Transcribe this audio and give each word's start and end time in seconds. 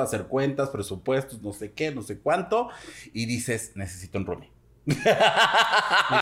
hacer 0.00 0.24
cuentas, 0.24 0.70
presupuestos, 0.70 1.42
no 1.42 1.52
sé 1.52 1.72
qué, 1.72 1.90
no 1.90 2.02
sé 2.02 2.18
cuánto, 2.18 2.70
y 3.12 3.26
dices, 3.26 3.72
necesito 3.74 4.18
un 4.18 4.26
roomie. 4.26 4.50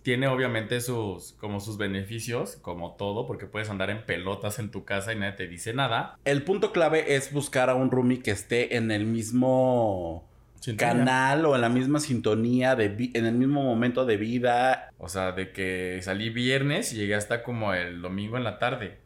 Tiene 0.02 0.28
obviamente 0.28 0.80
sus, 0.80 1.32
como 1.32 1.60
sus 1.60 1.78
beneficios, 1.78 2.56
como 2.56 2.92
todo, 2.96 3.26
porque 3.26 3.46
puedes 3.46 3.70
andar 3.70 3.90
en 3.90 4.04
pelotas 4.04 4.58
en 4.58 4.70
tu 4.70 4.84
casa 4.84 5.12
y 5.12 5.18
nadie 5.18 5.32
te 5.32 5.48
dice 5.48 5.72
nada. 5.72 6.18
El 6.24 6.42
punto 6.42 6.72
clave 6.72 7.14
es 7.14 7.32
buscar 7.32 7.70
a 7.70 7.74
un 7.74 7.90
roomie 7.90 8.20
que 8.20 8.32
esté 8.32 8.76
en 8.76 8.90
el 8.90 9.06
mismo 9.06 10.28
canal 10.76 11.46
o 11.46 11.54
en 11.54 11.62
la 11.62 11.70
misma 11.70 12.00
sintonía, 12.00 12.76
de 12.76 13.10
en 13.14 13.24
el 13.24 13.34
mismo 13.34 13.62
momento 13.62 14.04
de 14.04 14.18
vida. 14.18 14.90
O 14.98 15.08
sea, 15.08 15.32
de 15.32 15.52
que 15.52 16.00
salí 16.02 16.28
viernes 16.28 16.92
y 16.92 16.96
llegué 16.96 17.14
hasta 17.14 17.42
como 17.42 17.72
el 17.72 18.02
domingo 18.02 18.36
en 18.36 18.44
la 18.44 18.58
tarde 18.58 18.98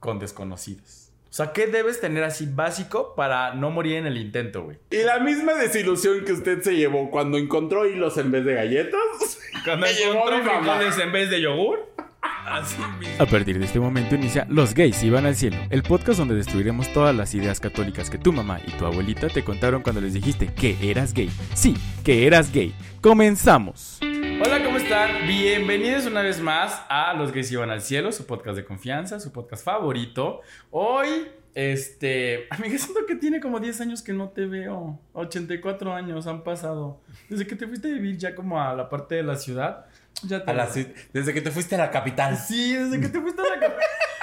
con 0.00 0.18
desconocidos. 0.18 1.03
O 1.34 1.36
sea, 1.36 1.52
¿qué 1.52 1.66
debes 1.66 2.00
tener 2.00 2.22
así 2.22 2.46
básico 2.46 3.12
para 3.16 3.56
no 3.56 3.72
morir 3.72 3.96
en 3.96 4.06
el 4.06 4.18
intento, 4.18 4.62
güey? 4.62 4.78
Y 4.92 4.98
la 4.98 5.18
misma 5.18 5.54
desilusión 5.54 6.24
que 6.24 6.32
usted 6.32 6.62
se 6.62 6.76
llevó 6.76 7.10
cuando 7.10 7.38
encontró 7.38 7.88
hilos 7.88 8.16
en 8.18 8.30
vez 8.30 8.44
de 8.44 8.54
galletas. 8.54 9.40
Cuando 9.64 9.84
encontró 10.10 10.44
frijoles 10.44 10.96
en 10.96 11.10
vez 11.10 11.30
de 11.30 11.40
yogur. 11.40 11.92
Así 12.22 12.76
mismo. 13.00 13.16
A 13.18 13.26
partir 13.26 13.58
de 13.58 13.64
este 13.64 13.80
momento 13.80 14.14
inicia 14.14 14.46
Los 14.48 14.74
gays 14.74 15.02
iban 15.02 15.26
al 15.26 15.34
cielo, 15.34 15.56
el 15.70 15.82
podcast 15.82 16.20
donde 16.20 16.36
destruiremos 16.36 16.92
todas 16.92 17.16
las 17.16 17.34
ideas 17.34 17.58
católicas 17.58 18.10
que 18.10 18.18
tu 18.18 18.32
mamá 18.32 18.60
y 18.64 18.70
tu 18.70 18.86
abuelita 18.86 19.26
te 19.26 19.42
contaron 19.42 19.82
cuando 19.82 20.00
les 20.00 20.14
dijiste 20.14 20.54
que 20.54 20.76
eras 20.88 21.14
gay. 21.14 21.32
Sí, 21.54 21.74
que 22.04 22.28
eras 22.28 22.52
gay. 22.52 22.72
Comenzamos. 23.00 23.98
Bienvenidos 25.26 26.06
una 26.06 26.22
vez 26.22 26.40
más 26.40 26.82
a 26.88 27.14
Los 27.14 27.32
Gays 27.32 27.50
Iban 27.50 27.68
al 27.68 27.82
Cielo, 27.82 28.12
su 28.12 28.26
podcast 28.26 28.56
de 28.56 28.64
confianza, 28.64 29.18
su 29.18 29.32
podcast 29.32 29.64
favorito. 29.64 30.42
Hoy, 30.70 31.32
este, 31.52 32.46
amiga, 32.50 32.78
siento 32.78 33.00
que 33.04 33.16
tiene 33.16 33.40
como 33.40 33.58
10 33.58 33.80
años 33.80 34.02
que 34.02 34.12
no 34.12 34.28
te 34.28 34.46
veo. 34.46 35.00
84 35.14 35.92
años 35.92 36.28
han 36.28 36.44
pasado. 36.44 37.00
Desde 37.28 37.44
que 37.44 37.56
te 37.56 37.66
fuiste 37.66 37.88
a 37.88 37.90
vivir 37.90 38.16
ya 38.18 38.36
como 38.36 38.62
a 38.62 38.72
la 38.74 38.88
parte 38.88 39.16
de 39.16 39.24
la 39.24 39.34
ciudad. 39.34 39.86
Ya 40.22 40.44
te... 40.44 40.94
desde 41.12 41.34
que 41.34 41.40
te 41.40 41.50
fuiste 41.50 41.74
a 41.74 41.78
la 41.78 41.90
capital. 41.90 42.36
Sí, 42.36 42.74
desde 42.74 43.00
que 43.00 43.08
te 43.08 43.20
fuiste 43.20 43.42
a 43.42 43.46
la 43.46 43.60
capital. 43.60 43.80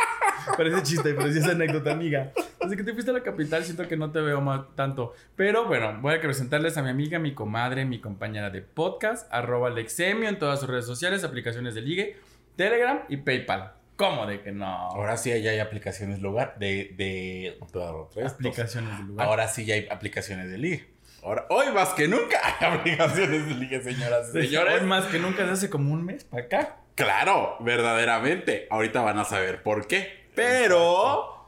Parece 0.57 0.83
chiste, 0.83 1.13
pero 1.13 1.31
sí 1.31 1.39
es 1.39 1.47
anécdota, 1.47 1.91
amiga. 1.91 2.31
Desde 2.61 2.77
que 2.77 2.83
te 2.83 2.93
fuiste 2.93 3.11
a 3.11 3.13
la 3.13 3.23
capital 3.23 3.63
siento 3.63 3.87
que 3.87 3.97
no 3.97 4.11
te 4.11 4.21
veo 4.21 4.41
más 4.41 4.61
tanto. 4.75 5.13
Pero 5.35 5.65
bueno, 5.65 5.97
voy 6.01 6.15
a 6.15 6.21
presentarles 6.21 6.77
a 6.77 6.83
mi 6.83 6.89
amiga, 6.89 7.19
mi 7.19 7.33
comadre, 7.33 7.85
mi 7.85 7.99
compañera 7.99 8.49
de 8.49 8.61
podcast, 8.61 9.27
arroba 9.33 9.69
Lexemio 9.69 10.29
en 10.29 10.39
todas 10.39 10.59
sus 10.59 10.69
redes 10.69 10.85
sociales, 10.85 11.23
aplicaciones 11.23 11.75
de 11.75 11.81
ligue, 11.81 12.17
Telegram 12.55 13.01
y 13.09 13.17
PayPal. 13.17 13.73
¿Cómo 13.95 14.25
de 14.25 14.41
que 14.41 14.51
no? 14.51 14.65
Ahora 14.65 15.15
sí 15.17 15.29
ya 15.41 15.51
hay 15.51 15.59
aplicaciones 15.59 16.21
lugar 16.21 16.55
de, 16.57 16.93
de, 16.97 17.59
aplicaciones 18.25 18.97
de 18.97 19.03
lugar. 19.03 19.27
Ahora 19.27 19.47
sí 19.47 19.65
ya 19.65 19.75
hay 19.75 19.87
aplicaciones 19.89 20.49
de 20.49 20.57
ligue. 20.57 20.91
Ahora, 21.23 21.45
hoy 21.49 21.67
más 21.71 21.89
que 21.89 22.07
nunca 22.07 22.39
hay 22.43 22.67
aplicaciones 22.79 23.47
de 23.47 23.53
ligue, 23.55 23.81
señoras 23.83 24.29
y 24.29 24.41
señores. 24.41 24.81
Hoy 24.81 24.87
más 24.87 25.05
que 25.05 25.19
nunca, 25.19 25.43
desde 25.43 25.53
hace 25.53 25.69
como 25.69 25.93
un 25.93 26.03
mes 26.03 26.23
para 26.23 26.43
acá. 26.45 26.77
Claro, 26.95 27.57
verdaderamente. 27.59 28.67
Ahorita 28.71 29.01
van 29.01 29.19
a 29.19 29.25
saber 29.25 29.61
por 29.63 29.87
qué. 29.87 30.20
Pero, 30.41 31.47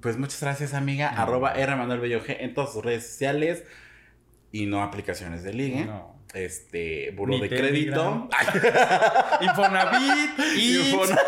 pues 0.00 0.18
muchas 0.18 0.40
gracias, 0.42 0.74
amiga. 0.74 1.08
Arroba 1.08 1.52
R 1.52 1.76
Manuel 1.76 2.00
Bello 2.00 2.22
G 2.22 2.36
en 2.40 2.52
todas 2.52 2.72
sus 2.72 2.84
redes 2.84 3.06
sociales 3.06 3.64
y 4.52 4.66
no 4.66 4.82
aplicaciones 4.82 5.42
de 5.42 5.54
ligue. 5.54 5.86
No. 5.86 6.18
Este, 6.34 7.10
burro 7.12 7.38
de 7.38 7.48
crédito. 7.48 8.28
Infonavit. 9.40 10.38
Infona... 10.56 11.18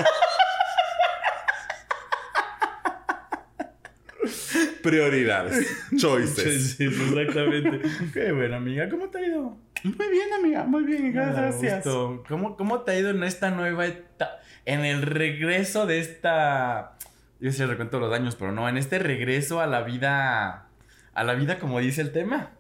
Prioridades. 4.83 5.67
Choices. 5.97 6.77
Sí, 6.77 6.85
exactamente. 6.85 7.83
Qué 8.15 8.33
bueno, 8.33 8.57
amiga. 8.57 8.89
¿Cómo 8.89 9.09
te 9.09 9.19
ha 9.19 9.27
ido? 9.27 9.57
Muy 9.85 10.09
bien, 10.09 10.33
amiga. 10.39 10.65
Muy 10.65 10.85
bien. 10.85 11.13
Gracias. 11.13 11.85
¿Cómo, 12.29 12.57
¿Cómo 12.57 12.81
te 12.81 12.93
ha 12.93 12.99
ido 12.99 13.11
en 13.11 13.23
esta 13.23 13.51
nueva 13.51 13.87
etapa? 13.87 14.41
en 14.65 14.85
el 14.85 15.03
regreso 15.03 15.87
de 15.87 16.01
esta. 16.01 16.97
Yo 17.41 17.53
sé, 17.53 17.67
recuento 17.67 17.99
los 17.99 18.11
daños, 18.11 18.37
pero 18.37 18.53
no, 18.53 18.69
en 18.69 18.77
este 18.77 18.99
regreso 18.99 19.61
a 19.61 19.67
la 19.67 19.83
vida. 19.83 20.67
A 21.15 21.25
la 21.25 21.35
vida, 21.35 21.59
como 21.59 21.81
dice 21.81 22.03
el 22.03 22.13
tema. 22.13 22.53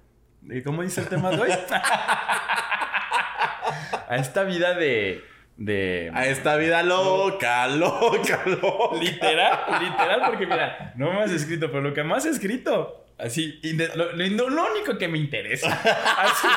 ¿Y 0.42 0.62
cómo 0.62 0.82
dice 0.82 1.02
el 1.02 1.08
tema 1.08 1.30
de 1.30 1.40
hoy? 1.40 1.50
a 4.08 4.16
esta 4.16 4.44
vida 4.44 4.74
de. 4.74 5.22
De... 5.56 6.10
A 6.14 6.26
esta 6.26 6.56
vida 6.56 6.82
loca, 6.82 7.68
loca, 7.68 8.42
loca. 8.46 8.96
Literal, 8.98 9.60
literal, 9.80 10.22
porque 10.26 10.46
mira, 10.46 10.94
no 10.96 11.12
me 11.12 11.20
has 11.22 11.30
escrito, 11.32 11.70
pero 11.70 11.82
lo 11.82 11.92
que 11.92 12.02
más 12.02 12.24
he 12.24 12.30
escrito 12.30 13.00
Así, 13.22 13.60
lo, 13.94 14.12
lo, 14.12 14.72
único 14.72 14.96
que 14.98 15.06
me 15.08 15.18
interesa. 15.18 15.68
Así, 16.18 16.48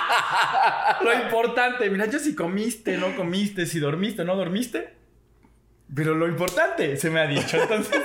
lo 1.04 1.14
importante, 1.14 1.90
mira, 1.90 2.06
yo 2.06 2.20
si 2.20 2.36
comiste, 2.36 2.98
no 2.98 3.16
comiste, 3.16 3.66
si 3.66 3.80
dormiste, 3.80 4.24
no 4.24 4.36
dormiste. 4.36 4.94
Pero 5.96 6.16
lo 6.16 6.28
importante 6.28 6.98
se 6.98 7.10
me 7.10 7.20
ha 7.20 7.28
dicho. 7.28 7.62
Entonces, 7.62 8.02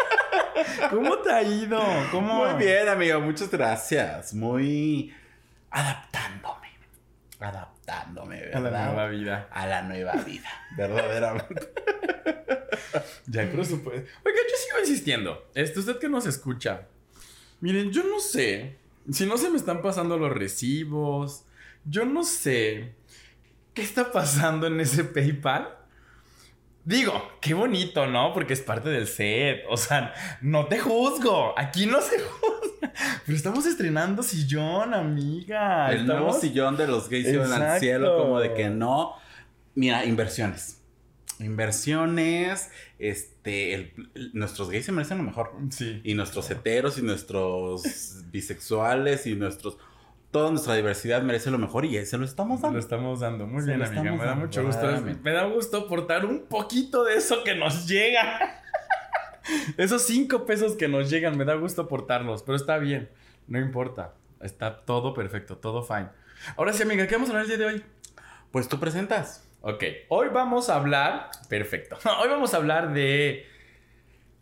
¿cómo, 0.90 1.18
te 1.18 1.30
ha 1.30 1.42
ido? 1.42 1.82
¿Cómo? 2.10 2.46
Muy 2.46 2.64
bien, 2.64 2.88
amigo. 2.88 3.20
Muchas 3.20 3.50
gracias. 3.50 4.32
Muy 4.34 5.14
adaptándome. 5.70 6.68
Adaptándome, 7.40 8.40
¿verdad? 8.40 8.66
A 8.66 8.70
la 8.70 8.86
nueva 8.86 9.08
vida. 9.08 9.48
A 9.50 9.66
la 9.66 9.82
nueva 9.82 10.12
vida. 10.14 10.48
Verdaderamente. 10.76 11.72
ya, 13.26 13.50
por 13.50 13.66
supuesto. 13.66 14.08
Oiga, 14.24 14.38
yo 14.48 14.56
sigo 14.56 14.78
insistiendo. 14.80 15.50
Esto, 15.54 15.80
usted 15.80 15.98
que 15.98 16.08
nos 16.08 16.26
escucha. 16.26 16.86
Miren, 17.60 17.90
yo 17.90 18.04
no 18.04 18.20
sé. 18.20 18.78
Si 19.10 19.26
no 19.26 19.36
se 19.36 19.50
me 19.50 19.56
están 19.56 19.82
pasando 19.82 20.16
los 20.16 20.32
recibos. 20.32 21.44
Yo 21.84 22.04
no 22.04 22.22
sé. 22.22 22.94
¿Qué 23.74 23.82
está 23.82 24.12
pasando 24.12 24.66
en 24.66 24.80
ese 24.80 25.04
PayPal? 25.04 25.81
Digo, 26.84 27.12
qué 27.40 27.54
bonito, 27.54 28.06
¿no? 28.06 28.32
Porque 28.34 28.54
es 28.54 28.60
parte 28.60 28.88
del 28.88 29.06
set. 29.06 29.64
O 29.68 29.76
sea, 29.76 30.12
no 30.40 30.66
te 30.66 30.78
juzgo. 30.80 31.54
Aquí 31.56 31.86
no 31.86 32.00
se 32.00 32.18
juzga. 32.40 32.92
Pero 33.24 33.36
estamos 33.36 33.66
estrenando 33.66 34.22
sillón, 34.22 34.92
amiga. 34.92 35.92
El 35.92 36.06
nuevo 36.06 36.32
sillón 36.32 36.76
de 36.76 36.88
los 36.88 37.08
gays 37.08 37.28
iban 37.28 37.52
al 37.52 37.78
cielo, 37.78 38.18
como 38.18 38.40
de 38.40 38.52
que 38.54 38.68
no. 38.68 39.14
Mira, 39.74 40.04
inversiones. 40.04 40.80
Inversiones. 41.38 42.70
Este. 42.98 43.94
nuestros 44.32 44.70
gays 44.70 44.84
se 44.84 44.92
merecen 44.92 45.18
lo 45.18 45.24
mejor. 45.24 45.52
Sí. 45.70 46.00
Y 46.02 46.14
nuestros 46.14 46.50
heteros 46.50 46.98
y 46.98 47.02
nuestros 47.02 48.22
bisexuales 48.32 49.26
y 49.26 49.36
nuestros 49.36 49.78
toda 50.32 50.50
nuestra 50.50 50.74
diversidad 50.74 51.22
merece 51.22 51.50
lo 51.50 51.58
mejor 51.58 51.84
y 51.84 52.04
se 52.04 52.18
lo 52.18 52.24
estamos 52.24 52.62
dando. 52.62 52.74
Lo 52.74 52.80
estamos 52.80 53.20
dando. 53.20 53.46
Muy 53.46 53.64
bien, 53.64 53.82
amiga. 53.82 54.02
Me 54.02 54.24
da 54.24 54.34
mucho 54.34 54.64
gusto. 54.64 54.88
Me 55.22 55.32
da 55.32 55.44
gusto 55.44 55.76
aportar 55.76 56.24
un 56.24 56.46
poquito 56.46 57.04
de 57.04 57.16
eso 57.16 57.44
que 57.44 57.54
nos 57.54 57.86
llega. 57.86 58.60
Esos 59.76 60.02
cinco 60.02 60.46
pesos 60.46 60.74
que 60.74 60.88
nos 60.88 61.10
llegan, 61.10 61.36
me 61.36 61.44
da 61.44 61.54
gusto 61.54 61.82
aportarlos, 61.82 62.42
pero 62.42 62.56
está 62.56 62.78
bien. 62.78 63.10
No 63.46 63.60
importa. 63.60 64.14
Está 64.40 64.84
todo 64.84 65.14
perfecto, 65.14 65.58
todo 65.58 65.82
fine. 65.82 66.08
Ahora 66.56 66.72
sí, 66.72 66.82
amiga, 66.82 67.06
¿qué 67.06 67.14
vamos 67.14 67.28
a 67.28 67.32
hablar 67.32 67.44
el 67.44 67.48
día 67.48 67.58
de 67.58 67.74
hoy? 67.74 67.84
Pues 68.50 68.68
tú 68.68 68.80
presentas. 68.80 69.46
Ok, 69.60 69.84
hoy 70.08 70.28
vamos 70.32 70.70
a 70.70 70.76
hablar. 70.76 71.30
Perfecto. 71.48 71.96
Hoy 72.20 72.28
vamos 72.28 72.52
a 72.52 72.56
hablar 72.56 72.92
de. 72.92 73.46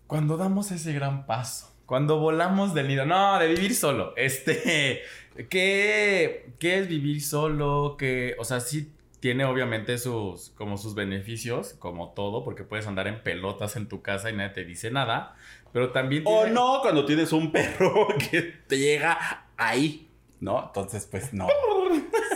Cuando 0.07 0.39
damos 0.39 0.71
ese 0.71 0.95
gran 0.95 1.27
paso. 1.27 1.75
Cuando 1.85 2.19
volamos 2.19 2.73
del 2.73 2.89
nido. 2.89 3.05
No, 3.05 3.39
de 3.39 3.49
vivir 3.49 3.75
solo. 3.75 4.15
Este. 4.17 5.03
¿Qué, 5.49 6.53
¿Qué 6.59 6.79
es 6.79 6.89
vivir 6.89 7.23
solo? 7.23 7.97
Que, 7.99 8.35
o 8.39 8.45
sea, 8.45 8.61
sí 8.61 8.93
tiene 9.21 9.45
obviamente 9.45 9.99
sus, 9.99 10.51
como 10.51 10.79
sus 10.79 10.95
beneficios, 10.95 11.75
como 11.79 12.11
todo, 12.11 12.43
porque 12.43 12.65
puedes 12.65 12.87
andar 12.87 13.07
en 13.07 13.23
pelotas 13.23 13.77
en 13.77 13.87
tu 13.87 14.03
casa 14.03 14.31
y 14.31 14.37
nadie 14.37 14.51
te 14.51 14.65
dice 14.65 14.91
nada, 14.91 15.37
pero 15.73 15.93
también... 15.93 16.25
O 16.27 16.47
no, 16.47 16.81
cuando 16.81 17.05
tienes 17.05 17.33
un 17.33 17.53
perro 17.53 18.09
que 18.31 18.43
te 18.67 18.79
llega 18.79 19.47
ahí, 19.57 20.09
¿no? 20.41 20.65
Entonces, 20.67 21.07
pues 21.11 21.33
no. 21.33 21.47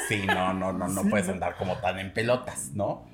Sí, 0.09 0.23
no, 0.27 0.53
no, 0.53 0.71
no, 0.71 0.87
no 0.89 1.05
puedes 1.09 1.31
andar 1.31 1.57
como 1.57 1.79
tan 1.79 1.99
en 1.99 2.13
pelotas, 2.13 2.73
¿no? 2.75 3.07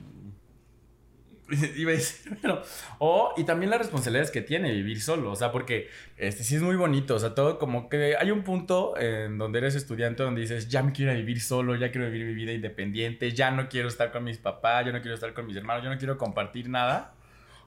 Iba 1.77 1.91
a 1.91 1.95
decir, 1.95 2.39
pero. 2.41 2.63
O, 2.99 3.35
y 3.37 3.45
también 3.45 3.71
las 3.71 3.81
responsabilidades 3.81 4.31
que 4.31 4.41
tiene 4.41 4.73
vivir 4.73 5.01
solo. 5.01 5.31
O 5.33 5.37
sea, 5.37 5.51
porque 5.53 5.89
este 6.17 6.45
sí 6.45 6.57
es 6.57 6.63
muy 6.63 6.77
bonito. 6.77 7.15
O 7.15 7.19
sea, 7.19 7.35
todo 7.35 7.59
como 7.59 7.89
que 7.89 8.17
hay 8.17 8.31
un 8.31 8.43
punto 8.43 8.97
en 8.97 9.39
donde 9.39 9.59
eres 9.59 9.75
estudiante 9.75 10.23
donde 10.23 10.43
dices, 10.43 10.69
ya 10.69 10.83
me 10.83 10.93
quiero 10.93 11.13
vivir 11.13 11.41
solo, 11.41 11.75
ya 11.77 11.91
quiero 11.91 12.11
vivir 12.11 12.27
mi 12.27 12.35
vida 12.35 12.53
independiente, 12.53 13.33
ya 13.33 13.51
no 13.51 13.69
quiero 13.69 13.89
estar 13.89 14.13
con 14.13 14.25
mis 14.25 14.39
papás, 14.39 14.87
ya 14.87 14.93
no 14.93 15.01
quiero 15.01 15.15
estar 15.15 15.35
con 15.35 15.47
mis 15.47 15.57
hermanos, 15.57 15.83
yo 15.83 15.91
no 15.91 15.99
quiero 15.99 16.17
compartir 16.17 16.69
nada. 16.69 17.15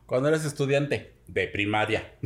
Cuando 0.05 0.29
eres 0.29 0.45
estudiante 0.45 1.13
de 1.27 1.47
primaria. 1.47 2.11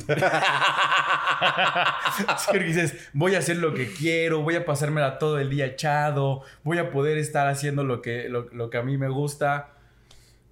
sí, 2.38 2.60
dices, 2.60 3.10
voy 3.14 3.36
a 3.36 3.40
hacer 3.40 3.58
lo 3.58 3.74
que 3.74 3.92
quiero, 3.94 4.42
voy 4.42 4.56
a 4.56 4.66
pasármela 4.66 5.20
todo 5.20 5.40
el 5.40 5.50
día 5.50 5.68
echado, 5.68 6.42
voy 6.64 6.80
a 6.80 6.90
poder 6.90 7.20
estar 7.20 7.48
haciendo 7.48 7.84
lo 7.84 8.02
que, 8.02 8.30
lo, 8.30 8.50
lo 8.52 8.70
que 8.72 8.78
a 8.78 8.84
mí 8.84 8.98
me 8.98 9.10
gusta. 9.10 9.74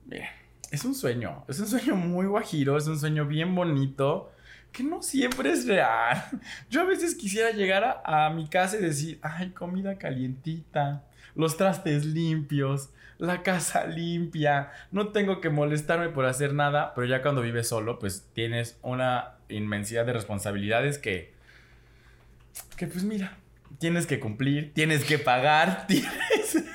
Bien 0.05 0.44
es 0.71 0.85
un 0.85 0.95
sueño, 0.95 1.43
es 1.47 1.59
un 1.59 1.67
sueño 1.67 1.95
muy 1.95 2.25
guajiro, 2.25 2.77
es 2.77 2.87
un 2.87 2.99
sueño 2.99 3.25
bien 3.25 3.55
bonito 3.55 4.31
que 4.71 4.83
no 4.83 5.01
siempre 5.01 5.51
es 5.51 5.65
real. 5.65 6.23
Yo 6.69 6.81
a 6.81 6.85
veces 6.85 7.15
quisiera 7.15 7.51
llegar 7.51 8.01
a, 8.03 8.29
mi 8.29 8.47
casa 8.47 8.77
y 8.77 8.81
decir, 8.81 9.19
ay, 9.21 9.51
comida 9.51 9.97
calientita, 9.97 11.03
los 11.33 11.55
trastes 11.55 12.05
limpios, 12.05 12.89
la 13.17 13.41
casa 13.41 13.85
limpia, 13.85 14.71
no 14.91 15.09
tengo 15.09 15.39
que 15.39 15.49
molestarme 15.49 16.09
por 16.09 16.25
hacer 16.25 16.53
nada, 16.53 16.93
pero 16.93 17.07
ya 17.07 17.21
cuando 17.21 17.41
vives 17.41 17.69
solo, 17.69 17.99
pues 17.99 18.27
tienes 18.33 18.77
una 18.81 19.35
inmensidad 19.47 20.05
de 20.05 20.13
responsabilidades 20.13 20.97
que, 20.97 21.33
que 22.75 22.87
pues 22.87 23.05
mira, 23.05 23.37
tienes 23.79 24.05
que 24.05 24.19
cumplir, 24.19 24.73
tienes 24.73 25.05
que 25.05 25.19
pagar, 25.19 25.85
tienes... 25.87 26.65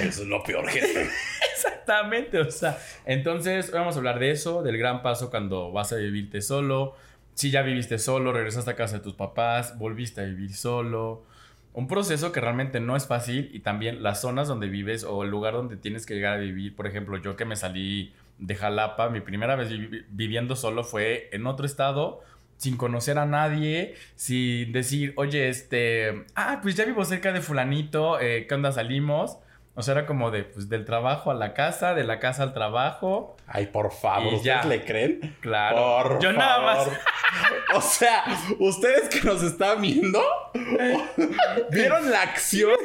Eso 0.00 0.22
es 0.22 0.28
lo 0.28 0.42
peor, 0.42 0.66
gente. 0.68 1.08
Exactamente, 1.52 2.38
o 2.38 2.50
sea, 2.50 2.78
entonces 3.04 3.70
vamos 3.72 3.96
a 3.96 3.98
hablar 3.98 4.18
de 4.18 4.30
eso, 4.30 4.62
del 4.62 4.78
gran 4.78 5.02
paso 5.02 5.30
cuando 5.30 5.72
vas 5.72 5.92
a 5.92 5.96
vivirte 5.96 6.40
solo, 6.40 6.94
si 7.34 7.50
ya 7.50 7.62
viviste 7.62 7.98
solo, 7.98 8.32
regresaste 8.32 8.70
a 8.70 8.76
casa 8.76 8.98
de 8.98 9.02
tus 9.02 9.14
papás, 9.14 9.78
volviste 9.78 10.20
a 10.20 10.24
vivir 10.24 10.54
solo, 10.54 11.24
un 11.72 11.86
proceso 11.86 12.32
que 12.32 12.40
realmente 12.40 12.80
no 12.80 12.96
es 12.96 13.06
fácil 13.06 13.50
y 13.52 13.60
también 13.60 14.02
las 14.02 14.20
zonas 14.20 14.48
donde 14.48 14.68
vives 14.68 15.04
o 15.04 15.22
el 15.24 15.30
lugar 15.30 15.54
donde 15.54 15.76
tienes 15.76 16.06
que 16.06 16.14
llegar 16.14 16.34
a 16.34 16.38
vivir, 16.38 16.74
por 16.74 16.86
ejemplo, 16.86 17.16
yo 17.18 17.36
que 17.36 17.44
me 17.44 17.56
salí 17.56 18.12
de 18.38 18.54
Jalapa, 18.54 19.10
mi 19.10 19.20
primera 19.20 19.56
vez 19.56 19.68
viviendo 20.10 20.56
solo 20.56 20.84
fue 20.84 21.28
en 21.32 21.46
otro 21.46 21.66
estado, 21.66 22.22
sin 22.56 22.76
conocer 22.76 23.18
a 23.18 23.26
nadie, 23.26 23.94
sin 24.16 24.72
decir, 24.72 25.12
oye, 25.16 25.48
este, 25.48 26.24
ah, 26.34 26.58
pues 26.62 26.74
ya 26.74 26.84
vivo 26.84 27.04
cerca 27.04 27.32
de 27.32 27.40
fulanito, 27.40 28.20
eh, 28.20 28.46
¿qué 28.48 28.54
onda 28.54 28.72
salimos? 28.72 29.38
O 29.78 29.82
sea, 29.82 29.92
era 29.92 30.06
como 30.06 30.32
de, 30.32 30.42
pues, 30.42 30.68
del 30.68 30.84
trabajo 30.84 31.30
a 31.30 31.34
la 31.34 31.54
casa, 31.54 31.94
de 31.94 32.02
la 32.02 32.18
casa 32.18 32.42
al 32.42 32.52
trabajo. 32.52 33.36
Ay, 33.46 33.66
por 33.66 33.92
favor, 33.92 34.34
¿ustedes 34.34 34.64
le 34.64 34.84
creen? 34.84 35.36
Claro. 35.40 35.76
Por 36.02 36.20
Yo 36.20 36.32
nada 36.32 36.60
más. 36.60 36.88
o 37.74 37.80
sea, 37.80 38.24
ustedes 38.58 39.08
que 39.08 39.20
nos 39.20 39.40
están 39.44 39.80
viendo, 39.80 40.20
¿vieron 41.70 42.10
la 42.10 42.22
acción 42.22 42.76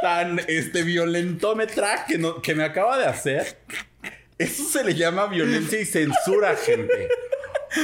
tan 0.00 0.40
este, 0.46 0.84
violentómetra 0.84 2.04
que, 2.06 2.16
no, 2.16 2.40
que 2.40 2.54
me 2.54 2.62
acaba 2.62 2.96
de 2.96 3.06
hacer? 3.06 3.58
Eso 4.38 4.62
se 4.62 4.84
le 4.84 4.94
llama 4.94 5.26
violencia 5.26 5.80
y 5.80 5.84
censura, 5.84 6.54
gente. 6.54 7.08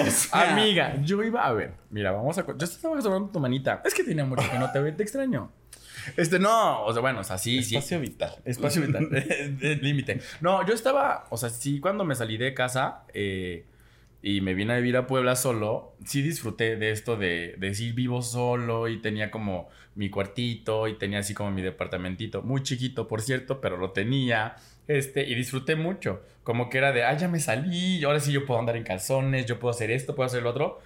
O 0.01 0.07
sea, 0.09 0.53
Amiga, 0.53 0.95
yo 1.03 1.21
iba 1.25 1.45
a 1.45 1.53
ver. 1.53 1.73
Mira, 1.91 2.13
vamos 2.13 2.39
a. 2.39 2.47
Yo 2.47 2.65
estaba 2.65 3.01
tomando 3.01 3.29
tu 3.29 3.41
manita. 3.41 3.83
Es 3.85 3.93
que 3.93 4.05
tenía 4.05 4.25
mucho 4.25 4.49
que 4.49 4.59
no 4.61 4.71
te 4.71 4.79
ve, 4.79 4.93
te 4.93 5.03
extraño. 5.03 5.51
Este, 6.17 6.39
no, 6.39 6.85
o 6.85 6.93
sea, 6.93 7.03
bueno, 7.03 7.21
o 7.21 7.25
sea, 7.25 7.39
sí, 7.39 7.59
Espacio 7.59 8.01
vital. 8.01 8.37
Espacio 8.45 8.83
vital. 8.83 9.09
Límite. 9.83 10.21
No, 10.41 10.67
yo 10.67 10.75
estaba, 10.75 11.27
o 11.31 11.37
sea, 11.37 11.51
sí, 11.51 11.81
cuando 11.81 12.05
me 12.05 12.15
salí 12.15 12.37
de 12.37 12.55
casa 12.55 13.05
eh, 13.15 13.67
y 14.23 14.41
me 14.41 14.55
vine 14.55 14.75
a 14.75 14.77
vivir 14.77 14.97
a 14.97 15.07
Puebla 15.07 15.37
solo, 15.37 15.97
sí 16.05 16.23
disfruté 16.23 16.77
de 16.77 16.91
esto 16.91 17.17
de, 17.17 17.57
de 17.59 17.69
decir 17.69 17.95
vivo 17.95 18.23
solo 18.23 18.89
y 18.89 19.01
tenía 19.01 19.31
como 19.31 19.69
mi 19.95 20.11
cuartito 20.11 20.89
y 20.89 20.99
tenía 20.99 21.21
así 21.21 21.35
como 21.35 21.51
mi 21.51 21.63
departamentito, 21.63 22.43
muy 22.43 22.63
chiquito, 22.63 23.09
por 23.09 23.23
cierto, 23.23 23.61
pero 23.61 23.77
lo 23.77 23.91
tenía. 23.91 24.57
Este, 24.89 25.27
y 25.27 25.35
disfruté 25.35 25.75
mucho. 25.75 26.23
Como 26.45 26.71
que 26.71 26.79
era 26.79 26.93
de, 26.93 27.03
ah, 27.05 27.17
ya 27.17 27.29
me 27.29 27.41
salí, 27.41 28.05
ahora 28.05 28.21
sí 28.21 28.31
yo 28.31 28.47
puedo 28.47 28.61
andar 28.61 28.77
en 28.77 28.85
calzones, 28.85 29.47
yo 29.47 29.59
puedo 29.59 29.71
hacer 29.71 29.91
esto, 29.91 30.15
puedo 30.15 30.27
hacer 30.27 30.43
lo 30.43 30.51
otro. 30.51 30.81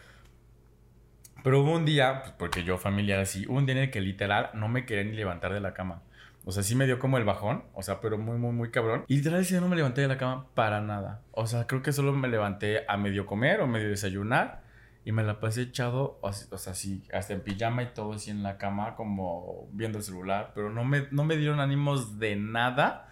Pero 1.43 1.61
hubo 1.61 1.73
un 1.73 1.85
día, 1.85 2.23
pues, 2.23 2.35
porque 2.39 2.65
yo 2.65 2.79
familiar 2.79 3.21
así, 3.21 3.47
un 3.47 3.67
día 3.67 3.77
en 3.77 3.83
el 3.83 3.91
que 3.91 4.01
literal 4.01 4.51
no 4.55 4.69
me 4.69 4.85
quería 4.85 5.05
ni 5.05 5.17
levantar 5.17 5.53
de 5.53 5.61
la 5.61 5.75
cama. 5.75 6.03
O 6.45 6.53
sea, 6.53 6.63
sí 6.63 6.75
me 6.75 6.87
dio 6.87 6.99
como 6.99 7.19
el 7.19 7.25
bajón, 7.25 7.65
o 7.75 7.83
sea, 7.83 8.01
pero 8.01 8.17
muy, 8.17 8.39
muy, 8.39 8.53
muy 8.53 8.71
cabrón. 8.71 9.05
Y 9.09 9.17
literal 9.17 9.45
sí 9.45 9.55
no 9.55 9.69
me 9.69 9.77
levanté 9.77 10.01
de 10.01 10.09
la 10.09 10.17
cama 10.17 10.47
para 10.55 10.81
nada. 10.81 11.23
O 11.33 11.47
sea, 11.47 11.67
creo 11.67 11.83
que 11.83 11.93
solo 11.93 12.13
me 12.13 12.29
levanté 12.29 12.85
a 12.89 12.97
medio 12.97 13.27
comer 13.27 13.61
o 13.61 13.67
medio 13.67 13.89
desayunar. 13.89 14.63
Y 15.03 15.13
me 15.13 15.23
la 15.23 15.41
pasé 15.41 15.63
echado, 15.63 16.19
o 16.21 16.33
sea, 16.33 16.75
sí, 16.75 17.03
hasta 17.13 17.33
en 17.33 17.41
pijama 17.41 17.83
y 17.83 17.87
todo 17.95 18.13
así 18.13 18.31
en 18.31 18.43
la 18.43 18.59
cama, 18.59 18.97
como 18.97 19.67
viendo 19.73 19.97
el 19.97 20.05
celular. 20.05 20.53
Pero 20.55 20.71
no 20.71 20.85
me, 20.85 21.07
no 21.11 21.25
me 21.25 21.37
dieron 21.37 21.59
ánimos 21.59 22.19
de 22.19 22.37
nada. 22.37 23.09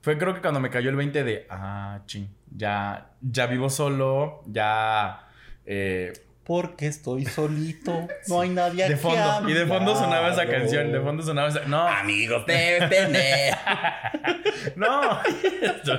Fue 0.00 0.16
creo 0.16 0.34
que 0.34 0.40
cuando 0.40 0.60
me 0.60 0.70
cayó 0.70 0.90
el 0.90 0.96
20 0.96 1.24
de, 1.24 1.46
ah, 1.50 2.02
ching, 2.06 2.28
ya, 2.54 3.10
ya 3.20 3.46
vivo 3.46 3.68
solo, 3.68 4.42
ya... 4.46 5.28
Eh, 5.66 6.12
porque 6.44 6.86
estoy 6.86 7.24
solito. 7.24 8.06
No 8.28 8.40
hay 8.40 8.50
nadie 8.50 8.88
de 8.88 8.96
fondo. 8.96 9.48
Y 9.48 9.52
de 9.52 9.66
fondo 9.66 9.94
sonaba 9.94 10.30
esa 10.30 10.46
canción. 10.46 10.92
De 10.92 11.00
fondo 11.00 11.22
sonaba 11.22 11.48
esa. 11.48 11.64
No. 11.66 11.86
Amigos, 11.86 12.46
tener. 12.46 12.88
no. 14.76 15.18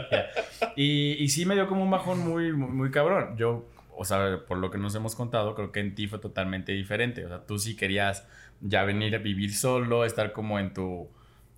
y, 0.75 1.23
y 1.23 1.29
sí 1.29 1.45
me 1.45 1.55
dio 1.55 1.67
como 1.67 1.83
un 1.83 1.91
bajón 1.91 2.19
muy, 2.19 2.51
muy, 2.53 2.89
cabrón. 2.91 3.35
Yo, 3.37 3.65
o 3.95 4.05
sea, 4.05 4.39
por 4.47 4.57
lo 4.57 4.71
que 4.71 4.77
nos 4.77 4.95
hemos 4.95 5.15
contado, 5.15 5.55
creo 5.55 5.71
que 5.71 5.81
en 5.81 5.93
ti 5.93 6.07
fue 6.07 6.19
totalmente 6.19 6.71
diferente. 6.71 7.25
O 7.25 7.27
sea, 7.27 7.45
tú 7.45 7.59
sí 7.59 7.75
querías 7.75 8.27
ya 8.61 8.83
venir 8.83 9.15
a 9.15 9.19
vivir 9.19 9.53
solo, 9.53 10.05
estar 10.05 10.31
como 10.31 10.59
en 10.59 10.73
tu. 10.73 11.09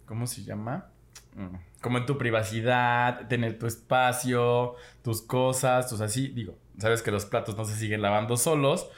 ¿Cómo 0.06 0.28
se 0.28 0.44
llama? 0.44 0.88
Mm, 1.36 1.56
como 1.82 1.98
en 1.98 2.06
tu 2.06 2.18
privacidad, 2.18 3.28
tener 3.28 3.60
tu 3.60 3.68
espacio, 3.68 4.76
tus 5.04 5.22
cosas, 5.22 5.90
tus 5.90 6.02
así. 6.02 6.30
Digo, 6.30 6.58
sabes 6.78 7.02
que 7.02 7.12
los 7.12 7.26
platos 7.26 7.56
no 7.58 7.66
se 7.66 7.76
siguen 7.76 8.02
lavando 8.02 8.38
solos, 8.38 8.90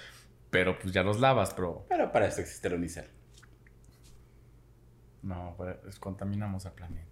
pero 0.50 0.78
pues 0.80 0.94
ya 0.94 1.04
los 1.04 1.20
lavas, 1.20 1.54
pero... 1.54 1.86
Pero 1.90 2.12
para 2.12 2.28
eso 2.28 2.42
existe 2.42 2.68
el 2.68 2.76
unicel. 2.76 3.08
No, 5.22 5.54
pues 5.58 6.00
contaminamos 6.00 6.66
al 6.66 6.74
planeta. 6.74 7.09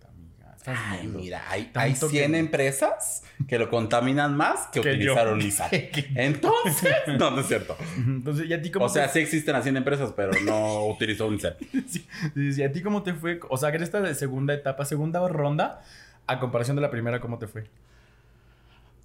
Estás 0.67 0.85
Ay, 0.85 1.07
mira, 1.07 1.45
hay, 1.49 1.71
hay 1.75 1.95
100 1.95 2.35
empresas 2.35 3.23
que 3.47 3.57
lo 3.57 3.69
contaminan 3.69 4.35
más 4.35 4.67
que, 4.67 4.81
utilizar 4.81 5.31
unicel. 5.31 5.67
Entonces, 6.15 6.93
no, 7.17 7.31
no 7.31 7.39
es 7.39 7.47
cierto. 7.47 7.77
Entonces, 7.95 8.49
¿y 8.49 8.53
a 8.53 8.61
ti 8.61 8.69
cómo 8.69 8.85
O 8.85 8.89
sea, 8.89 9.07
sí 9.07 9.19
existen 9.19 9.53
las 9.53 9.63
100 9.63 9.77
empresas, 9.77 10.11
pero 10.13 10.33
no 10.43 10.85
utilizó 10.87 11.27
unicel. 11.27 11.55
sí, 11.87 12.05
¿Y 12.35 12.61
a 12.63 12.71
ti 12.71 12.81
cómo 12.81 13.01
te 13.01 13.13
fue? 13.13 13.39
O 13.49 13.55
sea, 13.55 13.71
que 13.71 13.77
esta 13.77 14.01
de 14.01 14.13
segunda 14.13 14.53
etapa, 14.53 14.83
segunda 14.83 15.25
ronda, 15.29 15.85
a 16.25 16.39
comparación 16.39 16.75
de 16.75 16.81
la 16.81 16.91
primera, 16.91 17.21
¿cómo 17.21 17.37
te 17.37 17.47
fue? 17.47 17.63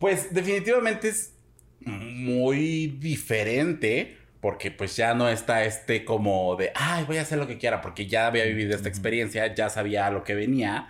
Pues 0.01 0.35
definitivamente 0.35 1.11
es 1.11 1.33
muy 1.79 2.89
diferente 2.99 4.17
porque 4.41 4.73
pues 4.73 4.97
ya 4.97 5.15
no 5.15 5.29
está 5.29 5.63
este 5.63 6.05
como 6.05 6.57
de, 6.57 6.73
ay, 6.75 7.05
voy 7.05 7.19
a 7.19 7.23
hacer 7.23 7.39
lo 7.39 7.47
que 7.47 7.59
quiera, 7.59 7.81
porque 7.81 8.09
ya 8.09 8.27
había 8.27 8.45
vivido 8.47 8.75
esta 8.75 8.89
experiencia, 8.89 9.55
ya 9.55 9.71
sabía 9.71 10.11
lo 10.11 10.25
que 10.25 10.35
venía 10.35 10.89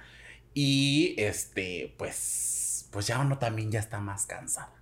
y 0.54 1.14
este, 1.18 1.94
pues, 1.98 2.88
pues 2.90 3.06
ya 3.06 3.18
uno 3.18 3.38
también 3.38 3.70
ya 3.70 3.80
está 3.80 4.00
más 4.00 4.26
cansado. 4.26 4.72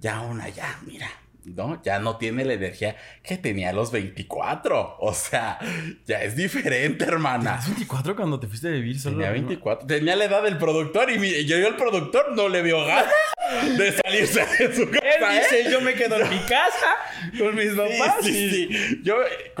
Ya 0.00 0.20
una 0.20 0.48
ya, 0.48 0.80
mira, 0.86 1.08
¿no? 1.46 1.82
Ya 1.82 1.98
no 1.98 2.16
tiene 2.16 2.44
la 2.44 2.54
energía 2.54 2.96
que 3.22 3.36
tenía 3.36 3.70
a 3.70 3.72
los 3.72 3.92
24. 3.92 4.96
O 4.98 5.14
sea, 5.14 5.58
ya 6.06 6.22
es 6.22 6.36
diferente, 6.36 7.04
hermana. 7.04 7.58
¿Tenías 7.58 7.66
24 7.68 8.16
cuando 8.16 8.40
te 8.40 8.46
fuiste 8.46 8.68
a 8.68 8.70
vivir 8.70 8.98
solo? 8.98 9.16
Tenía 9.16 9.32
24. 9.32 9.86
Tenía 9.86 10.16
la 10.16 10.24
edad 10.24 10.42
del 10.42 10.58
productor 10.58 11.10
y 11.10 11.44
yo, 11.44 11.56
el 11.56 11.76
productor 11.76 12.34
no 12.34 12.48
le 12.48 12.62
vio 12.62 12.84
ganas 12.84 13.12
de 13.78 13.92
salirse 13.92 14.40
de 14.40 14.74
su 14.74 14.90
casa. 14.90 15.04
Él 15.04 15.42
dice, 15.42 15.60
¿eh? 15.60 15.70
yo 15.70 15.80
me 15.80 15.94
quedo 15.94 16.20
en 16.20 16.30
mi 16.30 16.38
casa 16.40 16.96
con 17.38 17.54
mis 17.54 17.72
papás. 17.72 18.16
Sí, 18.22 18.50
sí, 18.50 19.00
Yo, 19.02 19.16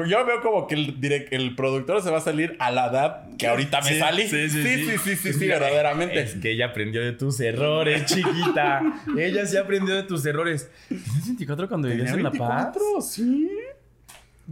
yo 0.06 0.24
veo 0.24 0.40
como 0.40 0.66
que 0.66 0.74
el, 0.74 1.28
el 1.30 1.54
productor 1.54 2.02
se 2.02 2.10
va 2.10 2.18
a 2.18 2.22
salir 2.22 2.56
a 2.58 2.70
la 2.70 2.86
edad 2.86 3.24
que 3.38 3.46
ahorita 3.46 3.80
me 3.82 3.98
salí. 3.98 4.28
Sí, 4.28 4.48
sí, 4.48 4.62
sí, 4.62 4.98
sí, 4.98 5.16
sí, 5.16 5.32
sí, 5.32 5.46
verdaderamente. 5.46 6.20
Es 6.20 6.34
que 6.34 6.52
ella 6.52 6.66
aprendió 6.66 7.02
de 7.02 7.12
tus 7.12 7.40
errores, 7.40 8.04
chiquita. 8.06 8.82
ella 9.18 9.46
sí 9.46 9.56
aprendió 9.56 9.94
de 9.94 10.04
tus 10.04 10.24
errores. 10.26 10.70
¿Tienes 10.88 11.26
24 11.26 11.68
cuando 11.68 11.73
vivías 11.82 12.12
en 12.12 12.22
La 12.22 12.30
Paz? 12.30 12.76
sí. 13.00 13.50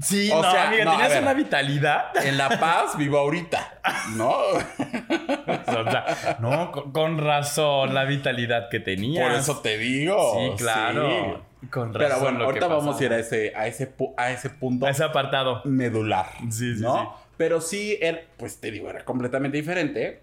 Sí, 0.01 0.31
o 0.33 0.41
no, 0.41 0.51
sea, 0.51 0.69
amiga, 0.69 0.91
tenías 0.91 1.21
una 1.21 1.35
vitalidad. 1.35 2.17
En 2.25 2.39
La 2.39 2.59
Paz 2.59 2.97
vivo 2.97 3.19
ahorita, 3.19 3.81
¿no? 4.17 4.31
o 4.31 5.91
sea, 5.91 6.39
no, 6.41 6.73
con, 6.93 7.19
razón 7.19 7.93
la 7.93 8.05
vitalidad 8.05 8.71
que 8.71 8.81
tenías. 8.81 9.29
Por 9.29 9.39
eso 9.39 9.59
te 9.61 9.77
digo. 9.77 10.35
Sí, 10.35 10.65
claro. 10.65 11.45
Con 11.71 11.93
razón. 11.93 12.09
Pero 12.09 12.21
bueno, 12.21 12.45
ahorita 12.45 12.69
vamos 12.69 12.99
a 12.99 13.05
ir 13.05 13.13
a 13.13 13.19
ese, 13.19 13.53
a 13.55 13.67
ese, 13.67 13.93
a 14.17 14.31
ese 14.31 14.49
punto. 14.49 14.87
A 14.87 14.91
ese 14.91 15.05
apartado. 15.05 15.61
Medular. 15.65 16.27
Sí, 16.49 16.75
sí, 16.77 16.83
¿no? 16.83 16.97
sí. 16.97 17.23
Pero 17.37 17.61
sí, 17.61 17.99
era, 18.01 18.21
pues 18.39 18.61
te 18.61 18.71
digo, 18.71 18.89
era 18.89 19.05
completamente 19.05 19.59
diferente. 19.59 20.23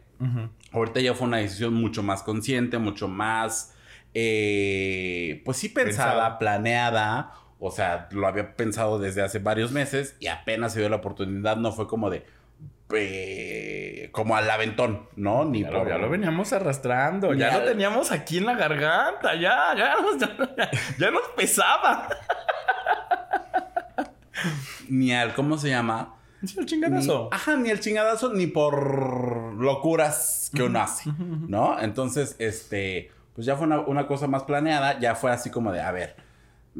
Ahorita 0.72 1.00
ya 1.00 1.14
fue 1.14 1.28
una 1.28 1.38
decisión 1.38 1.74
mucho 1.74 2.04
más 2.04 2.24
consciente, 2.24 2.78
mucho 2.78 3.08
más, 3.08 3.74
eh, 4.14 5.42
pues 5.46 5.58
sí 5.58 5.70
pensada, 5.70 6.40
planeada 6.40 7.34
o 7.60 7.72
sea, 7.72 8.08
lo 8.12 8.26
había 8.26 8.56
pensado 8.56 9.00
desde 9.00 9.22
hace 9.22 9.40
varios 9.40 9.72
meses 9.72 10.16
y 10.20 10.28
apenas 10.28 10.74
se 10.74 10.80
dio 10.80 10.90
la 10.90 10.96
oportunidad, 10.98 11.58
no 11.58 11.72
fue 11.74 11.88
como 11.88 12.10
de... 12.10 12.26
Eh, 12.92 14.10
como 14.12 14.36
al 14.36 14.50
aventón, 14.50 15.08
¿no? 15.16 15.46
Ni 15.46 15.62
ya, 15.62 15.70
lo, 15.70 15.88
ya 15.88 16.00
lo 16.00 16.10
veníamos 16.10 16.54
arrastrando, 16.54 17.36
ya, 17.36 17.60
lo 17.60 17.66
teníamos 17.66 18.12
aquí 18.12 18.40
en 18.40 18.48
la 18.48 18.56
garganta, 18.56 19.36
ya, 19.36 19.76
ya, 19.78 19.96
ya, 20.98 21.12
nos 21.12 21.22
pesaba. 21.36 22.10
ni 24.90 25.14
al, 25.14 25.36
¿cómo 25.36 25.60
se 25.60 25.70
llama? 25.70 26.16
Ni 26.42 26.52
el 26.58 26.66
chingadazo. 26.66 27.30
ajá, 27.32 27.58
ni 27.58 27.70
el 27.70 27.80
chingadazo, 27.80 28.34
ni 28.34 28.48
por 28.48 29.54
locuras 29.54 30.50
que 30.52 30.64
uno 30.64 30.82
hace, 30.82 31.12
¿no? 31.48 31.80
Entonces, 31.80 32.38
este, 32.40 33.12
pues 33.40 33.46
ya 33.46 33.56
fue 33.56 33.68
una, 33.68 33.80
una 33.80 34.06
cosa 34.06 34.28
más 34.28 34.44
planeada, 34.44 35.00
ya 35.00 35.16
fue 35.16 35.32
así 35.32 35.50
como 35.50 35.72
de, 35.72 35.80
a 35.80 35.94
ver, 35.94 36.18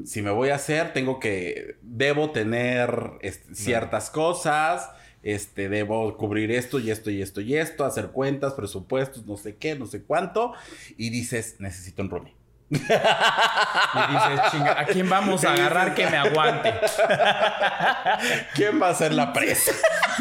si 0.04 0.22
me 0.22 0.30
voy 0.30 0.50
a 0.50 0.56
hacer, 0.56 0.92
tengo 0.92 1.18
que, 1.18 1.78
debo 1.82 2.32
tener 2.32 3.12
este, 3.22 3.56
ciertas 3.56 4.10
cosas, 4.10 4.90
este, 5.24 5.70
debo 5.70 6.18
cubrir 6.18 6.52
esto 6.52 6.78
y 6.78 6.92
esto 6.92 7.12
y 7.12 7.22
esto 7.22 7.40
y 7.40 7.56
esto, 7.56 7.86
hacer 7.86 8.08
cuentas, 8.08 8.56
presupuestos, 8.56 9.26
no 9.26 9.38
sé 9.38 9.56
qué, 9.56 9.76
no 9.76 9.86
sé 9.86 10.04
cuánto, 10.04 10.52
y 10.98 11.12
dices, 11.12 11.56
necesito 11.60 12.02
un 12.02 12.10
roomie. 12.10 12.39
Y 12.72 12.78
dices, 12.78 14.52
chinga, 14.52 14.80
¿a 14.80 14.86
quién 14.86 15.10
vamos 15.10 15.44
a 15.44 15.54
agarrar 15.54 15.96
que 15.96 16.08
me 16.08 16.18
aguante? 16.18 16.74
¿Quién 18.54 18.82
va 18.82 18.90
a 18.90 18.94
ser 18.94 19.14
la 19.14 19.34
presa? 19.34 19.72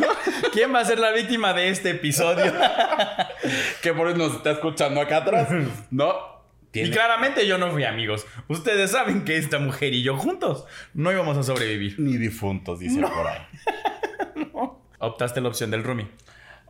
¿Quién 0.53 0.75
va 0.75 0.81
a 0.81 0.85
ser 0.85 0.99
la 0.99 1.13
víctima 1.13 1.53
de 1.53 1.69
este 1.69 1.91
episodio? 1.91 2.53
que 3.83 3.93
por 3.93 4.09
eso 4.09 4.17
nos 4.17 4.37
está 4.37 4.53
escuchando 4.53 5.01
acá 5.01 5.19
atrás. 5.19 5.49
No. 5.91 6.39
Y 6.73 6.91
claramente 6.91 7.47
yo 7.47 7.59
no 7.59 7.71
fui 7.71 7.85
amigos. 7.85 8.27
Ustedes 8.49 8.93
saben 8.93 9.25
que 9.25 9.37
esta 9.37 9.59
mujer 9.59 9.95
y 9.95 10.03
yo 10.03 10.17
juntos 10.17 10.65
no 10.95 11.11
íbamos 11.13 11.37
a 11.37 11.43
sobrevivir. 11.43 11.99
Ni 11.99 12.17
difuntos, 12.17 12.79
dicen 12.79 13.03
por 13.03 13.27
ahí. 13.27 13.41
Optaste 14.99 15.41
la 15.41 15.49
opción 15.49 15.71
del 15.71 15.85
roomie. 15.85 16.09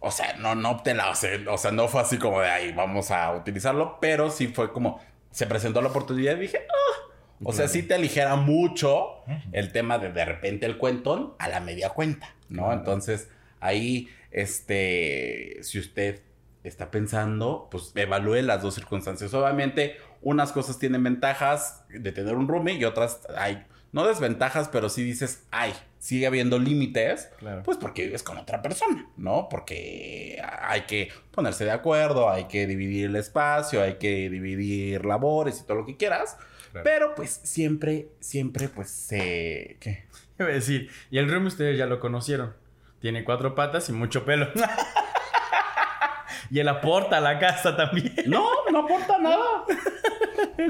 O 0.00 0.10
sea, 0.10 0.34
no, 0.38 0.54
no 0.54 0.70
opté 0.70 0.94
la, 0.94 1.10
o 1.10 1.14
sea, 1.58 1.72
no 1.72 1.88
fue 1.88 2.00
así 2.00 2.18
como 2.18 2.40
de 2.40 2.48
ahí, 2.48 2.72
vamos 2.72 3.10
a 3.10 3.32
utilizarlo, 3.32 3.98
pero 4.00 4.30
sí 4.30 4.46
fue 4.46 4.72
como, 4.72 5.00
se 5.38 5.46
presentó 5.46 5.80
la 5.80 5.90
oportunidad 5.90 6.36
y 6.36 6.40
dije, 6.40 6.66
ah. 6.68 7.10
O 7.44 7.52
sea, 7.52 7.68
sí 7.68 7.84
te 7.84 7.94
aligera 7.94 8.34
mucho 8.34 9.22
el 9.52 9.70
tema 9.70 9.98
de 9.98 10.10
de 10.10 10.24
repente 10.24 10.66
el 10.66 10.78
cuentón 10.78 11.34
a 11.38 11.46
la 11.48 11.60
media 11.60 11.90
cuenta, 11.90 12.34
¿no? 12.48 12.64
Claro. 12.64 12.80
Entonces, 12.80 13.30
ahí, 13.60 14.08
este, 14.32 15.58
si 15.62 15.78
usted 15.78 16.22
está 16.64 16.90
pensando, 16.90 17.68
pues 17.70 17.92
evalúe 17.94 18.42
las 18.42 18.62
dos 18.62 18.74
circunstancias. 18.74 19.32
Obviamente, 19.32 19.96
unas 20.22 20.50
cosas 20.50 20.80
tienen 20.80 21.04
ventajas 21.04 21.84
de 21.88 22.10
tener 22.10 22.34
un 22.34 22.48
roomie 22.48 22.74
y 22.74 22.84
otras 22.84 23.20
hay, 23.36 23.64
no 23.92 24.08
desventajas, 24.08 24.68
pero 24.68 24.88
sí 24.88 25.04
dices, 25.04 25.46
ay, 25.52 25.72
sigue 25.98 26.26
habiendo 26.26 26.58
límites, 26.58 27.28
Claro. 27.38 27.62
pues 27.64 27.76
porque 27.76 28.04
vives 28.04 28.22
con 28.22 28.38
otra 28.38 28.62
persona, 28.62 29.08
¿no? 29.16 29.48
Porque 29.50 30.40
hay 30.62 30.82
que 30.82 31.10
ponerse 31.32 31.64
de 31.64 31.70
acuerdo, 31.72 32.30
hay 32.30 32.44
que 32.44 32.66
dividir 32.66 33.06
el 33.06 33.16
espacio, 33.16 33.82
hay 33.82 33.94
que 33.94 34.30
dividir 34.30 35.04
labores 35.04 35.60
y 35.60 35.64
todo 35.66 35.78
lo 35.78 35.86
que 35.86 35.96
quieras. 35.96 36.36
Claro. 36.72 36.84
Pero 36.84 37.14
pues 37.14 37.40
siempre, 37.42 38.08
siempre 38.20 38.68
pues 38.68 38.90
se... 38.90 39.76
¿Qué? 39.80 40.04
Iba 40.38 40.48
a 40.48 40.52
decir, 40.52 40.90
y 41.10 41.18
el 41.18 41.28
roomie 41.28 41.48
ustedes 41.48 41.76
ya 41.76 41.86
lo 41.86 41.98
conocieron. 41.98 42.54
Tiene 43.00 43.24
cuatro 43.24 43.54
patas 43.54 43.88
y 43.88 43.92
mucho 43.92 44.24
pelo. 44.24 44.48
y 46.50 46.60
él 46.60 46.68
aporta 46.68 47.18
a 47.18 47.20
la 47.20 47.38
casa 47.38 47.76
también. 47.76 48.14
No, 48.26 48.46
no 48.70 48.80
aporta 48.80 49.18
nada. 49.18 49.64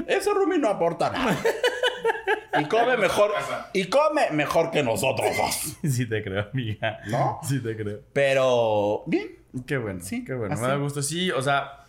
Ese 0.07 0.31
Rumi 0.33 0.57
no 0.57 0.69
aporta 0.69 1.11
nada. 1.11 1.37
Y 2.59 2.65
come 2.65 2.97
mejor, 2.97 3.31
y 3.73 3.85
come 3.85 4.31
mejor 4.31 4.71
que 4.71 4.81
nosotros 4.83 5.27
dos, 5.37 5.77
Sí 5.91 6.05
te 6.07 6.23
creo, 6.23 6.47
amiga. 6.51 6.99
¿no? 7.07 7.39
Sí 7.43 7.59
te 7.61 7.75
creo. 7.75 7.99
Pero 8.13 9.03
bien, 9.05 9.27
Qué 9.65 9.77
bueno, 9.77 9.99
Sí, 10.01 10.23
qué 10.23 10.33
bueno. 10.35 10.53
así. 10.53 10.61
Me 10.63 10.67
da 10.69 10.75
gusto. 10.77 11.01
Sí, 11.01 11.31
o 11.31 11.41
sea, 11.41 11.85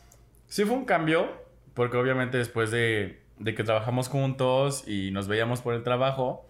sí 0.47 0.65
fue 0.65 0.77
un 0.77 0.85
cambio, 0.85 1.29
porque 1.75 1.97
obviamente 1.97 2.39
después 2.39 2.71
de, 2.71 3.21
de 3.39 3.55
que 3.55 3.65
trabajamos 3.65 4.09
juntos 4.09 4.85
y 4.89 5.11
nos 5.13 5.29
veíamos 5.29 5.61
por 5.61 5.75
el 5.75 5.83
trabajo, 5.83 6.47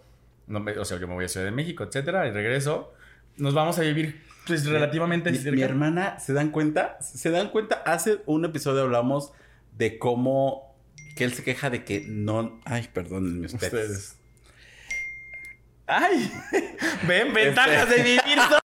no 0.47 0.59
me- 0.59 0.77
o 0.77 0.85
sea, 0.85 0.97
yo 0.99 1.07
me 1.07 1.13
voy 1.13 1.25
a 1.25 1.27
Ciudad 1.27 1.45
de 1.45 1.51
México, 1.51 1.83
etcétera, 1.83 2.27
y 2.27 2.31
regreso, 2.31 2.93
nos 3.37 3.53
vamos 3.53 3.77
a 3.79 3.81
vivir 3.81 4.21
pues, 4.47 4.65
relativamente 4.65 5.31
mi, 5.31 5.37
cerca. 5.37 5.55
mi 5.55 5.61
hermana, 5.61 6.19
¿se 6.19 6.33
dan 6.33 6.49
cuenta? 6.51 6.97
¿Se 7.01 7.29
dan 7.29 7.49
cuenta? 7.49 7.81
Hace 7.85 8.19
un 8.25 8.43
episodio 8.45 8.81
hablamos 8.83 9.33
de 9.77 9.97
cómo 9.99 10.70
que 11.15 11.23
él 11.23 11.33
se 11.33 11.43
queja 11.43 11.69
de 11.69 11.83
que 11.83 12.03
no... 12.07 12.59
Ay, 12.65 12.89
perdónenme 12.93 13.47
ustedes. 13.47 13.73
Ustedes. 13.73 14.15
¡Ay! 15.87 16.31
Ven, 17.07 17.33
ventajas 17.33 17.89
de 17.89 17.97
vivir 17.97 18.21
solo. 18.23 18.59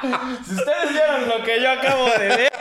si 0.46 0.54
ustedes 0.54 0.90
vieron 0.90 1.28
lo 1.28 1.44
que 1.44 1.60
yo 1.60 1.70
acabo 1.70 2.06
de 2.10 2.28
ver. 2.28 2.52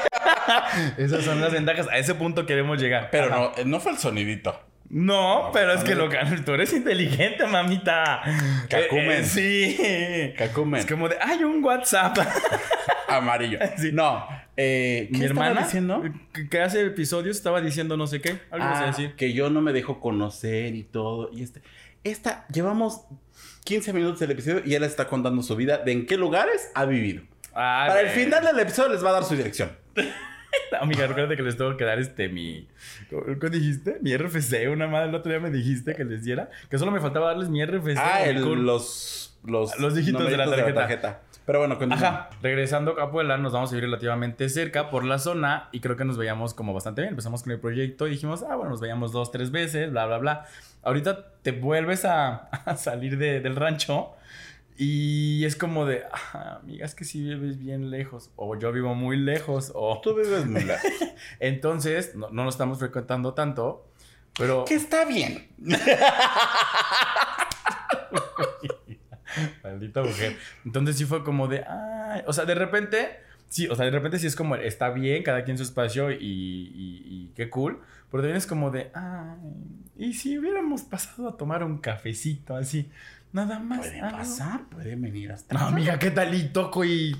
Esas 0.97 1.23
son 1.23 1.39
las 1.41 1.51
ventajas. 1.51 1.87
A 1.87 1.97
ese 1.97 2.15
punto 2.15 2.45
queremos 2.45 2.81
llegar. 2.81 3.09
Pero 3.11 3.25
Ajá. 3.27 3.51
no, 3.57 3.65
no 3.65 3.79
fue 3.79 3.93
el 3.93 3.97
sonidito. 3.97 4.59
No, 4.89 5.49
pero 5.51 5.73
es 5.73 5.83
que 5.83 5.95
lo 5.95 6.09
que 6.09 6.17
tú 6.45 6.53
eres 6.53 6.71
inteligente, 6.73 7.45
mamita. 7.45 8.21
Cacumen. 8.69 9.11
Eh, 9.11 9.19
eh, 9.19 10.33
sí. 10.33 10.33
Cacumen. 10.37 10.79
Es 10.79 10.85
como 10.85 11.09
de, 11.09 11.17
hay 11.21 11.43
un 11.43 11.63
WhatsApp. 11.63 12.17
Amarillo. 13.07 13.59
Sí. 13.77 13.91
No. 13.91 14.27
Eh, 14.55 15.09
¿qué 15.11 15.19
Mi 15.19 15.25
hermana, 15.25 15.61
diciendo? 15.63 16.03
que, 16.49 16.61
hace 16.61 16.81
episodios 16.85 17.37
estaba 17.37 17.61
diciendo 17.61 17.95
no 17.95 18.07
sé 18.07 18.21
qué. 18.21 18.39
Algo 18.49 18.65
Ah, 18.67 18.85
decir. 18.87 19.15
que 19.15 19.33
yo 19.33 19.49
no 19.49 19.61
me 19.61 19.71
dejo 19.71 19.99
conocer 19.99 20.73
y 20.75 20.83
todo. 20.83 21.29
Y 21.31 21.43
este, 21.43 21.61
esta, 22.03 22.45
llevamos 22.47 23.01
15 23.65 23.93
minutos 23.93 24.19
del 24.19 24.31
episodio 24.31 24.61
y 24.65 24.73
él 24.73 24.83
está 24.83 25.07
contando 25.07 25.43
su 25.43 25.55
vida 25.55 25.77
de 25.77 25.91
en 25.91 26.05
qué 26.05 26.17
lugares 26.17 26.71
ha 26.73 26.85
vivido. 26.85 27.23
Para 27.53 28.01
el 28.01 28.09
final 28.09 28.43
del 28.45 28.59
episodio 28.59 28.93
les 28.93 29.03
va 29.03 29.09
a 29.09 29.13
dar 29.13 29.23
su 29.23 29.35
dirección. 29.35 29.71
Amiga, 30.81 31.07
recuerda 31.07 31.35
que 31.35 31.43
les 31.43 31.57
tengo 31.57 31.75
que 31.77 31.83
dar 31.85 31.99
este 31.99 32.29
mi. 32.29 32.67
¿Cómo 33.09 33.23
cómo 33.39 33.49
dijiste? 33.49 33.97
Mi 34.01 34.15
RFC. 34.15 34.69
Una 34.71 34.87
madre 34.87 35.09
el 35.09 35.15
otro 35.15 35.31
día 35.31 35.39
me 35.39 35.49
dijiste 35.51 35.95
que 35.95 36.03
les 36.05 36.23
diera. 36.23 36.49
Que 36.69 36.77
solo 36.77 36.91
me 36.91 36.99
faltaba 36.99 37.27
darles 37.27 37.49
mi 37.49 37.63
RFC. 37.65 37.97
Ah, 37.97 38.23
el- 38.23 38.41
Cool. 38.43 38.65
los, 38.65 39.37
los, 39.45 39.79
Los 39.79 39.95
dígitos 39.95 40.29
de 40.29 40.37
la 40.37 40.45
numeritos 40.45 40.73
tarjeta. 40.75 41.21
Pero 41.45 41.59
bueno, 41.59 41.77
continúa. 41.77 42.07
Ajá. 42.09 42.29
Regresando 42.41 42.99
a 42.99 43.09
Puebla, 43.09 43.37
nos 43.37 43.53
vamos 43.53 43.71
a 43.71 43.75
ir 43.77 43.81
relativamente 43.81 44.49
cerca 44.49 44.89
por 44.89 45.05
la 45.05 45.17
zona 45.17 45.69
y 45.71 45.79
creo 45.79 45.95
que 45.95 46.03
nos 46.03 46.17
veíamos 46.17 46.53
como 46.53 46.73
bastante 46.73 47.01
bien. 47.01 47.11
Empezamos 47.11 47.41
con 47.43 47.53
el 47.53 47.59
proyecto 47.59 48.05
y 48.07 48.11
dijimos, 48.11 48.43
ah, 48.43 48.55
bueno, 48.55 48.71
nos 48.71 48.81
veíamos 48.81 49.13
dos, 49.13 49.31
tres 49.31 49.49
veces, 49.51 49.89
bla, 49.91 50.05
bla, 50.07 50.17
bla. 50.17 50.45
Ahorita 50.83 51.31
te 51.41 51.53
vuelves 51.53 52.03
a, 52.03 52.35
a 52.65 52.75
salir 52.75 53.17
de- 53.17 53.39
del 53.39 53.55
rancho 53.55 54.09
y 54.77 55.43
es 55.45 55.55
como 55.55 55.85
de, 55.85 56.03
ah, 56.11 56.59
amiga, 56.61 56.85
es 56.85 56.93
que 56.95 57.03
si 57.03 57.21
vives 57.21 57.57
bien 57.57 57.89
lejos 57.89 58.31
o 58.35 58.55
yo 58.57 58.71
vivo 58.71 58.93
muy 58.95 59.17
lejos 59.17 59.71
o... 59.73 59.99
Tú 60.03 60.13
vives 60.15 60.45
muy 60.45 60.63
lejos. 60.63 60.91
Entonces, 61.39 62.15
no, 62.15 62.29
no 62.29 62.43
lo 62.43 62.49
estamos 62.49 62.77
frecuentando 62.79 63.33
tanto, 63.33 63.87
pero... 64.37 64.65
que 64.65 64.75
está 64.75 65.03
bien. 65.05 65.47
Maldita 69.63 70.01
mujer. 70.01 70.35
Entonces 70.65 70.97
sí 70.97 71.05
fue 71.05 71.23
como 71.23 71.47
de, 71.47 71.63
ay, 71.65 72.21
o 72.25 72.33
sea, 72.33 72.45
de 72.45 72.55
repente, 72.55 73.19
sí, 73.49 73.67
o 73.67 73.75
sea, 73.75 73.85
de 73.85 73.91
repente 73.91 74.19
sí 74.19 74.27
es 74.27 74.35
como, 74.35 74.55
está 74.55 74.89
bien, 74.89 75.23
cada 75.23 75.43
quien 75.43 75.57
su 75.57 75.63
espacio 75.63 76.11
y, 76.11 76.15
y- 76.17 77.01
y 77.05 77.31
qué 77.35 77.49
cool, 77.49 77.81
pero 78.09 78.23
también 78.23 78.37
es 78.37 78.47
como 78.47 78.71
de, 78.71 78.89
ay, 78.93 79.37
y 79.97 80.13
si 80.13 80.37
hubiéramos 80.37 80.83
pasado 80.83 81.27
a 81.29 81.37
tomar 81.37 81.63
un 81.63 81.77
cafecito 81.79 82.55
así, 82.55 82.89
nada 83.31 83.59
más. 83.59 83.79
Pueden 83.79 84.03
algo?" 84.03 84.17
pasar, 84.17 84.65
pueden 84.69 85.01
venir 85.01 85.31
hasta 85.31 85.53
No, 85.57 85.67
amiga, 85.67 85.99
¿qué 85.99 86.11
tal 86.11 86.33
y 86.33 86.49
toco 86.49 86.83
y 86.85 87.15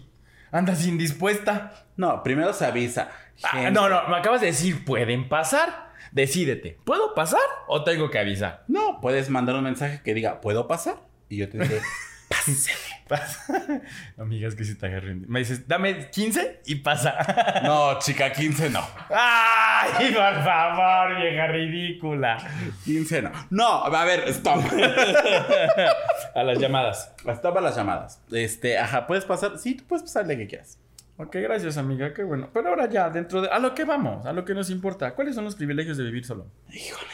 andas 0.51 0.85
indispuesta? 0.85 1.87
No, 1.95 2.23
primero 2.23 2.53
se 2.53 2.65
avisa. 2.65 3.09
Ah, 3.43 3.69
no, 3.71 3.89
no, 3.89 4.07
me 4.07 4.17
acabas 4.17 4.41
de 4.41 4.47
decir, 4.47 4.83
pueden 4.85 5.29
pasar. 5.29 5.87
Decídete, 6.11 6.79
¿puedo 6.85 7.13
pasar 7.13 7.41
o 7.67 7.83
tengo 7.83 8.09
que 8.09 8.17
avisar? 8.17 8.63
No, 8.67 9.01
puedes 9.01 9.29
mandar 9.29 9.55
un 9.55 9.63
mensaje 9.65 10.01
que 10.03 10.13
diga, 10.13 10.41
¿puedo 10.41 10.67
pasar? 10.67 10.95
Y 11.29 11.37
yo 11.37 11.49
te 11.49 11.59
diré, 11.59 11.81
Pasa. 13.07 13.81
Amiga, 14.17 14.47
es 14.47 14.55
que 14.55 14.65
si 14.65 14.75
te 14.75 14.85
agarré. 14.85 15.15
Me 15.15 15.39
dices, 15.39 15.67
dame 15.67 16.09
15 16.09 16.61
y 16.65 16.75
pasa. 16.75 17.61
no, 17.63 17.97
chica, 17.99 18.31
15 18.31 18.69
no. 18.69 18.85
¡Ay, 19.09 20.11
por 20.13 20.43
favor, 20.43 21.21
vieja 21.21 21.47
ridícula! 21.47 22.37
15 22.83 23.21
no. 23.21 23.31
No, 23.49 23.85
a 23.85 24.03
ver, 24.05 24.27
stop. 24.29 24.61
A 26.35 26.43
las 26.43 26.59
llamadas. 26.59 27.13
Stop 27.25 27.57
a 27.57 27.61
las 27.61 27.75
llamadas. 27.75 28.21
Este, 28.31 28.77
ajá, 28.77 29.07
¿puedes 29.07 29.25
pasar? 29.25 29.57
Sí, 29.57 29.75
tú 29.75 29.85
puedes 29.85 30.03
pasarle 30.03 30.37
que 30.37 30.47
quieras. 30.47 30.77
Ok, 31.17 31.35
gracias, 31.35 31.77
amiga, 31.77 32.13
qué 32.13 32.23
bueno. 32.23 32.49
Pero 32.53 32.69
ahora 32.69 32.87
ya, 32.89 33.09
dentro 33.09 33.41
de. 33.41 33.49
A 33.49 33.57
lo 33.57 33.73
que 33.73 33.85
vamos, 33.85 34.25
a 34.25 34.33
lo 34.33 34.45
que 34.45 34.53
nos 34.53 34.69
importa. 34.69 35.15
¿Cuáles 35.15 35.33
son 35.33 35.45
los 35.45 35.55
privilegios 35.55 35.97
de 35.97 36.03
vivir 36.03 36.25
solo? 36.25 36.51
Híjole, 36.71 37.11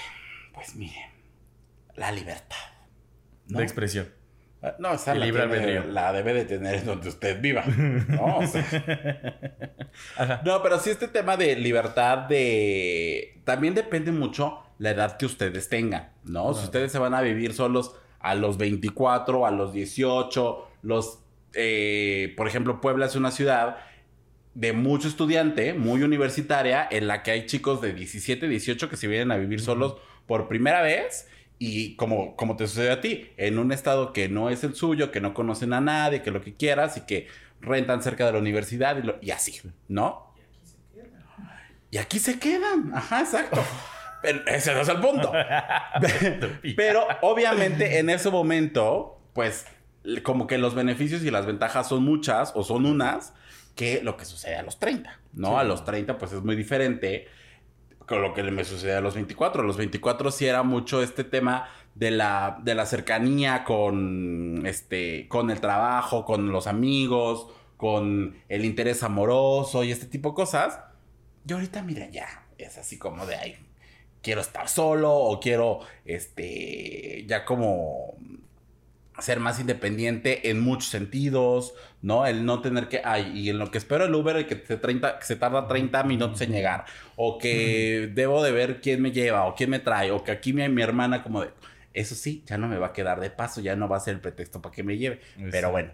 pues 0.54 0.75
mire, 0.75 1.10
la 1.96 2.12
libertad. 2.12 2.58
¿no? 3.48 3.60
De 3.60 3.63
expresión. 3.63 4.10
Ah, 4.63 4.75
No, 4.79 4.93
esa 4.93 5.13
la, 5.13 5.25
tiene- 5.25 5.86
la 5.88 6.13
debe 6.13 6.34
de 6.34 6.46
tener 6.46 6.75
en 6.75 6.86
donde 6.86 7.10
usted 7.10 7.41
viva. 7.41 7.63
¿no? 8.08 8.38
O 8.38 8.48
sea, 8.48 8.63
Ajá. 10.17 10.41
no, 10.46 10.62
pero 10.63 10.79
sí 10.79 10.89
este 10.89 11.08
tema 11.08 11.38
de 11.38 11.55
libertad 11.55 12.20
de... 12.20 13.39
También 13.43 13.75
depende 13.75 14.12
mucho 14.12 14.60
la 14.79 14.91
edad 14.91 15.17
que 15.17 15.25
ustedes 15.25 15.70
tengan, 15.70 16.12
¿no? 16.24 16.53
Si 16.53 16.63
ustedes 16.65 16.91
se 16.91 17.00
van 17.00 17.13
a 17.13 17.22
vivir 17.22 17.53
solos 17.53 17.96
a 18.20 18.36
los 18.36 18.58
24, 18.58 19.46
a 19.46 19.51
los 19.51 19.74
18, 19.74 20.67
los... 20.84 21.20
eh, 21.53 22.34
por 22.38 22.48
ejemplo, 22.48 22.79
Puebla 22.82 23.05
es 23.08 23.15
una 23.15 23.32
ciudad 23.32 23.77
de 24.53 24.72
mucho 24.72 25.08
estudiante, 25.08 25.74
muy 25.74 26.03
universitaria, 26.03 26.88
en 26.89 27.08
la 27.08 27.22
que 27.24 27.32
hay 27.32 27.46
chicos 27.48 27.82
de 27.82 27.91
17, 27.93 28.48
18 28.48 28.88
que 28.89 28.98
se 28.98 29.08
vienen 29.08 29.32
a 29.32 29.38
vivir 29.38 29.60
solos 29.60 29.98
por 30.27 30.48
primera 30.48 30.82
vez 30.82 31.27
y 31.65 31.96
como, 31.96 32.36
como 32.36 32.58
te 32.58 32.67
sucede 32.67 32.91
a 32.91 33.00
ti, 33.00 33.29
en 33.38 33.58
un 33.58 33.72
estado 33.72 34.12
que 34.12 34.27
no 34.27 34.50
es 34.50 34.65
el 34.65 34.75
suyo, 34.75 35.12
que 35.12 35.22
no 35.22 35.34
conocen 35.34 35.72
a 35.72 35.79
nadie, 35.79 36.22
que 36.22 36.29
lo 36.32 36.41
que 36.41 36.55
quieras 36.55 36.98
y 36.98 37.01
que 37.01 37.27
rentan 37.62 38.03
cerca 38.03 38.25
de 38.25 38.34
la 38.34 38.39
universidad 38.39 38.98
y, 38.98 39.03
lo- 39.03 39.17
y 39.22 39.32
así, 39.32 39.62
¿no? 39.88 40.34
Y 41.89 41.98
aquí 42.00 42.20
se 42.20 42.38
quedan, 42.39 42.91
ajá, 42.93 43.22
exacto. 43.22 43.63
Pero 44.22 44.46
ese 44.48 44.74
no 44.74 44.82
es 44.82 44.89
el 44.89 45.00
punto. 45.00 45.32
Pero 46.75 47.08
obviamente 47.22 48.00
en 48.00 48.10
ese 48.10 48.29
momento, 48.29 49.22
pues 49.34 49.65
como 50.24 50.48
que 50.48 50.58
los 50.58 50.75
beneficios 50.75 51.24
y 51.24 51.32
las 51.32 51.46
ventajas 51.46 51.88
son 51.88 52.03
muchas 52.03 52.51
o 52.55 52.63
son 52.65 52.86
unas 52.86 53.34
que 53.75 54.01
lo 54.03 54.17
que 54.17 54.25
sucede 54.25 54.58
a 54.58 54.63
los 54.63 54.79
30, 54.79 55.17
¿no? 55.34 55.58
A 55.58 55.63
los 55.63 55.86
30 55.86 56.17
pues 56.17 56.34
es 56.34 56.43
muy 56.43 56.55
diferente 56.58 57.27
lo 58.20 58.34
que 58.34 58.43
me 58.43 58.63
sucede 58.63 58.96
a 58.96 59.01
los 59.01 59.15
24. 59.15 59.62
A 59.62 59.65
los 59.65 59.77
24 59.77 60.32
sí 60.32 60.46
era 60.46 60.63
mucho 60.63 61.01
este 61.01 61.24
tema 61.24 61.70
de 61.96 62.12
la, 62.12 62.60
de 62.63 62.75
la 62.75 62.86
cercanía 62.86 63.63
con, 63.63 64.65
este, 64.65 65.27
con 65.27 65.51
el 65.51 65.60
trabajo, 65.60 66.25
con 66.25 66.51
los 66.51 66.67
amigos, 66.67 67.48
con 67.77 68.36
el 68.50 68.65
interés 68.65 69.03
amoroso 69.03 69.84
y 69.84 69.91
este 69.91 70.05
tipo 70.05 70.29
de 70.29 70.36
cosas. 70.36 70.79
Y 71.48 71.53
ahorita, 71.53 71.84
mira, 71.84 72.10
ya, 72.10 72.46
es 72.58 72.77
así 72.77 72.98
como 72.98 73.25
de 73.25 73.36
ahí, 73.36 73.55
quiero 74.22 74.41
estar 74.41 74.70
solo 74.70 75.13
o 75.13 75.39
quiero, 75.39 75.79
este, 76.05 77.25
ya 77.27 77.46
como 77.46 78.15
ser 79.20 79.39
más 79.39 79.60
independiente 79.60 80.50
en 80.50 80.60
muchos 80.60 80.89
sentidos, 80.89 81.74
¿no? 82.01 82.25
El 82.25 82.46
no 82.46 82.62
tener 82.62 82.88
que, 82.88 83.01
ay, 83.03 83.32
y 83.34 83.50
en 83.50 83.60
lo 83.60 83.70
que 83.70 83.77
espero 83.77 84.05
el 84.05 84.15
Uber, 84.15 84.36
el 84.36 84.48
que, 84.48 84.63
se, 84.65 84.77
30, 84.77 85.20
que 85.20 85.25
se 85.25 85.36
tarda 85.36 85.67
30 85.67 86.03
minutos 86.03 86.41
en 86.41 86.51
llegar, 86.51 86.86
o 87.15 87.38
que 87.38 88.10
debo 88.13 88.43
de 88.43 88.51
ver 88.51 88.82
quién 88.82 89.01
me 89.01 89.12
lleva, 89.12 89.46
o 89.46 89.55
quién 89.55 89.70
me 89.70 89.79
trae, 89.79 90.12
o 90.12 90.24
que 90.24 90.32
aquí 90.32 90.53
mi, 90.53 90.67
mi 90.70 90.82
hermana 90.82 91.22
como 91.22 91.41
de, 91.41 91.50
eso 91.93 92.15
sí, 92.15 92.43
ya 92.46 92.58
no 92.58 92.67
me 92.67 92.77
va 92.77 92.88
a 92.88 92.93
quedar 92.93 93.20
de 93.20 93.29
paso, 93.29 93.62
ya 93.62 93.75
no 93.75 93.88
va 93.88 93.98
a 93.98 94.00
ser 94.00 94.15
el 94.15 94.22
pretexto 94.22 94.62
para 94.62 94.74
que 94.74 94.84
me 94.84 94.98
lleve, 94.98 95.20
pero 95.51 95.70
bueno, 95.72 95.91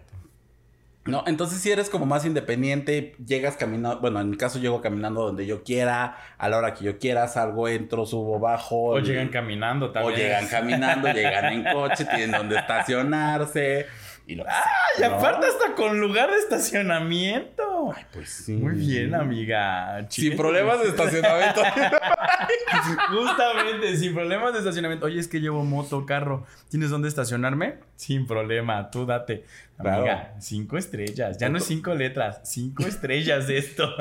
¿No? 1.06 1.24
Entonces, 1.26 1.60
si 1.62 1.70
eres 1.70 1.88
como 1.88 2.04
más 2.04 2.26
independiente, 2.26 3.14
llegas 3.24 3.56
caminando, 3.56 4.00
bueno, 4.00 4.20
en 4.20 4.30
mi 4.30 4.36
caso 4.36 4.58
llego 4.58 4.82
caminando 4.82 5.22
donde 5.22 5.46
yo 5.46 5.64
quiera, 5.64 6.18
a 6.36 6.48
la 6.50 6.58
hora 6.58 6.74
que 6.74 6.84
yo 6.84 6.98
quiera, 6.98 7.26
salgo, 7.26 7.68
entro, 7.68 8.04
subo, 8.04 8.38
bajo. 8.38 8.90
O 8.90 8.98
llegan 8.98 9.28
caminando 9.28 9.92
también. 9.92 10.14
O 10.14 10.16
llegan 10.16 10.46
caminando, 10.48 11.10
llegan 11.10 11.52
en 11.52 11.64
coche, 11.72 12.04
tienen 12.04 12.32
donde 12.32 12.56
estacionarse. 12.58 13.86
Y 14.26 14.34
lo 14.36 14.44
¡Ah! 14.48 14.64
Y 14.98 15.02
aparte 15.02 15.46
hasta 15.46 15.74
con 15.74 16.00
lugar 16.00 16.30
de 16.30 16.38
estacionamiento. 16.38 17.92
Ay, 17.96 18.04
pues 18.12 18.30
sí. 18.30 18.52
Muy 18.52 18.74
bien, 18.74 19.14
amiga. 19.14 20.06
Sin 20.08 20.36
problemas 20.36 20.80
de 20.82 20.88
estacionamiento. 20.90 21.62
Justamente, 23.10 23.96
sin 23.96 24.14
problemas 24.14 24.52
de 24.52 24.60
estacionamiento. 24.60 25.06
Oye, 25.06 25.18
es 25.18 25.28
que 25.28 25.40
llevo 25.40 25.64
moto, 25.64 26.06
carro. 26.06 26.46
¿Tienes 26.68 26.90
dónde 26.90 27.08
estacionarme? 27.08 27.78
Sin 27.96 28.26
problema, 28.26 28.90
tú 28.90 29.06
date. 29.06 29.44
Amiga, 29.78 30.34
cinco 30.38 30.76
estrellas. 30.76 31.38
Ya 31.38 31.48
no 31.48 31.58
cinco 31.58 31.94
letras, 31.94 32.40
cinco 32.44 32.84
estrellas 32.84 33.46
de 33.48 33.58
esto. 33.58 33.88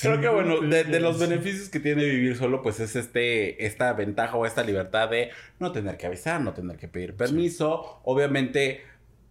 Creo 0.00 0.20
que 0.20 0.28
bueno, 0.28 0.60
de, 0.60 1.00
los 1.00 1.18
beneficios 1.18 1.68
que 1.68 1.80
tiene 1.80 2.04
vivir 2.04 2.36
solo, 2.36 2.62
pues 2.62 2.80
es 2.80 2.96
este, 2.96 3.64
esta 3.66 3.92
ventaja 3.92 4.36
o 4.36 4.46
esta 4.46 4.62
libertad 4.62 5.08
de 5.08 5.30
no 5.58 5.72
tener 5.72 5.96
que 5.96 6.06
avisar, 6.06 6.40
no 6.40 6.52
tener 6.52 6.76
que 6.76 6.88
pedir 6.88 7.14
permiso. 7.14 8.00
Obviamente, 8.04 8.82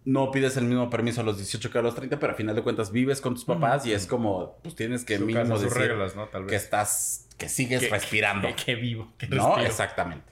no 0.04 0.30
pides 0.30 0.56
el 0.56 0.64
mismo 0.64 0.88
permiso 0.90 1.20
a 1.20 1.24
los 1.24 1.36
18 1.36 1.70
que 1.70 1.78
a 1.78 1.82
los 1.82 1.94
30, 1.94 2.18
pero 2.18 2.32
a 2.32 2.36
final 2.36 2.56
de 2.56 2.62
cuentas 2.62 2.90
vives 2.92 3.20
con 3.20 3.34
tus 3.34 3.44
papás 3.44 3.86
y 3.86 3.92
es 3.92 4.06
como, 4.06 4.58
pues 4.62 4.74
tienes 4.74 5.04
que 5.04 5.18
mínimo 5.18 5.58
decir 5.58 5.76
reglas, 5.76 6.16
¿no? 6.16 6.28
Tal 6.28 6.42
vez. 6.44 6.50
que 6.50 6.56
estás, 6.56 7.28
que 7.36 7.48
sigues 7.48 7.90
respirando. 7.90 8.48
Que, 8.64 8.74
vivo, 8.74 9.12
que 9.18 9.26
No, 9.28 9.58
exactamente. 9.58 10.30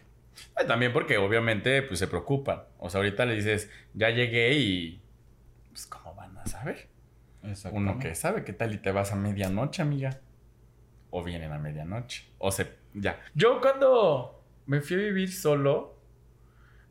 También 0.67 0.93
porque 0.93 1.19
obviamente 1.19 1.83
pues 1.83 1.99
se 1.99 2.09
preocupan. 2.09 2.63
O 2.79 2.91
sea, 2.91 2.99
ahorita 2.99 3.27
le 3.27 3.37
dices, 3.37 3.71
ya 3.95 4.11
llegué 4.11 4.55
y 4.55 5.01
pues 5.71 5.87
cómo 5.87 6.15
van 6.15 6.37
a 6.39 6.47
saber. 6.47 6.89
Uno 7.73 7.99
que 7.99 8.15
sabe 8.15 8.45
qué 8.45 8.53
tal 8.53 8.75
y 8.75 8.79
te 8.79 8.91
vas 8.91 9.13
a 9.13 9.17
medianoche, 9.17 9.83
amiga. 9.83 10.21
O 11.11 11.25
vienen 11.25 11.53
a 11.53 11.59
medianoche. 11.59 12.29
O 12.39 12.51
se, 12.51 12.75
ya. 12.95 13.21
Yo 13.35 13.61
cuando 13.61 14.43
me 14.67 14.81
fui 14.81 14.97
a 14.97 15.01
vivir 15.01 15.33
solo, 15.33 15.97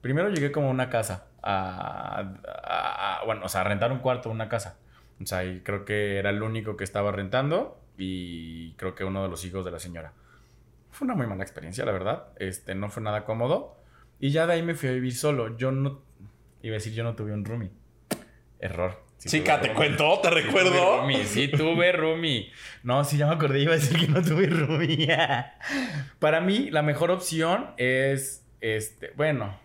primero 0.02 0.30
llegué 0.30 0.52
como 0.52 0.68
a 0.68 0.72
una 0.72 0.90
casa. 0.90 1.28
A, 1.44 3.22
bueno, 3.26 3.46
o 3.46 3.50
sea, 3.50 3.62
a 3.62 3.64
rentar 3.64 3.92
un 3.92 4.00
cuarto, 4.00 4.30
una 4.30 4.50
casa. 4.50 4.80
O 5.22 5.26
sea, 5.26 5.46
y 5.46 5.62
creo 5.62 5.86
que 5.86 6.18
era 6.18 6.30
el 6.30 6.42
único 6.42 6.78
que 6.78 6.84
estaba 6.84 7.12
rentando 7.12 7.80
y 7.98 8.74
creo 8.74 8.96
que 8.96 9.04
uno 9.04 9.24
de 9.24 9.30
los 9.30 9.44
hijos 9.46 9.66
de 9.66 9.72
la 9.72 9.80
señora. 9.80 10.14
Fue 10.92 11.06
una 11.06 11.16
muy 11.16 11.28
mala 11.28 11.44
experiencia, 11.44 11.86
la 11.86 11.92
verdad. 11.92 12.28
Este, 12.38 12.76
no 12.76 12.90
fue 12.90 13.04
nada 13.04 13.26
cómodo. 13.26 13.78
Y 14.20 14.32
ya 14.32 14.48
de 14.48 14.54
ahí 14.54 14.64
me 14.64 14.74
fui 14.74 14.90
a 14.90 14.94
vivir 14.94 15.16
solo. 15.16 15.58
Yo 15.58 15.72
no, 15.72 16.02
iba 16.62 16.74
a 16.74 16.80
decir, 16.80 16.94
yo 16.94 17.04
no 17.04 17.16
tuve 17.16 17.34
un 17.34 17.46
roomie. 17.46 17.72
Error. 18.60 19.07
Chica, 19.20 19.60
te 19.60 19.74
cuento, 19.74 20.20
te 20.22 20.30
recuerdo. 20.30 21.02
Tuve 21.02 21.26
sí, 21.26 21.48
tuve 21.48 21.92
roomie. 21.92 22.52
No, 22.84 23.04
sí, 23.04 23.18
ya 23.18 23.28
me 23.28 23.34
acordé, 23.34 23.60
iba 23.60 23.74
a 23.74 23.78
decir 23.78 24.00
que 24.00 24.08
no 24.08 24.22
tuve 24.22 24.48
roomie. 24.48 25.10
Para 26.20 26.40
mí, 26.40 26.70
la 26.72 26.84
mejor 26.84 27.12
opción 27.12 27.72
es, 27.78 28.46
este, 28.62 29.12
bueno, 29.16 29.60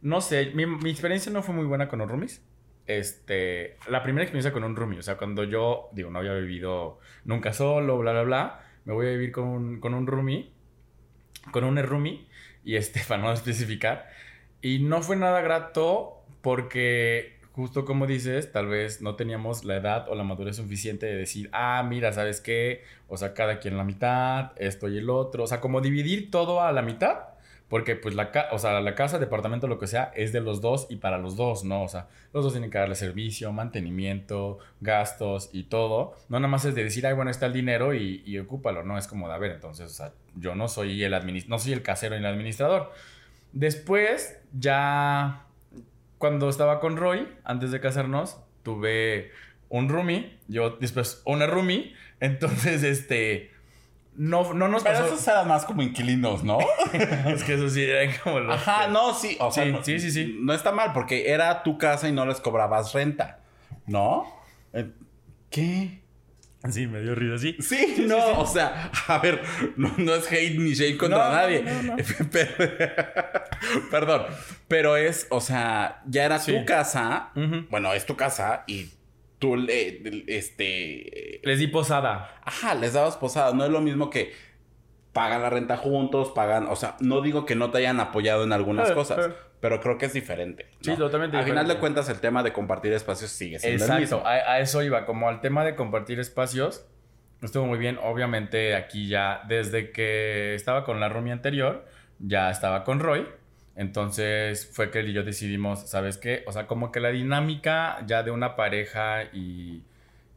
no 0.00 0.20
sé, 0.20 0.52
mi, 0.54 0.90
experiencia 0.90 1.30
no 1.30 1.42
fue 1.42 1.54
muy 1.54 1.66
buena 1.66 1.88
con 1.88 2.00
los 2.00 2.08
roomies. 2.08 2.42
Este, 2.86 3.76
la 3.88 4.02
primera 4.02 4.24
experiencia 4.24 4.52
con 4.52 4.64
un 4.64 4.74
roomie, 4.74 4.98
o 4.98 5.02
sea, 5.02 5.18
cuando 5.18 5.44
yo, 5.44 5.90
digo, 5.92 6.10
no 6.10 6.18
había 6.20 6.32
vivido 6.34 6.98
nunca 7.24 7.52
solo, 7.52 7.98
bla, 7.98 8.12
bla, 8.12 8.22
bla, 8.22 8.60
me 8.86 8.94
voy 8.94 9.06
a 9.06 9.10
vivir 9.10 9.30
con 9.30 9.44
un, 9.44 9.80
con 9.80 9.92
un 9.92 10.06
roomie, 10.06 10.50
con 11.50 11.64
un 11.64 11.76
roomie, 11.76 12.26
y 12.64 12.76
este, 12.76 13.00
para 13.08 13.22
no 13.22 13.32
especificar, 13.32 14.08
y 14.62 14.78
no 14.78 15.02
fue 15.02 15.16
nada 15.16 15.42
grato 15.42 16.24
porque 16.40 17.37
justo 17.58 17.84
como 17.84 18.06
dices, 18.06 18.52
tal 18.52 18.68
vez 18.68 19.02
no 19.02 19.16
teníamos 19.16 19.64
la 19.64 19.78
edad 19.78 20.08
o 20.08 20.14
la 20.14 20.22
madurez 20.22 20.54
suficiente 20.54 21.06
de 21.06 21.16
decir, 21.16 21.50
ah, 21.52 21.84
mira, 21.84 22.12
¿sabes 22.12 22.40
qué? 22.40 22.84
O 23.08 23.16
sea, 23.16 23.34
cada 23.34 23.58
quien 23.58 23.76
la 23.76 23.82
mitad, 23.82 24.52
esto 24.58 24.88
y 24.88 24.96
el 24.98 25.10
otro. 25.10 25.42
O 25.42 25.46
sea, 25.48 25.60
como 25.60 25.80
dividir 25.80 26.30
todo 26.30 26.62
a 26.62 26.70
la 26.70 26.82
mitad. 26.82 27.18
Porque 27.66 27.96
pues 27.96 28.14
la, 28.14 28.30
o 28.52 28.58
sea, 28.60 28.80
la 28.80 28.94
casa, 28.94 29.18
departamento, 29.18 29.66
lo 29.66 29.80
que 29.80 29.88
sea, 29.88 30.12
es 30.14 30.32
de 30.32 30.40
los 30.40 30.60
dos 30.60 30.86
y 30.88 30.96
para 30.96 31.18
los 31.18 31.36
dos, 31.36 31.64
¿no? 31.64 31.82
O 31.82 31.88
sea, 31.88 32.06
los 32.32 32.44
dos 32.44 32.52
tienen 32.52 32.70
que 32.70 32.78
darle 32.78 32.94
servicio, 32.94 33.52
mantenimiento, 33.52 34.58
gastos 34.80 35.50
y 35.52 35.64
todo. 35.64 36.14
No 36.28 36.38
nada 36.38 36.48
más 36.48 36.64
es 36.64 36.76
de 36.76 36.84
decir, 36.84 37.06
ay, 37.08 37.14
bueno, 37.14 37.30
está 37.30 37.46
el 37.46 37.52
dinero 37.52 37.92
y, 37.92 38.22
y 38.24 38.38
ocúpalo, 38.38 38.84
¿no? 38.84 38.96
Es 38.96 39.08
como 39.08 39.28
de, 39.28 39.34
a 39.34 39.38
ver, 39.38 39.50
entonces, 39.50 39.90
o 39.90 39.94
sea, 39.94 40.12
yo 40.36 40.54
no 40.54 40.68
soy 40.68 41.02
el, 41.02 41.48
no 41.48 41.58
soy 41.58 41.72
el 41.72 41.82
casero 41.82 42.14
ni 42.14 42.20
el 42.20 42.26
administrador. 42.26 42.92
Después, 43.52 44.38
ya 44.52 45.47
cuando 46.18 46.48
estaba 46.48 46.80
con 46.80 46.96
Roy, 46.96 47.28
antes 47.44 47.70
de 47.70 47.80
casarnos, 47.80 48.38
tuve 48.62 49.30
un 49.68 49.88
roomie, 49.88 50.38
yo 50.48 50.70
después 50.70 51.22
una 51.24 51.46
roomie, 51.46 51.94
entonces 52.20 52.82
este 52.82 53.52
no, 54.16 54.52
no 54.52 54.66
nos 54.66 54.82
Pero 54.82 55.06
esos 55.06 55.26
eran 55.28 55.46
más 55.46 55.64
como 55.64 55.80
inquilinos, 55.80 56.42
¿no? 56.42 56.58
es 56.92 57.44
que 57.44 57.54
eso 57.54 57.68
sí 57.70 57.84
eran 57.84 58.12
como 58.22 58.40
los 58.40 58.56
Ajá, 58.56 58.88
no, 58.88 59.14
sí, 59.14 59.36
o 59.38 59.52
sea, 59.52 59.64
sí, 59.64 59.70
no, 59.70 59.84
sí, 59.84 60.00
sí, 60.00 60.10
sí. 60.10 60.36
No 60.40 60.52
está 60.52 60.72
mal 60.72 60.92
porque 60.92 61.30
era 61.30 61.62
tu 61.62 61.78
casa 61.78 62.08
y 62.08 62.12
no 62.12 62.26
les 62.26 62.40
cobrabas 62.40 62.92
renta, 62.92 63.38
¿no? 63.86 64.26
Eh, 64.72 64.90
¿Qué? 65.50 66.02
Sí, 66.70 66.86
me 66.86 67.00
dio 67.00 67.14
risa, 67.14 67.38
sí. 67.38 67.56
Sí, 67.60 68.04
no, 68.06 68.40
o 68.40 68.46
sea, 68.46 68.90
a 69.06 69.18
ver, 69.18 69.42
no, 69.76 70.14
es 70.14 70.30
hate 70.30 70.58
ni 70.58 70.74
shade 70.74 70.96
contra 70.96 71.30
nadie. 71.30 71.64
perdón, 73.90 74.22
pero 74.66 74.96
es, 74.96 75.26
o 75.30 75.40
sea, 75.40 76.02
ya 76.06 76.24
era 76.24 76.44
tu 76.44 76.64
casa. 76.64 77.30
Bueno, 77.70 77.92
es 77.94 78.06
tu 78.06 78.16
casa 78.16 78.64
y 78.66 78.90
tú 79.38 79.56
le, 79.56 80.24
este... 80.26 81.40
Les 81.44 81.58
di 81.58 81.68
posada. 81.68 82.40
Ajá, 82.44 82.74
les 82.74 82.92
dabas 82.92 83.16
posada. 83.16 83.54
No 83.54 83.64
es 83.64 83.70
lo 83.70 83.80
mismo 83.80 84.10
que 84.10 84.32
pagan 85.12 85.42
la 85.42 85.50
renta 85.50 85.76
juntos, 85.76 86.30
pagan, 86.30 86.66
o 86.68 86.76
sea, 86.76 86.96
no 87.00 87.22
digo 87.22 87.46
que 87.46 87.56
no 87.56 87.70
te 87.70 87.78
hayan 87.78 87.98
apoyado 87.98 88.44
en 88.44 88.52
algunas 88.52 88.90
eh, 88.90 88.94
cosas, 88.94 89.26
eh. 89.26 89.32
Pero 89.60 89.80
creo 89.80 89.98
que 89.98 90.06
es 90.06 90.12
diferente. 90.12 90.66
Sí, 90.80 90.94
totalmente. 90.96 91.36
Al 91.36 91.44
final 91.44 91.66
de 91.66 91.78
cuentas, 91.78 92.08
el 92.08 92.20
tema 92.20 92.42
de 92.42 92.52
compartir 92.52 92.92
espacios 92.92 93.30
sigue 93.30 93.58
siendo 93.58 93.84
Exacto, 93.84 93.94
el 93.94 94.00
mismo. 94.00 94.22
A, 94.24 94.32
a, 94.32 94.60
eso 94.60 94.82
iba, 94.82 95.04
como 95.04 95.28
al 95.28 95.40
tema 95.40 95.64
de 95.64 95.74
compartir 95.74 96.20
espacios, 96.20 96.86
estuvo 97.42 97.66
muy 97.66 97.78
bien. 97.78 97.98
Obviamente, 98.02 98.74
aquí 98.74 99.08
ya, 99.08 99.42
desde 99.48 99.90
que 99.90 100.54
estaba 100.54 100.84
con 100.84 101.00
la 101.00 101.08
roomie 101.08 101.32
anterior, 101.32 101.86
ya 102.18 102.50
estaba 102.50 102.84
con 102.84 103.00
Roy. 103.00 103.26
Entonces 103.74 104.68
fue 104.72 104.90
que 104.90 105.00
él 105.00 105.10
y 105.10 105.12
yo 105.12 105.22
decidimos, 105.22 105.88
¿sabes 105.88 106.18
qué? 106.18 106.42
O 106.46 106.52
sea, 106.52 106.66
como 106.66 106.90
que 106.90 106.98
la 106.98 107.10
dinámica 107.10 107.98
ya 108.06 108.24
de 108.24 108.32
una 108.32 108.56
pareja 108.56 109.24
y, 109.32 109.84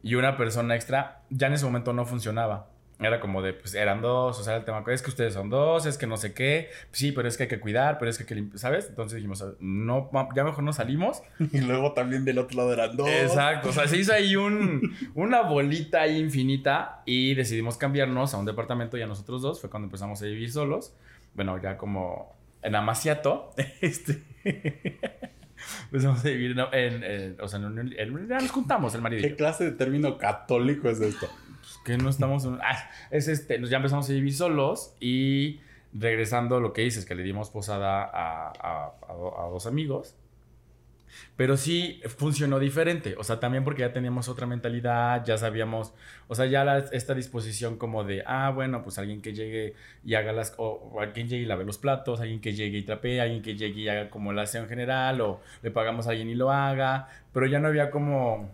y 0.02 0.14
una 0.14 0.36
persona 0.36 0.76
extra 0.76 1.22
ya 1.28 1.48
en 1.48 1.54
ese 1.54 1.64
momento 1.64 1.92
no 1.92 2.06
funcionaba. 2.06 2.68
Era 3.04 3.20
como 3.20 3.42
de, 3.42 3.52
pues 3.52 3.74
eran 3.74 4.00
dos, 4.00 4.38
o 4.38 4.42
sea, 4.44 4.56
el 4.56 4.64
tema 4.64 4.82
es 4.88 5.02
que 5.02 5.10
ustedes 5.10 5.34
son 5.34 5.50
dos, 5.50 5.86
es 5.86 5.98
que 5.98 6.06
no 6.06 6.16
sé 6.16 6.32
qué, 6.34 6.68
sí, 6.90 7.12
pero 7.12 7.28
es 7.28 7.36
que 7.36 7.44
hay 7.44 7.48
que 7.48 7.60
cuidar, 7.60 7.98
pero 7.98 8.10
es 8.10 8.18
que 8.18 8.34
hay 8.34 8.48
que 8.48 8.58
¿sabes? 8.58 8.86
Entonces 8.88 9.16
dijimos, 9.16 9.44
no, 9.60 10.10
ya 10.34 10.44
mejor 10.44 10.64
no 10.64 10.72
salimos. 10.72 11.22
Y 11.52 11.60
luego 11.60 11.92
también 11.92 12.24
del 12.24 12.38
otro 12.38 12.56
lado 12.58 12.72
eran 12.72 12.96
dos. 12.96 13.08
Exacto, 13.08 13.68
o 13.70 13.72
sea, 13.72 13.86
se 13.88 13.96
hizo 13.98 14.12
ahí 14.12 14.36
un, 14.36 14.96
una 15.14 15.42
bolita 15.42 16.02
ahí 16.02 16.18
infinita 16.18 17.02
y 17.06 17.34
decidimos 17.34 17.76
cambiarnos 17.76 18.34
a 18.34 18.38
un 18.38 18.46
departamento 18.46 18.96
ya 18.96 19.06
nosotros 19.06 19.42
dos, 19.42 19.60
fue 19.60 19.70
cuando 19.70 19.86
empezamos 19.86 20.20
a 20.22 20.26
vivir 20.26 20.50
solos. 20.52 20.94
Bueno, 21.34 21.60
ya 21.62 21.76
como 21.76 22.36
en 22.62 22.74
Amaciato, 22.74 23.52
este... 23.80 24.22
Empezamos 25.84 26.24
a 26.24 26.28
vivir 26.28 26.52
en, 26.52 26.60
en- 26.72 27.04
en- 27.04 27.40
o 27.40 27.46
sea, 27.46 27.60
en, 27.60 27.94
nos 28.28 28.50
juntamos 28.50 28.94
el 28.94 29.00
marido 29.00 29.20
y 29.24 29.30
¿Qué 29.30 29.36
clase 29.36 29.64
de 29.64 29.70
término 29.72 30.18
católico 30.18 30.88
es 30.88 31.00
esto? 31.00 31.28
Que 31.84 31.96
no 31.98 32.08
estamos 32.10 32.44
en- 32.44 32.58
ah, 32.62 32.90
es 33.10 33.28
este, 33.28 33.58
nos- 33.58 33.70
ya 33.70 33.78
empezamos 33.78 34.08
a 34.08 34.12
vivir 34.12 34.34
solos 34.34 34.94
y 35.00 35.60
regresando 35.92 36.56
a 36.56 36.60
lo 36.60 36.72
que 36.72 36.82
dices, 36.82 37.04
que 37.04 37.14
le 37.14 37.22
dimos 37.22 37.50
posada 37.50 38.04
a, 38.04 38.48
a- 38.48 38.92
a 39.08 39.46
a 39.46 39.48
dos 39.50 39.66
amigos. 39.66 40.14
Pero 41.36 41.56
sí 41.58 42.00
funcionó 42.16 42.58
diferente, 42.58 43.16
o 43.18 43.24
sea, 43.24 43.38
también 43.38 43.64
porque 43.64 43.82
ya 43.82 43.92
teníamos 43.92 44.28
otra 44.28 44.46
mentalidad, 44.46 45.22
ya 45.26 45.36
sabíamos, 45.36 45.92
o 46.28 46.34
sea, 46.34 46.46
ya 46.46 46.64
la- 46.64 46.78
esta 46.78 47.14
disposición 47.14 47.76
como 47.76 48.04
de, 48.04 48.22
ah, 48.26 48.50
bueno, 48.54 48.82
pues 48.82 48.98
alguien 48.98 49.20
que 49.20 49.34
llegue 49.34 49.74
y 50.04 50.14
haga 50.14 50.32
las, 50.32 50.54
o, 50.56 50.90
o 50.94 51.00
alguien 51.00 51.28
llegue 51.28 51.42
y 51.42 51.46
lave 51.46 51.64
los 51.64 51.76
platos, 51.78 52.20
alguien 52.20 52.40
que 52.40 52.54
llegue 52.54 52.78
y 52.78 52.82
trapee, 52.82 53.20
alguien 53.20 53.42
que 53.42 53.56
llegue 53.56 53.80
y 53.82 53.88
haga 53.88 54.08
como 54.08 54.30
el 54.32 54.38
aseo 54.38 54.62
en 54.62 54.68
general, 54.70 55.20
o 55.20 55.40
le 55.62 55.70
pagamos 55.70 56.06
a 56.06 56.10
alguien 56.10 56.30
y 56.30 56.34
lo 56.34 56.50
haga, 56.50 57.08
pero 57.34 57.46
ya 57.46 57.60
no 57.60 57.68
había 57.68 57.90
como, 57.90 58.50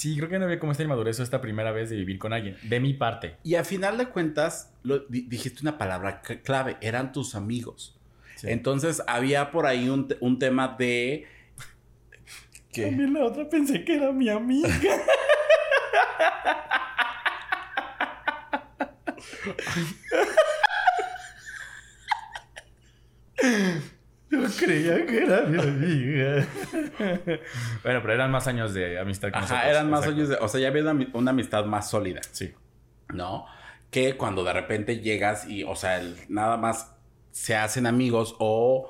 sí, 0.00 0.16
creo 0.16 0.28
que 0.30 0.38
no 0.38 0.46
había 0.46 0.58
como 0.58 0.72
esta 0.72 0.82
inmadurez 0.82 1.20
esta 1.20 1.40
primera 1.42 1.72
vez 1.72 1.90
de 1.90 1.96
vivir 1.96 2.18
con 2.18 2.32
alguien, 2.32 2.56
de 2.62 2.80
mi 2.80 2.94
parte. 2.94 3.36
Y 3.44 3.56
a 3.56 3.64
final 3.64 3.98
de 3.98 4.06
cuentas, 4.06 4.72
lo- 4.82 5.00
dijiste 5.08 5.60
una 5.60 5.76
palabra 5.76 6.22
clave, 6.22 6.78
eran 6.80 7.12
tus 7.12 7.34
amigos. 7.34 7.98
Sí. 8.36 8.46
Entonces 8.48 9.02
había 9.06 9.50
por 9.50 9.66
ahí 9.66 9.88
un, 9.90 10.08
te- 10.08 10.16
un 10.20 10.38
tema 10.38 10.74
de... 10.78 11.26
que 12.72 12.86
También 12.86 13.12
la 13.12 13.24
otra 13.26 13.46
pensé 13.48 13.84
que 13.84 13.96
era 13.96 14.10
mi 14.12 14.30
amiga. 14.30 14.68
Yo 24.30 24.38
creía 24.58 25.04
que 25.06 25.24
era 25.24 25.42
mi 25.42 25.58
amiga. 25.60 26.46
bueno, 27.82 28.00
pero 28.00 28.12
eran 28.12 28.30
más 28.30 28.46
años 28.46 28.72
de 28.74 28.98
amistad 28.98 29.30
con 29.32 29.42
Ajá, 29.42 29.54
nosotros. 29.54 29.70
eran 29.70 29.90
más 29.90 30.06
años 30.06 30.28
de... 30.28 30.36
O 30.36 30.48
sea, 30.48 30.60
ya 30.60 30.68
había 30.68 30.82
una, 30.88 31.08
una 31.14 31.30
amistad 31.32 31.64
más 31.64 31.90
sólida, 31.90 32.20
Sí. 32.30 32.52
¿no? 33.12 33.46
Que 33.90 34.16
cuando 34.16 34.44
de 34.44 34.52
repente 34.52 35.00
llegas 35.00 35.48
y, 35.48 35.64
o 35.64 35.74
sea, 35.74 35.98
el- 35.98 36.16
nada 36.28 36.56
más 36.56 36.94
se 37.32 37.56
hacen 37.56 37.86
amigos 37.86 38.36
o... 38.38 38.88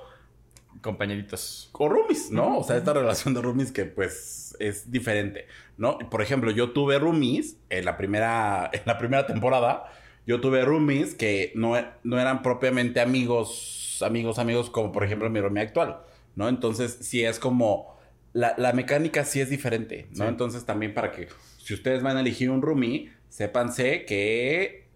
Compañeritos. 0.83 1.69
o 1.73 1.89
roomies, 1.89 2.31
¿no? 2.31 2.59
O 2.59 2.65
sea, 2.65 2.77
esta 2.77 2.93
relación 2.93 3.35
de 3.35 3.43
roomies 3.43 3.71
que 3.73 3.85
pues 3.85 4.57
es 4.61 4.91
diferente, 4.91 5.47
¿no? 5.77 5.99
Por 5.99 6.23
ejemplo, 6.23 6.51
yo 6.53 6.71
tuve 6.71 6.99
roomies 6.99 7.57
en 7.71 7.85
la 7.85 7.97
primera, 7.97 8.71
en 8.73 8.81
la 8.87 8.97
primera 8.97 9.27
temporada, 9.27 9.93
yo 10.27 10.41
tuve 10.41 10.65
roomies 10.65 11.15
que 11.15 11.53
no, 11.55 11.75
no 12.03 12.19
eran 12.21 12.43
propiamente 12.43 13.01
amigos, 13.01 13.80
amigos, 14.03 14.39
amigos, 14.39 14.71
como 14.71 14.93
por 14.93 15.05
ejemplo 15.05 15.31
mi 15.31 15.41
roomie 15.41 15.63
actual, 15.63 16.01
¿no? 16.37 16.49
Entonces, 16.49 16.99
sí 17.01 17.25
es 17.25 17.39
como, 17.39 17.97
la, 18.33 18.55
la 18.57 18.73
mecánica 18.73 19.25
sí 19.25 19.41
es 19.41 19.51
diferente, 19.51 20.09
¿no? 20.11 20.25
Sí. 20.25 20.29
Entonces, 20.29 20.65
también 20.65 20.95
para 20.95 21.11
que, 21.11 21.29
si 21.59 21.75
ustedes 21.75 22.03
van 22.03 22.17
a 22.17 22.21
elegir 22.21 22.51
un 22.51 22.63
roomie, 22.63 23.13
sépanse 23.29 24.05
que 24.05 24.89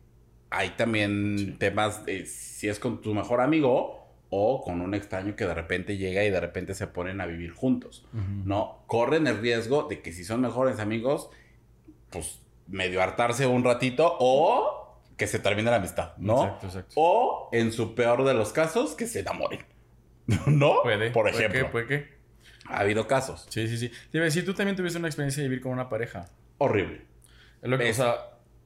hay 0.51 0.71
también 0.71 1.57
temas 1.59 2.05
de 2.05 2.27
si 2.27 2.69
es 2.69 2.79
con 2.79 3.01
tu 3.01 3.15
mejor 3.15 3.41
amigo 3.41 4.05
o 4.31 4.63
con 4.63 4.81
un 4.81 4.95
extraño 4.95 5.37
que 5.37 5.47
de 5.47 5.55
repente 5.55 5.97
llega 5.97 6.25
y 6.25 6.31
de 6.31 6.41
repente 6.41 6.75
se 6.75 6.87
ponen 6.87 7.21
a 7.21 7.27
vivir 7.27 7.53
juntos, 7.53 8.07
¿no? 8.45 8.83
Corren 8.87 9.27
el 9.27 9.39
riesgo 9.39 9.85
de 9.85 10.01
que 10.01 10.13
si 10.13 10.25
son 10.25 10.41
mejores 10.41 10.81
amigos, 10.81 11.31
pues 12.11 12.41
medio 12.67 13.03
hartarse 13.03 13.47
un 13.47 13.63
ratito 13.63 14.17
o 14.19 14.84
que 15.17 15.27
se 15.27 15.39
termine 15.39 15.71
la 15.71 15.77
amistad, 15.77 16.17
¿no? 16.17 16.45
Exacto, 16.45 16.67
exacto. 16.67 16.93
O 16.97 17.49
en 17.53 17.73
su 17.73 17.95
peor 17.95 18.25
de 18.25 18.35
los 18.35 18.53
casos, 18.53 18.95
que 18.95 19.07
se 19.07 19.21
enamoren, 19.21 19.65
¿no? 20.47 20.83
Puede. 20.83 21.11
Por 21.11 21.31
puede 21.31 21.37
ejemplo, 21.37 21.61
que, 21.61 21.71
puede 21.71 21.87
que. 21.87 22.15
ha 22.67 22.81
habido 22.81 23.07
casos 23.07 23.47
Sí, 23.51 23.69
sí, 23.69 23.77
sí. 23.77 23.89
Te 23.89 24.19
iba 24.19 24.23
a 24.23 24.27
decir, 24.27 24.45
tú 24.45 24.55
también 24.55 24.77
tuviste 24.77 24.99
una 24.99 25.09
experiencia 25.09 25.43
de 25.43 25.49
vivir 25.49 25.63
con 25.63 25.73
una 25.73 25.89
pareja. 25.89 26.27
horrible, 26.59 27.03
Es 27.63 27.69
lo 27.71 27.79
que, 27.79 27.91
o 27.91 27.95
sea, 27.95 28.17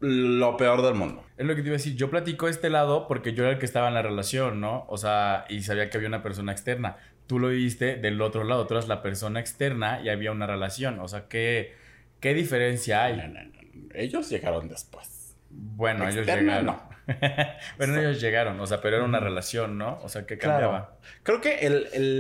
lo 0.00 0.56
peor 0.56 0.82
del 0.82 0.94
mundo. 0.94 1.24
Es 1.36 1.46
lo 1.46 1.54
que 1.54 1.62
te 1.62 1.68
iba 1.68 1.74
a 1.74 1.78
decir. 1.78 1.96
Yo 1.96 2.08
platico 2.10 2.48
este 2.48 2.70
lado 2.70 3.06
porque 3.08 3.34
yo 3.34 3.44
era 3.44 3.52
el 3.52 3.58
que 3.58 3.66
estaba 3.66 3.88
en 3.88 3.94
la 3.94 4.02
relación, 4.02 4.60
¿no? 4.60 4.86
O 4.88 4.96
sea, 4.96 5.44
y 5.48 5.62
sabía 5.62 5.90
que 5.90 5.96
había 5.96 6.08
una 6.08 6.22
persona 6.22 6.52
externa. 6.52 6.96
Tú 7.26 7.38
lo 7.38 7.48
viviste 7.48 7.96
del 7.96 8.20
otro 8.22 8.44
lado. 8.44 8.66
Tú 8.66 8.74
eras 8.74 8.88
la 8.88 9.02
persona 9.02 9.40
externa 9.40 10.00
y 10.00 10.08
había 10.08 10.32
una 10.32 10.46
relación. 10.46 10.98
O 11.00 11.08
sea, 11.08 11.28
¿qué, 11.28 11.74
qué 12.20 12.32
diferencia 12.32 13.04
hay? 13.04 13.16
No, 13.16 13.28
no, 13.28 13.44
no. 13.44 13.88
Ellos 13.94 14.30
llegaron 14.30 14.68
después. 14.68 15.17
Bueno, 15.58 16.08
ellos 16.08 16.24
llegaron. 16.26 16.66
no. 16.66 16.88
bueno, 17.78 17.98
ellos 17.98 18.20
llegaron. 18.20 18.60
O 18.60 18.66
sea, 18.66 18.80
pero 18.80 18.96
era 18.96 19.04
una 19.04 19.18
relación, 19.18 19.76
¿no? 19.76 19.98
O 20.02 20.08
sea, 20.08 20.24
¿qué 20.26 20.38
cambiaba? 20.38 20.96
Creo 21.24 21.40
que 21.40 21.66
el, 21.66 21.88
el, 21.92 22.18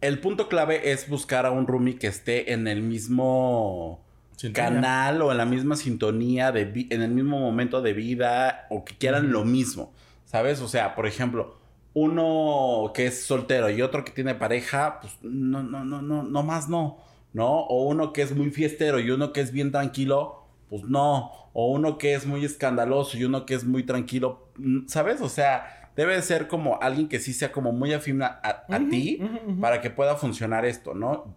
el 0.00 0.18
punto 0.20 0.48
clave 0.48 0.92
es 0.92 1.08
buscar 1.08 1.46
a 1.46 1.50
un 1.50 1.66
roomie 1.66 1.98
que 1.98 2.06
esté 2.06 2.52
en 2.52 2.68
el 2.68 2.82
mismo 2.82 4.04
Sintonía. 4.36 4.70
canal 4.70 5.22
o 5.22 5.32
en 5.32 5.38
la 5.38 5.46
misma 5.46 5.74
sintonía, 5.76 6.52
de 6.52 6.86
en 6.90 7.02
el 7.02 7.10
mismo 7.10 7.40
momento 7.40 7.82
de 7.82 7.92
vida 7.92 8.66
o 8.70 8.84
que 8.84 8.96
quieran 8.96 9.32
lo 9.32 9.44
mismo, 9.44 9.92
¿sabes? 10.26 10.60
O 10.60 10.68
sea, 10.68 10.94
por 10.94 11.06
ejemplo, 11.06 11.58
uno 11.92 12.92
que 12.94 13.06
es 13.06 13.24
soltero 13.24 13.68
y 13.68 13.82
otro 13.82 14.04
que 14.04 14.12
tiene 14.12 14.34
pareja, 14.34 15.00
pues 15.00 15.14
no, 15.22 15.62
no, 15.62 15.84
no, 15.84 16.00
no, 16.02 16.22
no 16.22 16.42
más 16.42 16.68
no, 16.68 16.98
¿no? 17.32 17.60
O 17.60 17.84
uno 17.88 18.12
que 18.12 18.22
es 18.22 18.34
muy 18.34 18.50
fiestero 18.50 18.98
y 19.00 19.10
uno 19.10 19.32
que 19.32 19.40
es 19.40 19.52
bien 19.52 19.70
tranquilo, 19.72 20.44
pues 20.68 20.82
no. 20.84 21.30
O 21.52 21.70
uno 21.72 21.98
que 21.98 22.14
es 22.14 22.26
muy 22.26 22.44
escandaloso 22.44 23.16
y 23.18 23.24
uno 23.24 23.44
que 23.46 23.54
es 23.54 23.64
muy 23.64 23.82
tranquilo, 23.84 24.48
mm, 24.56 24.86
¿sabes? 24.86 25.20
O 25.20 25.28
sea, 25.28 25.90
debe 25.96 26.14
de 26.14 26.22
ser 26.22 26.46
como 26.48 26.80
alguien 26.80 27.08
que 27.08 27.18
sí 27.18 27.32
sea 27.32 27.50
como 27.52 27.72
muy 27.72 27.92
afín 27.92 28.22
a, 28.22 28.40
a- 28.42 28.64
ti 28.90 29.20
para 29.60 29.80
que 29.80 29.90
pueda 29.90 30.16
funcionar 30.16 30.64
esto, 30.64 30.94
¿no? 30.94 31.34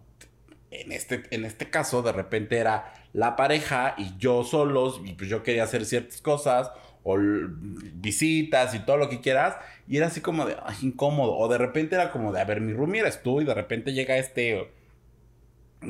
En 0.70 0.90
este, 0.92 1.22
en 1.30 1.44
este 1.44 1.70
caso, 1.70 2.02
de 2.02 2.12
repente 2.12 2.58
era 2.58 2.92
la 3.12 3.36
pareja 3.36 3.94
y 3.96 4.16
yo 4.18 4.42
solos, 4.44 5.00
y 5.04 5.12
pues 5.14 5.28
yo 5.30 5.42
quería 5.44 5.64
hacer 5.64 5.84
ciertas 5.84 6.20
cosas, 6.20 6.70
o 7.04 7.16
visitas 7.94 8.74
y 8.74 8.80
todo 8.80 8.96
lo 8.96 9.08
que 9.08 9.20
quieras, 9.20 9.56
y 9.88 9.96
era 9.98 10.06
así 10.06 10.20
como 10.20 10.46
de, 10.46 10.56
ay, 10.64 10.76
incómodo, 10.82 11.36
o 11.36 11.48
de 11.48 11.58
repente 11.58 11.94
era 11.94 12.10
como 12.10 12.32
de, 12.32 12.40
a 12.40 12.44
ver, 12.44 12.60
mi 12.60 12.72
roomie 12.72 13.00
eres 13.00 13.22
tú, 13.22 13.40
y 13.40 13.44
de 13.44 13.54
repente 13.54 13.92
llega 13.92 14.16
este, 14.16 14.70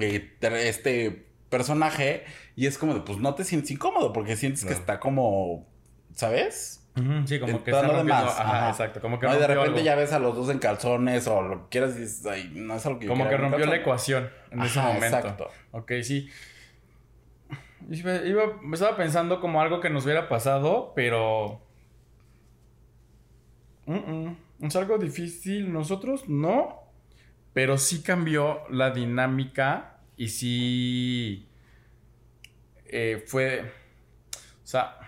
eh, 0.01 0.37
este 0.41 1.27
personaje, 1.51 2.25
y 2.57 2.67
es 2.67 2.79
como 2.79 2.95
de, 2.95 3.01
pues 3.01 3.19
no 3.19 3.35
te 3.35 3.45
sientes 3.45 3.71
incómodo, 3.71 4.13
porque 4.13 4.37
sientes 4.37 4.65
que 4.65 4.73
está 4.73 4.99
como, 5.01 5.67
¿sabes? 6.15 6.81
Sí, 7.27 7.41
como 7.41 7.65
que 7.65 7.71
está 7.73 7.83
de 7.83 7.89
rompiendo. 7.89 8.15
más, 8.25 8.39
Ajá, 8.39 8.57
ajá. 8.59 8.71
exacto. 8.71 9.01
Como 9.01 9.19
que 9.19 9.27
No, 9.27 9.35
y 9.35 9.39
de 9.39 9.47
repente 9.49 9.71
algo. 9.71 9.81
ya 9.85 9.95
ves 9.97 10.13
a 10.13 10.19
los 10.21 10.37
dos 10.37 10.49
en 10.51 10.59
calzones, 10.61 11.27
o 11.27 11.43
lo 11.43 11.63
que 11.65 11.69
quieras, 11.71 11.97
y 11.97 12.01
dices, 12.03 12.25
ay, 12.27 12.53
no 12.55 12.75
es 12.77 12.87
algo 12.87 12.99
que 13.01 13.07
yo 13.07 13.13
Como 13.13 13.29
que 13.29 13.37
rompió 13.37 13.59
la 13.59 13.65
calzones". 13.65 13.81
ecuación 13.81 14.31
en 14.53 14.63
ese 14.63 14.81
momento. 14.81 15.05
exacto. 15.07 15.49
Ok, 15.73 15.93
sí. 16.03 16.29
Iba, 17.91 18.15
estaba 18.73 18.97
pensando 18.97 19.41
como 19.41 19.61
algo 19.61 19.81
que 19.81 19.91
nos 19.91 20.05
hubiera 20.05 20.29
pasado, 20.29 20.93
pero. 20.95 21.61
Mm-mm. 23.87 24.37
Es 24.61 24.77
algo 24.77 24.97
difícil. 24.99 25.73
Nosotros 25.73 26.29
no. 26.29 26.84
Pero 27.55 27.79
sí 27.79 28.03
cambió 28.03 28.61
la 28.69 28.91
dinámica 28.91 29.99
y 30.17 30.29
sí. 30.29 31.49
eh, 32.87 33.25
fue. 33.27 33.73
O 34.63 34.67
sea. 34.67 34.99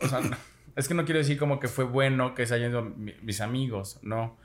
O 0.00 0.08
sea, 0.08 0.20
es 0.76 0.88
que 0.88 0.94
no 0.94 1.04
quiero 1.04 1.18
decir 1.18 1.38
como 1.38 1.60
que 1.60 1.68
fue 1.68 1.84
bueno 1.84 2.34
que 2.34 2.46
se 2.46 2.54
hayan 2.54 2.70
ido 2.70 2.82
mi- 2.82 3.14
mis 3.22 3.40
amigos, 3.40 3.98
no. 4.02 4.36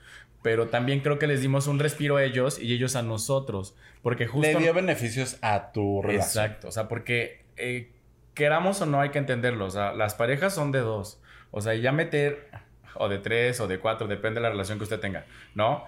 Pero 0.42 0.66
también 0.68 1.00
creo 1.00 1.18
que 1.20 1.28
les 1.28 1.40
dimos 1.40 1.68
un 1.68 1.78
respiro 1.78 2.16
a 2.16 2.24
ellos 2.24 2.58
y 2.58 2.72
ellos 2.74 2.96
a 2.96 3.02
nosotros. 3.02 3.76
Porque 4.02 4.26
justo. 4.26 4.48
Le 4.50 4.56
dio 4.58 4.74
beneficios 4.74 5.38
a 5.40 5.70
tu 5.72 6.02
relación. 6.02 6.44
Exacto, 6.46 6.68
o 6.68 6.72
sea, 6.72 6.88
porque 6.88 7.44
eh, 7.56 7.92
queramos 8.34 8.80
o 8.80 8.86
no 8.86 9.00
hay 9.00 9.10
que 9.10 9.18
entenderlo, 9.18 9.66
o 9.66 9.70
sea, 9.70 9.92
las 9.92 10.14
parejas 10.16 10.52
son 10.54 10.72
de 10.72 10.80
dos, 10.80 11.20
o 11.52 11.60
sea, 11.60 11.74
ya 11.74 11.92
meter, 11.92 12.48
o 12.96 13.08
de 13.08 13.18
tres, 13.18 13.60
o 13.60 13.68
de 13.68 13.78
cuatro, 13.78 14.08
depende 14.08 14.40
de 14.40 14.42
la 14.42 14.50
relación 14.50 14.78
que 14.78 14.84
usted 14.84 14.98
tenga, 14.98 15.26
¿no? 15.54 15.84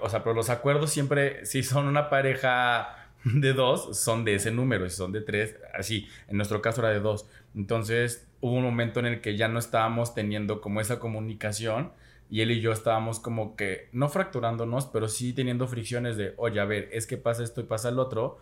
O 0.00 0.08
sea, 0.08 0.22
pero 0.22 0.34
los 0.34 0.50
acuerdos 0.50 0.90
siempre, 0.90 1.44
si 1.44 1.62
son 1.62 1.86
una 1.86 2.08
pareja 2.08 3.10
de 3.24 3.52
dos, 3.52 3.98
son 3.98 4.24
de 4.24 4.34
ese 4.34 4.50
número, 4.50 4.88
si 4.88 4.96
son 4.96 5.12
de 5.12 5.20
tres, 5.20 5.56
así, 5.74 6.08
en 6.28 6.36
nuestro 6.36 6.62
caso 6.62 6.80
era 6.80 6.90
de 6.90 7.00
dos, 7.00 7.28
entonces 7.54 8.26
hubo 8.40 8.54
un 8.54 8.64
momento 8.64 9.00
en 9.00 9.06
el 9.06 9.20
que 9.20 9.36
ya 9.36 9.48
no 9.48 9.58
estábamos 9.58 10.14
teniendo 10.14 10.60
como 10.60 10.80
esa 10.80 10.98
comunicación 10.98 11.92
y 12.30 12.40
él 12.40 12.50
y 12.50 12.60
yo 12.60 12.72
estábamos 12.72 13.20
como 13.20 13.56
que, 13.56 13.88
no 13.92 14.08
fracturándonos, 14.08 14.86
pero 14.86 15.08
sí 15.08 15.32
teniendo 15.32 15.68
fricciones 15.68 16.16
de, 16.16 16.34
oye, 16.36 16.60
a 16.60 16.64
ver, 16.64 16.88
es 16.92 17.06
que 17.06 17.16
pasa 17.16 17.44
esto 17.44 17.60
y 17.60 17.64
pasa 17.64 17.88
el 17.88 17.98
otro. 17.98 18.38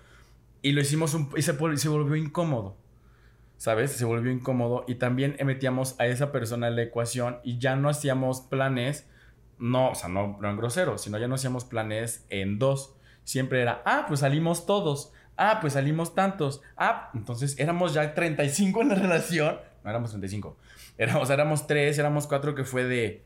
Y 0.62 0.72
lo 0.72 0.80
hicimos 0.80 1.12
un, 1.14 1.28
y 1.36 1.42
se, 1.42 1.52
se 1.76 1.88
volvió 1.88 2.16
incómodo. 2.16 2.76
¿Sabes? 3.58 3.92
Se 3.92 4.04
volvió 4.04 4.32
incómodo. 4.32 4.84
Y 4.88 4.96
también 4.96 5.36
metíamos 5.44 6.00
a 6.00 6.06
esa 6.06 6.32
persona 6.32 6.68
en 6.68 6.76
la 6.76 6.82
ecuación 6.82 7.38
y 7.44 7.58
ya 7.58 7.76
no 7.76 7.88
hacíamos 7.88 8.40
planes, 8.40 9.06
no, 9.58 9.90
o 9.90 9.94
sea, 9.94 10.08
no, 10.08 10.38
no 10.40 10.50
en 10.50 10.56
grosero, 10.56 10.98
sino 10.98 11.18
ya 11.18 11.28
no 11.28 11.34
hacíamos 11.34 11.64
planes 11.64 12.24
en 12.30 12.58
dos. 12.58 12.94
Siempre 13.24 13.62
era, 13.62 13.82
ah, 13.84 14.04
pues 14.08 14.20
salimos 14.20 14.66
todos. 14.66 15.12
Ah, 15.36 15.58
pues 15.60 15.72
salimos 15.72 16.14
tantos. 16.14 16.62
Ah, 16.76 17.10
entonces 17.14 17.58
éramos 17.58 17.94
ya 17.94 18.14
35 18.14 18.82
en 18.82 18.88
la 18.88 18.94
relación. 18.94 19.58
No 19.82 19.90
éramos 19.90 20.10
35. 20.10 20.56
Éramos, 20.96 21.30
éramos 21.30 21.66
tres, 21.66 21.98
éramos 21.98 22.26
cuatro 22.26 22.54
que 22.54 22.64
fue 22.64 22.84
de, 22.84 23.24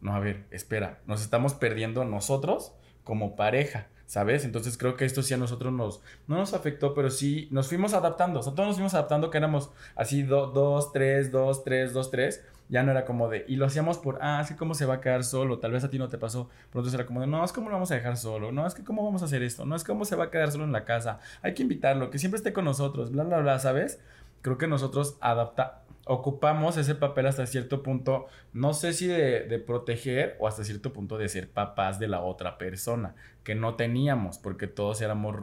no, 0.00 0.14
a 0.14 0.20
ver, 0.20 0.46
espera, 0.50 1.00
nos 1.06 1.20
estamos 1.20 1.54
perdiendo 1.54 2.04
nosotros 2.04 2.72
como 3.04 3.34
pareja. 3.36 3.88
¿sabes? 4.08 4.46
Entonces 4.46 4.78
creo 4.78 4.96
que 4.96 5.04
esto 5.04 5.22
sí 5.22 5.34
a 5.34 5.36
nosotros 5.36 5.70
nos, 5.70 6.00
no 6.26 6.36
nos 6.36 6.54
afectó, 6.54 6.94
pero 6.94 7.10
sí 7.10 7.46
nos 7.50 7.68
fuimos 7.68 7.92
adaptando, 7.92 8.40
o 8.40 8.42
sea, 8.42 8.54
todos 8.54 8.68
nos 8.68 8.76
fuimos 8.76 8.94
adaptando 8.94 9.30
que 9.30 9.36
éramos 9.36 9.70
así 9.94 10.22
dos, 10.22 10.92
tres, 10.92 11.30
dos, 11.30 11.62
tres, 11.62 11.92
dos, 11.92 12.10
tres, 12.10 12.42
ya 12.68 12.82
no 12.82 12.90
era 12.90 13.04
como 13.04 13.28
de, 13.28 13.44
y 13.48 13.56
lo 13.56 13.66
hacíamos 13.66 13.98
por, 13.98 14.18
ah, 14.20 14.40
es 14.42 14.48
que 14.48 14.56
cómo 14.56 14.74
se 14.74 14.86
va 14.86 14.94
a 14.94 15.00
quedar 15.00 15.24
solo, 15.24 15.58
tal 15.58 15.72
vez 15.72 15.84
a 15.84 15.90
ti 15.90 15.98
no 15.98 16.08
te 16.08 16.18
pasó, 16.18 16.48
pero 16.70 16.80
entonces 16.80 16.94
era 16.94 17.06
como 17.06 17.20
de, 17.20 17.26
no, 17.26 17.44
es 17.44 17.52
cómo 17.52 17.68
lo 17.68 17.74
vamos 17.74 17.90
a 17.90 17.94
dejar 17.94 18.16
solo, 18.16 18.52
no, 18.52 18.66
es 18.66 18.74
que 18.74 18.84
cómo 18.84 19.04
vamos 19.04 19.22
a 19.22 19.24
hacer 19.24 19.42
esto, 19.42 19.64
no, 19.64 19.74
es 19.74 19.84
cómo 19.84 20.04
se 20.04 20.16
va 20.16 20.24
a 20.24 20.30
quedar 20.30 20.50
solo 20.50 20.64
en 20.64 20.72
la 20.72 20.84
casa, 20.84 21.20
hay 21.42 21.54
que 21.54 21.62
invitarlo, 21.62 22.10
que 22.10 22.18
siempre 22.18 22.36
esté 22.36 22.52
con 22.52 22.64
nosotros, 22.64 23.10
bla, 23.10 23.24
bla, 23.24 23.38
bla, 23.38 23.58
¿sabes? 23.58 24.00
Creo 24.42 24.58
que 24.58 24.66
nosotros 24.66 25.16
adapta, 25.20 25.82
ocupamos 26.08 26.78
ese 26.78 26.94
papel 26.94 27.26
hasta 27.26 27.46
cierto 27.46 27.82
punto, 27.82 28.26
no 28.52 28.72
sé 28.72 28.94
si 28.94 29.06
de, 29.06 29.62
proteger 29.64 30.36
o 30.40 30.48
hasta 30.48 30.64
cierto 30.64 30.92
punto 30.92 31.18
de 31.18 31.28
ser 31.28 31.50
papás 31.50 31.98
de 31.98 32.08
la 32.08 32.22
otra 32.22 32.56
persona, 32.56 33.14
que 33.44 33.54
no 33.54 33.76
teníamos, 33.76 34.38
porque 34.38 34.66
todos 34.66 35.00
éramos, 35.02 35.36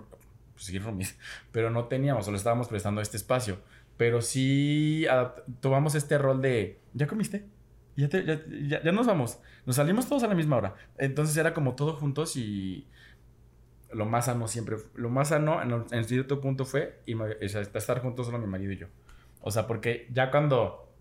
pues 0.53 0.65
sí, 0.65 0.79
rumis, 0.79 1.17
pero 1.51 1.69
no 1.69 1.85
teníamos, 1.85 2.25
solo 2.25 2.38
estábamos 2.38 2.67
prestando 2.67 3.01
este 3.01 3.17
espacio. 3.17 3.59
Pero 3.97 4.21
sí 4.21 5.05
tomamos 5.62 5.95
este 5.95 6.17
rol 6.17 6.41
de, 6.41 6.79
¿ya 6.93 7.08
comiste? 7.08 7.45
Ya, 7.95 8.10
ya, 8.10 8.91
nos 8.91 9.08
vamos. 9.08 9.39
Nos 9.65 9.77
salimos 9.77 10.08
todos 10.08 10.23
a 10.23 10.27
la 10.27 10.36
misma 10.36 10.58
hora. 10.58 10.75
Entonces 10.97 11.38
era 11.38 11.53
como 11.53 11.75
todos 11.75 11.97
juntos 11.97 12.36
y 12.36 12.88
lo 13.93 14.05
más 14.05 14.25
sano 14.25 14.47
siempre, 14.47 14.77
lo 14.95 15.10
más 15.10 15.29
sano 15.29 15.62
en, 15.62 16.03
cierto 16.03 16.41
punto 16.41 16.65
fue 16.65 17.01
y, 17.05 17.15
estar 17.41 18.01
juntos 18.01 18.25
solo 18.25 18.39
mi 18.39 18.47
marido 18.47 18.73
y 18.73 18.77
yo. 18.77 18.88
O 19.41 19.51
sea, 19.51 19.67
porque 19.67 20.10
ya 20.12 20.31
cuando 20.31 20.91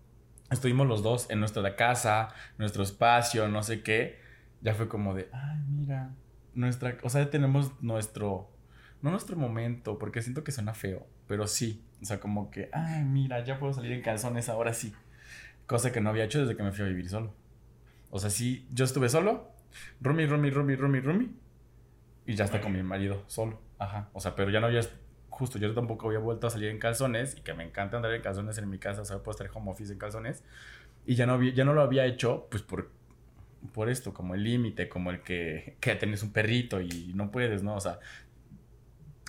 estuvimos 0.51 0.87
los 0.87 1.03
dos 1.03 1.29
en 1.29 1.39
nuestra 1.39 1.75
casa, 1.75 2.29
nuestro 2.57 2.83
espacio, 2.83 3.49
no 3.49 3.63
sé 3.63 3.81
qué, 3.81 4.19
ya 4.61 4.73
fue 4.73 4.87
como 4.87 5.13
de, 5.13 5.29
ay, 5.33 5.59
mira, 5.67 6.13
nuestra, 6.53 6.97
o 7.03 7.09
sea, 7.09 7.23
ya 7.23 7.29
tenemos 7.29 7.71
nuestro, 7.81 8.49
no 9.05 9.11
nuestro 9.11 9.37
momento, 9.37 9.99
porque 9.99 10.23
siento 10.23 10.43
que 10.43 10.51
suena 10.51 10.73
feo, 10.73 11.05
pero 11.27 11.47
sí, 11.47 11.83
o 12.01 12.05
sea, 12.05 12.19
como 12.19 12.49
que, 12.49 12.69
ay, 12.73 13.03
mira, 13.03 13.43
ya 13.43 13.59
puedo 13.59 13.71
salir 13.71 13.91
en 13.91 14.01
calzones 14.01 14.49
ahora 14.49 14.73
sí. 14.73 14.93
Cosa 15.67 15.91
que 15.91 16.01
no 16.01 16.09
había 16.09 16.25
hecho 16.25 16.39
desde 16.39 16.57
que 16.57 16.63
me 16.63 16.71
fui 16.71 16.83
a 16.83 16.87
vivir 16.87 17.07
solo. 17.07 17.31
O 18.09 18.19
sea, 18.19 18.31
sí, 18.31 18.67
yo 18.73 18.83
estuve 18.83 19.09
solo, 19.09 19.51
Rumi, 20.01 20.25
Rumi, 20.25 20.49
Rumi, 20.49 20.75
Rumi, 20.75 20.99
Rumi, 21.01 21.35
y 22.25 22.33
ya 22.33 22.45
está 22.45 22.61
con 22.61 22.73
mi 22.73 22.81
marido 22.81 23.23
solo. 23.27 23.61
Ajá, 23.77 24.09
o 24.13 24.19
sea, 24.19 24.35
pero 24.35 24.49
ya 24.49 24.59
no 24.59 24.67
había 24.67 24.81
justo 25.29 25.59
yo 25.59 25.73
tampoco 25.73 26.07
había 26.07 26.19
vuelto 26.19 26.47
a 26.47 26.49
salir 26.49 26.69
en 26.69 26.79
calzones 26.79 27.37
y 27.37 27.41
que 27.41 27.53
me 27.53 27.65
encanta 27.65 27.97
andar 27.97 28.13
en 28.13 28.21
calzones 28.21 28.57
en 28.57 28.69
mi 28.69 28.79
casa, 28.79 29.01
o 29.01 29.05
sea, 29.05 29.17
puedo 29.17 29.31
estar 29.31 29.49
home 29.53 29.69
office 29.69 29.91
en 29.93 29.99
calzones. 29.99 30.43
Y 31.05 31.15
ya 31.15 31.27
no, 31.27 31.43
ya 31.43 31.63
no 31.65 31.73
lo 31.73 31.81
había 31.81 32.05
hecho, 32.05 32.47
pues 32.49 32.63
por, 32.63 32.89
por 33.73 33.89
esto, 33.89 34.13
como 34.13 34.33
el 34.33 34.43
límite, 34.43 34.89
como 34.89 35.11
el 35.11 35.21
que, 35.21 35.75
que 35.79 35.93
tenés 35.95 36.23
un 36.23 36.31
perrito 36.31 36.81
y 36.81 37.11
no 37.15 37.31
puedes, 37.31 37.63
¿no? 37.63 37.75
O 37.75 37.81
sea, 37.81 37.99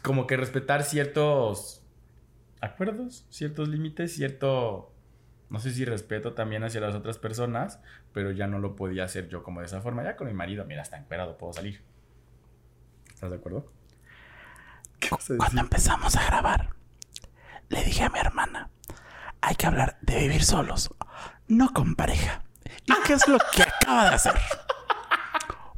como 0.07 0.29
que 0.29 0.37
respetar 0.37 0.85
ciertos 0.85 1.83
acuerdos, 2.61 3.27
ciertos 3.29 3.69
límites, 3.69 4.15
cierto, 4.15 4.95
no 5.51 5.59
sé 5.59 5.73
si 5.73 5.85
respeto 5.85 6.33
también 6.33 6.63
hacia 6.63 6.81
las 6.81 6.95
otras 6.95 7.19
personas, 7.19 7.81
pero 8.13 8.31
ya 8.31 8.47
no 8.47 8.61
lo 8.61 8.77
podía 8.77 9.03
hacer 9.03 9.29
yo 9.29 9.43
como 9.43 9.61
de 9.61 9.67
esa 9.67 9.81
forma. 9.81 10.05
Ya 10.05 10.15
con 10.15 10.29
mi 10.29 10.33
marido, 10.33 10.65
mira, 10.65 10.83
está 10.83 10.97
encuerado, 10.97 11.37
puedo 11.37 11.53
salir. 11.53 11.83
¿Estás 13.13 13.31
de 13.31 13.37
acuerdo? 13.39 13.73
Cuando 15.39 15.61
empezamos 15.61 16.15
a 16.15 16.25
grabar, 16.25 16.71
le 17.69 17.83
dije 17.83 18.05
a 18.05 18.09
mi 18.09 18.21
hermana, 18.21 18.71
hay 19.41 19.57
que 19.57 19.67
hablar 19.67 19.99
de 20.03 20.21
vivir 20.21 20.45
solos, 20.45 20.89
no 21.49 21.73
con 21.73 21.97
pareja. 21.97 22.45
¿Y 22.85 22.93
qué 23.05 23.15
es 23.15 23.27
lo 23.27 23.39
que 23.53 23.65
acaba 23.65 24.11
de 24.11 24.15
hacer? 24.15 24.35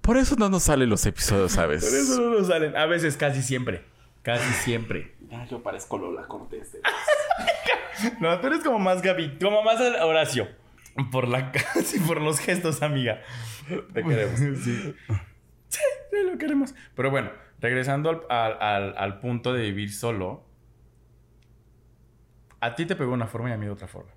Por 0.02 0.18
eso 0.18 0.36
no 0.36 0.50
nos 0.50 0.64
salen 0.64 0.90
los 0.90 1.06
episodios, 1.06 1.52
¿sabes? 1.52 1.82
Por 1.82 1.94
eso 1.94 2.20
no 2.20 2.38
nos 2.38 2.48
salen. 2.48 2.76
A 2.76 2.84
veces, 2.84 3.16
casi 3.16 3.42
siempre. 3.42 3.96
Casi 4.22 4.52
siempre. 4.64 5.14
yo 5.50 5.62
parezco 5.62 5.98
Lola 5.98 6.26
Cortés. 6.26 6.78
no, 8.20 8.40
tú 8.40 8.46
eres 8.48 8.60
como 8.60 8.78
más 8.78 9.02
Gaby, 9.02 9.38
como 9.38 9.62
más 9.62 9.80
Horacio. 9.80 10.48
Por 11.10 11.28
la 11.28 11.52
casi 11.52 12.00
por 12.06 12.20
los 12.20 12.40
gestos, 12.40 12.82
amiga. 12.82 13.22
Te 13.92 14.02
queremos. 14.02 14.38
sí. 14.64 14.94
Sí, 15.68 15.80
lo 16.24 16.38
queremos. 16.38 16.74
Pero 16.94 17.10
bueno, 17.10 17.30
regresando 17.60 18.26
al, 18.28 19.20
punto 19.20 19.52
de 19.52 19.62
vivir 19.62 19.92
solo, 19.92 20.44
a 22.60 22.74
ti 22.74 22.86
te 22.86 22.96
pegó 22.96 23.12
una 23.12 23.26
forma 23.26 23.50
y 23.50 23.52
a 23.52 23.56
mí 23.56 23.66
de 23.66 23.72
otra 23.72 23.86
forma. 23.86 24.10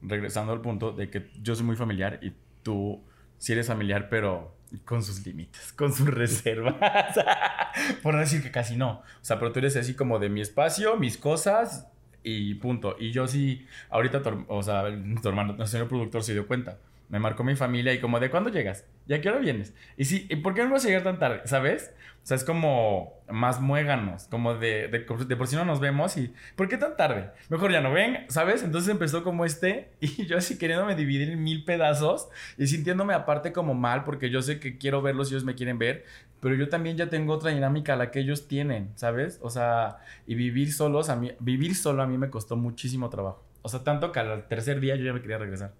Regresando 0.00 0.52
al 0.52 0.60
punto 0.60 0.92
de 0.92 1.10
que 1.10 1.30
yo 1.42 1.54
soy 1.54 1.66
muy 1.66 1.76
familiar 1.76 2.18
y 2.22 2.32
tú 2.62 3.04
sí 3.38 3.52
eres 3.52 3.66
familiar, 3.66 4.08
pero 4.08 4.56
con 4.84 5.02
sus 5.02 5.24
límites, 5.26 5.72
con 5.72 5.92
sus 5.92 6.08
reservas. 6.08 6.74
Por 8.02 8.14
no 8.14 8.20
decir 8.20 8.42
que 8.42 8.50
casi 8.50 8.76
no. 8.76 9.02
O 9.20 9.24
sea, 9.24 9.38
pero 9.38 9.52
tú 9.52 9.58
eres 9.58 9.76
así 9.76 9.94
como 9.94 10.18
de 10.18 10.28
mi 10.28 10.40
espacio, 10.40 10.96
mis 10.96 11.18
cosas 11.18 11.88
y 12.22 12.54
punto. 12.54 12.96
Y 12.98 13.12
yo 13.12 13.26
sí, 13.26 13.66
ahorita, 13.90 14.22
o 14.48 14.62
sea, 14.62 14.84
tu 15.22 15.28
hermano, 15.28 15.54
nuestro 15.54 15.66
señor 15.66 15.88
productor 15.88 16.22
se 16.22 16.32
dio 16.32 16.46
cuenta. 16.46 16.78
Me 17.08 17.18
marcó 17.18 17.44
mi 17.44 17.54
familia 17.54 17.92
y 17.92 18.00
como, 18.00 18.18
¿de 18.18 18.30
cuándo 18.30 18.50
llegas? 18.50 18.84
¿Y 19.06 19.14
a 19.14 19.20
qué 19.20 19.28
hora 19.28 19.38
vienes? 19.38 19.74
Y 19.96 20.04
sí, 20.04 20.26
¿y 20.28 20.36
por 20.36 20.54
qué 20.54 20.64
no 20.64 20.70
vas 20.70 20.84
a 20.84 20.88
llegar 20.88 21.04
tan 21.04 21.18
tarde? 21.18 21.42
¿Sabes? 21.44 21.94
O 22.26 22.26
sea, 22.26 22.36
es 22.36 22.42
como 22.42 23.22
más 23.28 23.60
muéganos, 23.60 24.24
como 24.24 24.54
de, 24.56 24.88
de, 24.88 25.36
por 25.36 25.46
si 25.46 25.54
no 25.54 25.64
nos 25.64 25.78
vemos 25.78 26.16
y 26.16 26.34
¿por 26.56 26.66
qué 26.66 26.76
tan 26.76 26.96
tarde? 26.96 27.30
Mejor 27.48 27.70
ya 27.70 27.80
no 27.80 27.92
ven, 27.92 28.26
¿sabes? 28.28 28.64
Entonces 28.64 28.90
empezó 28.90 29.22
como 29.22 29.44
este 29.44 29.92
y 30.00 30.26
yo 30.26 30.36
así 30.36 30.58
queriéndome 30.58 30.96
dividir 30.96 31.30
en 31.30 31.44
mil 31.44 31.64
pedazos 31.64 32.28
y 32.58 32.66
sintiéndome 32.66 33.14
aparte 33.14 33.52
como 33.52 33.74
mal 33.74 34.02
porque 34.02 34.28
yo 34.28 34.42
sé 34.42 34.58
que 34.58 34.76
quiero 34.76 35.02
verlos 35.02 35.30
y 35.30 35.34
ellos 35.34 35.44
me 35.44 35.54
quieren 35.54 35.78
ver, 35.78 36.04
pero 36.40 36.56
yo 36.56 36.68
también 36.68 36.96
ya 36.96 37.08
tengo 37.08 37.32
otra 37.32 37.52
dinámica 37.52 37.92
a 37.92 37.96
la 37.96 38.10
que 38.10 38.18
ellos 38.18 38.48
tienen, 38.48 38.90
¿sabes? 38.96 39.38
O 39.40 39.50
sea, 39.50 39.98
y 40.26 40.34
vivir 40.34 40.72
solos, 40.72 41.10
a 41.10 41.14
mí, 41.14 41.30
vivir 41.38 41.76
solo 41.76 42.02
a 42.02 42.08
mí 42.08 42.18
me 42.18 42.30
costó 42.30 42.56
muchísimo 42.56 43.08
trabajo. 43.08 43.44
O 43.62 43.68
sea, 43.68 43.84
tanto 43.84 44.10
que 44.10 44.18
al 44.18 44.48
tercer 44.48 44.80
día 44.80 44.96
yo 44.96 45.04
ya 45.04 45.12
me 45.12 45.20
quería 45.20 45.38
regresar. 45.38 45.74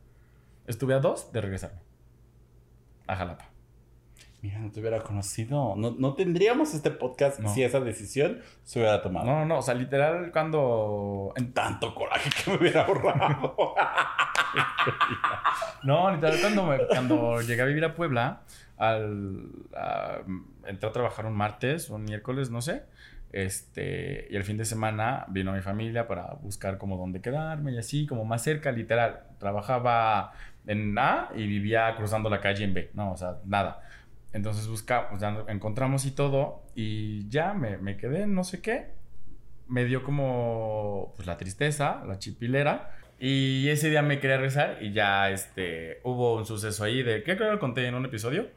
Estuve 0.67 0.95
a 0.95 1.01
dos 1.01 1.33
de 1.33 1.41
regresarme. 1.41 1.81
A 3.07 3.17
Jalapa. 3.17 3.57
Mira, 4.43 4.59
no 4.59 4.71
te 4.71 4.81
hubiera 4.81 5.01
conocido. 5.01 5.75
No, 5.77 5.93
no 5.99 6.15
tendríamos 6.15 6.75
este 6.75 6.91
podcast 6.91 7.41
si 7.47 7.63
esa 7.63 7.81
decisión 7.81 8.41
se 8.65 8.79
hubiera 8.79 9.03
tomado. 9.03 9.27
No, 9.27 9.45
no, 9.45 9.59
O 9.59 9.63
sea, 9.63 9.75
literal, 9.75 10.31
cuando. 10.31 11.33
En 11.37 11.53
tanto 11.53 11.95
coraje 11.95 12.31
que 12.31 12.51
me 12.51 12.59
hubiera 12.59 12.85
ahorrado. 12.85 13.57
no, 15.83 16.15
literal, 16.15 16.39
cuando, 16.41 16.79
cuando 16.89 17.41
llegué 17.41 17.63
a 17.63 17.65
vivir 17.65 17.85
a 17.85 17.95
Puebla, 17.95 18.43
al, 18.77 19.51
entré 20.67 20.89
a 20.89 20.93
trabajar 20.93 21.27
un 21.27 21.35
martes, 21.35 21.89
un 21.91 22.05
miércoles, 22.05 22.51
no 22.51 22.61
sé. 22.61 22.85
Este, 23.33 24.29
y 24.31 24.37
el 24.37 24.45
fin 24.45 24.57
de 24.57 24.65
semana 24.65 25.27
vino 25.29 25.53
mi 25.53 25.61
familia 25.61 26.07
para 26.07 26.35
buscar 26.41 26.79
como 26.79 26.97
dónde 26.97 27.21
quedarme 27.21 27.73
y 27.73 27.79
así, 27.79 28.07
como 28.07 28.25
más 28.25 28.43
cerca, 28.43 28.71
literal. 28.71 29.25
Trabajaba 29.39 30.33
en 30.67 30.99
A 30.99 31.31
y 31.35 31.47
vivía 31.47 31.95
cruzando 31.97 32.29
la 32.29 32.41
calle 32.41 32.65
en 32.65 32.75
B, 32.75 32.91
no, 32.95 33.13
o 33.13 33.17
sea, 33.17 33.39
nada. 33.45 33.83
Entonces 34.33 34.69
buscamos, 34.69 35.21
ya 35.21 35.45
encontramos 35.49 36.05
y 36.05 36.11
todo, 36.11 36.63
y 36.75 37.29
ya 37.29 37.55
me, 37.55 37.79
me 37.79 37.97
quedé, 37.97 38.27
no 38.27 38.45
sé 38.45 38.61
qué. 38.61 38.89
Me 39.69 39.85
dio 39.85 40.03
como 40.03 41.15
pues, 41.17 41.27
la 41.27 41.37
tristeza, 41.39 42.05
la 42.07 42.19
chipilera. 42.19 42.91
Y 43.19 43.69
ese 43.69 43.89
día 43.89 44.03
me 44.03 44.21
quería 44.21 44.37
rezar 44.37 44.79
y 44.83 44.93
ya 44.93 45.31
este, 45.31 46.01
hubo 46.05 46.37
un 46.37 46.45
suceso 46.45 46.85
ahí 46.85 47.03
de 47.03 47.23
que 47.23 47.37
creo 47.37 47.49
que 47.49 47.55
lo 47.55 47.59
conté 47.59 47.87
en 47.87 47.95
un 47.95 48.05
episodio. 48.05 48.49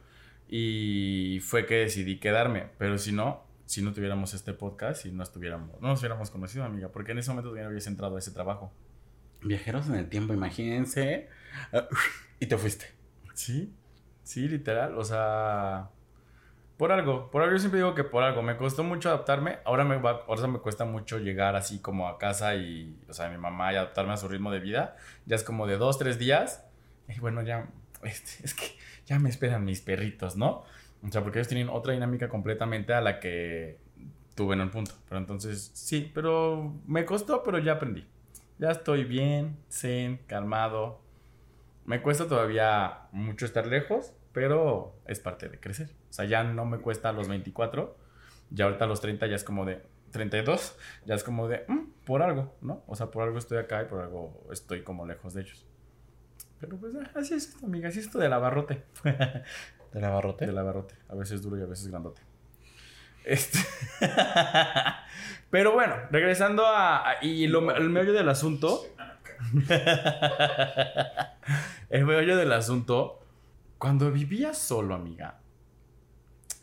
Y 0.50 1.40
fue 1.44 1.66
que 1.66 1.76
decidí 1.76 2.20
quedarme. 2.20 2.66
Pero 2.78 2.98
si 2.98 3.12
no, 3.12 3.44
si 3.66 3.82
no 3.82 3.94
tuviéramos 3.94 4.34
este 4.34 4.54
podcast, 4.54 5.04
si 5.04 5.12
no 5.12 5.24
estuviéramos, 5.24 5.80
no 5.80 5.88
nos 5.88 6.00
hubiéramos 6.00 6.30
conocido, 6.30 6.66
amiga, 6.66 6.90
porque 6.90 7.14
en 7.14 7.20
ese 7.20 7.30
momento 7.30 7.50
todavía 7.50 7.66
no 7.66 7.70
hubiese 7.70 7.90
entrado 7.90 8.16
a 8.18 8.20
ese 8.20 8.32
trabajo. 8.32 8.74
Viajeros 9.44 9.88
en 9.88 9.96
el 9.96 10.10
tiempo, 10.10 10.34
imagínense. 10.34 11.30
Y 12.42 12.46
te 12.46 12.58
fuiste. 12.58 12.86
Sí, 13.34 13.74
sí, 14.24 14.48
literal. 14.48 14.98
O 14.98 15.04
sea, 15.04 15.90
por 16.78 16.94
algo. 16.94 17.30
Por 17.30 17.42
algo 17.42 17.56
yo 17.56 17.60
siempre 17.60 17.80
digo 17.80 17.96
que 17.96 18.06
por 18.06 18.24
algo. 18.24 18.42
Me 18.42 18.56
costó 18.56 18.84
mucho 18.84 19.10
adaptarme. 19.10 19.60
Ahora 19.66 19.84
me, 19.84 19.98
va, 19.98 20.24
ahora 20.28 20.48
me 20.48 20.60
cuesta 20.60 20.86
mucho 20.86 21.20
llegar 21.20 21.58
así 21.58 21.80
como 21.80 22.08
a 22.08 22.18
casa 22.18 22.56
y, 22.56 22.98
o 23.10 23.14
sea, 23.14 23.30
mi 23.30 23.38
mamá 23.38 23.74
y 23.74 23.76
adaptarme 23.76 24.14
a 24.14 24.18
su 24.18 24.30
ritmo 24.30 24.52
de 24.52 24.60
vida. 24.60 24.96
Ya 25.26 25.36
es 25.36 25.44
como 25.44 25.68
de 25.68 25.78
dos, 25.78 26.00
tres 26.00 26.18
días. 26.18 26.64
Y 27.10 27.20
bueno, 27.20 27.42
ya, 27.42 27.68
este, 28.04 28.32
es 28.46 28.54
que 28.54 28.66
ya 29.06 29.20
me 29.20 29.30
esperan 29.30 29.66
mis 29.66 29.82
perritos, 29.82 30.38
¿no? 30.38 30.64
O 31.06 31.12
sea, 31.12 31.22
porque 31.22 31.40
ellos 31.40 31.48
tienen 31.48 31.70
otra 31.70 31.94
dinámica 31.94 32.30
completamente 32.30 32.94
a 32.94 33.02
la 33.02 33.20
que 33.20 33.80
tuve 34.36 34.56
en 34.56 34.62
el 34.62 34.70
punto. 34.70 34.94
Pero 35.08 35.20
entonces, 35.20 35.72
sí, 35.74 36.10
pero 36.14 36.74
me 36.86 37.06
costó, 37.06 37.44
pero 37.44 37.60
ya 37.60 37.74
aprendí. 37.74 38.06
Ya 38.58 38.72
estoy 38.72 39.04
bien, 39.06 39.58
zen, 39.70 40.22
calmado. 40.28 41.02
Me 41.90 42.04
cuesta 42.04 42.28
todavía 42.28 43.08
mucho 43.12 43.46
estar 43.48 43.66
lejos, 43.66 44.14
pero 44.32 44.94
es 45.08 45.20
parte 45.20 45.50
de 45.50 45.60
crecer. 45.60 45.90
O 46.12 46.14
sea, 46.14 46.26
ya 46.26 46.44
no 46.44 46.64
me 46.66 46.78
cuesta 46.78 47.10
a 47.10 47.14
los 47.14 47.28
24, 47.28 47.98
ya 48.52 48.66
ahorita 48.66 48.86
a 48.86 48.88
los 48.88 49.02
30 49.02 49.26
ya 49.26 49.36
es 49.36 49.44
como 49.44 49.66
de 49.66 49.82
32, 50.12 50.78
ya 51.06 51.16
es 51.16 51.24
como 51.24 51.48
de, 51.48 51.66
mm, 51.68 52.04
por 52.06 52.22
algo, 52.22 52.56
¿no? 52.62 52.84
O 52.86 52.96
sea, 52.96 53.08
por 53.08 53.24
algo 53.24 53.40
estoy 53.40 53.58
acá 53.58 53.82
y 53.82 53.86
por 53.86 54.02
algo 54.02 54.46
estoy 54.52 54.84
como 54.84 55.08
lejos 55.08 55.34
de 55.34 55.42
ellos. 55.42 55.66
Pero 56.60 56.78
pues 56.78 56.94
ah, 56.96 57.10
así 57.16 57.34
es 57.34 57.48
esto, 57.48 57.66
amiga. 57.66 57.90
Así 57.90 57.98
es 57.98 58.06
esto 58.06 58.20
del 58.20 58.34
abarrote. 58.34 58.84
¿Del 59.92 60.04
abarrote? 60.06 60.46
Del 60.46 60.60
abarrote. 60.60 60.94
A 61.08 61.16
veces 61.16 61.42
duro 61.42 61.58
y 61.58 61.64
a 61.64 61.66
veces 61.66 61.88
grandote. 61.88 62.22
Este. 63.24 63.58
Pero 65.50 65.72
bueno, 65.74 65.96
regresando 66.12 66.68
a. 66.68 67.10
a- 67.10 67.24
y 67.26 67.48
lo, 67.48 67.76
el 67.76 67.90
meollo 67.90 68.14
del 68.14 68.30
asunto. 68.30 68.84
el 71.90 72.06
meollo 72.06 72.38
del 72.38 72.52
asunto. 72.52 73.26
Cuando 73.78 74.12
vivía 74.12 74.54
solo, 74.54 74.96
amiga. 74.96 75.40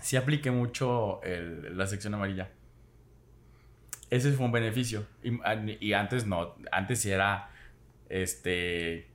Sí 0.00 0.16
apliqué 0.16 0.50
mucho 0.50 1.20
la 1.24 1.86
sección 1.86 2.14
amarilla. 2.14 2.50
Ese 4.10 4.32
fue 4.32 4.46
un 4.46 4.52
beneficio. 4.52 5.06
Y, 5.22 5.38
y 5.80 5.92
antes 5.94 6.26
no. 6.26 6.54
Antes 6.70 7.00
sí 7.00 7.10
era. 7.10 7.50
Este. 8.08 9.10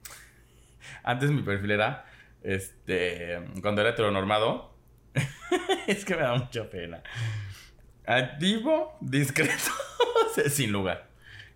Antes 1.04 1.32
mi 1.32 1.44
perfil 1.44 1.72
era. 1.72 2.06
Este. 2.42 3.40
Cuando 3.62 3.82
era 3.82 3.92
heteronormado. 3.92 4.76
es 5.88 6.06
que 6.06 6.16
me 6.16 6.22
da 6.22 6.36
mucha 6.36 6.70
pena. 6.70 7.04
Activo, 8.06 8.98
discreto, 9.00 9.72
sin 10.50 10.72
lugar. 10.72 11.11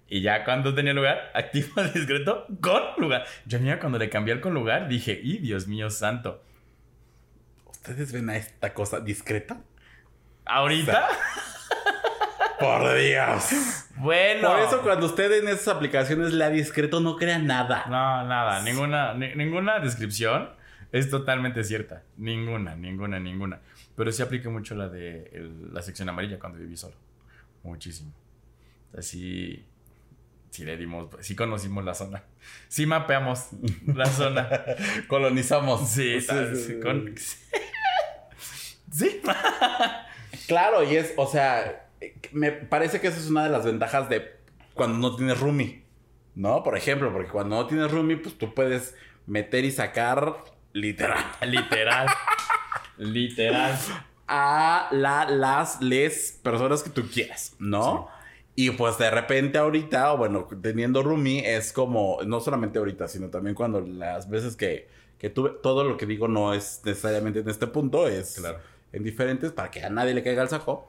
Y 0.08 0.22
ya 0.22 0.44
cuando 0.44 0.74
tenía 0.76 0.94
lugar, 0.94 1.32
activo, 1.34 1.82
discreto, 1.94 2.46
con 2.62 2.82
lugar. 2.98 3.26
Yo 3.46 3.60
mira, 3.60 3.80
cuando 3.80 3.98
le 3.98 4.10
cambié 4.10 4.34
el 4.34 4.42
con 4.42 4.54
lugar, 4.54 4.88
dije, 4.88 5.20
¡y 5.24 5.40
Dios 5.40 5.68
mío 5.68 5.90
santo! 5.90 6.44
¿Ustedes 7.66 8.12
ven 8.12 8.30
a 8.30 8.38
esta 8.38 8.74
cosa 8.74 9.00
discreta? 9.00 9.62
¿Ahorita? 10.46 11.08
Por 12.60 12.96
Dios. 12.98 13.86
bueno. 13.98 14.50
Por 14.50 14.60
eso 14.60 14.82
cuando 14.82 15.06
usted 15.08 15.32
en 15.40 15.48
esas 15.50 15.68
aplicaciones 15.68 16.32
lea 16.34 16.50
discreto, 16.50 17.00
no 17.02 17.18
crea 17.18 17.38
nada. 17.38 17.86
No, 17.88 18.26
nada, 18.28 18.62
ninguna, 18.62 19.14
ni- 19.14 19.36
ninguna 19.36 19.80
descripción 19.80 20.50
es 20.92 21.10
totalmente 21.10 21.64
cierta. 21.64 22.04
Ninguna, 22.18 22.76
ninguna, 22.76 23.20
ninguna. 23.20 23.60
Pero 23.96 24.12
sí 24.12 24.22
apliqué 24.24 24.48
mucho 24.50 24.74
la 24.74 24.88
de 24.88 25.30
el- 25.34 25.74
la 25.74 25.82
sección 25.82 26.08
amarilla 26.10 26.40
cuando 26.40 26.60
viví 26.60 26.78
solo. 26.78 26.96
Muchísimo. 27.64 28.14
Así. 28.98 29.66
Sí 30.56 30.64
le 30.64 30.78
dimos, 30.78 31.10
sí 31.20 31.36
conocimos 31.36 31.84
la 31.84 31.94
zona. 31.94 32.24
Sí 32.70 32.86
mapeamos 32.86 33.48
la 33.86 34.06
zona. 34.06 34.50
Colonizamos. 35.10 35.90
Sí, 35.90 36.22
Sí, 36.22 36.28
sí, 36.28 36.56
sí, 36.56 36.64
sí. 36.68 36.80
con- 36.80 37.14
sí. 38.92 39.22
Claro, 40.48 40.84
y 40.84 40.96
es, 40.96 41.14
o 41.18 41.28
sea, 41.28 41.90
me 42.32 42.52
parece 42.54 43.02
que 43.02 43.08
esa 43.08 43.18
es 43.20 43.30
una 43.30 43.44
de 43.44 43.50
las 43.50 43.66
ventajas 43.66 44.08
de 44.08 44.40
cuando 44.74 44.98
no 45.10 45.16
tienes 45.18 45.40
roomie, 45.40 45.84
¿no? 46.36 46.64
Por 46.64 46.78
ejemplo, 46.78 47.12
porque 47.12 47.30
cuando 47.32 47.58
no 47.58 47.68
tienes 47.68 47.92
roomie, 47.92 48.16
pues 48.18 48.38
tú 48.38 48.54
puedes 48.54 48.96
meter 49.26 49.66
y 49.66 49.72
sacar 49.72 50.36
literal 50.72 51.24
Literal. 51.42 52.08
Literal. 52.98 53.78
a 54.28 54.88
la, 54.92 55.26
las, 55.30 55.82
les 55.82 56.32
personas 56.44 56.82
que 56.82 56.90
tú 56.92 57.10
quieras, 57.10 57.56
¿no? 57.60 58.08
Y 58.56 58.72
pues 58.72 58.98
de 58.98 59.12
repente 59.12 59.58
ahorita, 59.58 60.14
o 60.14 60.18
bueno, 60.18 60.48
teniendo 60.62 61.04
roomie 61.04 61.56
es 61.56 61.74
como, 61.74 62.20
no 62.26 62.40
solamente 62.40 62.80
ahorita, 62.80 63.08
sino 63.10 63.30
también 63.30 63.54
cuando 63.56 63.82
las 63.82 64.30
veces 64.30 64.56
que, 64.56 64.88
que 65.18 65.30
tuve, 65.30 65.52
todo 65.62 65.84
lo 65.84 65.98
que 65.98 66.06
digo 66.06 66.28
no 66.30 66.54
es 66.54 66.82
necesariamente 66.86 67.40
en 67.40 67.50
este 67.50 67.68
punto, 67.68 68.08
es 68.08 68.36
Claro. 68.36 68.60
en 68.94 69.04
diferentes 69.04 69.52
para 69.52 69.72
que 69.72 69.84
a 69.84 69.90
nadie 69.90 70.14
le 70.14 70.24
caiga 70.24 70.42
el 70.44 70.50
saco. 70.50 70.88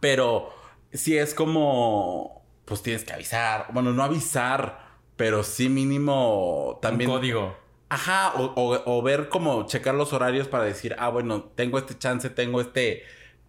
Pero 0.00 0.50
sí 0.92 1.16
es 1.16 1.34
como, 1.34 2.42
pues 2.64 2.82
tienes 2.82 3.04
que 3.04 3.12
avisar, 3.12 3.66
bueno, 3.72 3.92
no 3.92 4.02
avisar, 4.02 4.86
pero 5.16 5.42
sí 5.42 5.68
mínimo 5.68 6.78
también... 6.82 7.10
Un 7.10 7.16
código. 7.18 7.56
Ajá, 7.90 8.32
o, 8.36 8.44
o- 8.56 8.82
o 8.98 9.02
ver 9.02 9.28
como 9.28 9.66
checar 9.66 9.94
los 9.94 10.12
horarios 10.12 10.48
para 10.48 10.64
decir, 10.64 10.96
ah, 10.98 11.10
bueno, 11.10 11.44
tengo 11.54 11.78
este 11.78 11.96
chance, 11.98 12.30
tengo 12.30 12.60
este 12.60 13.02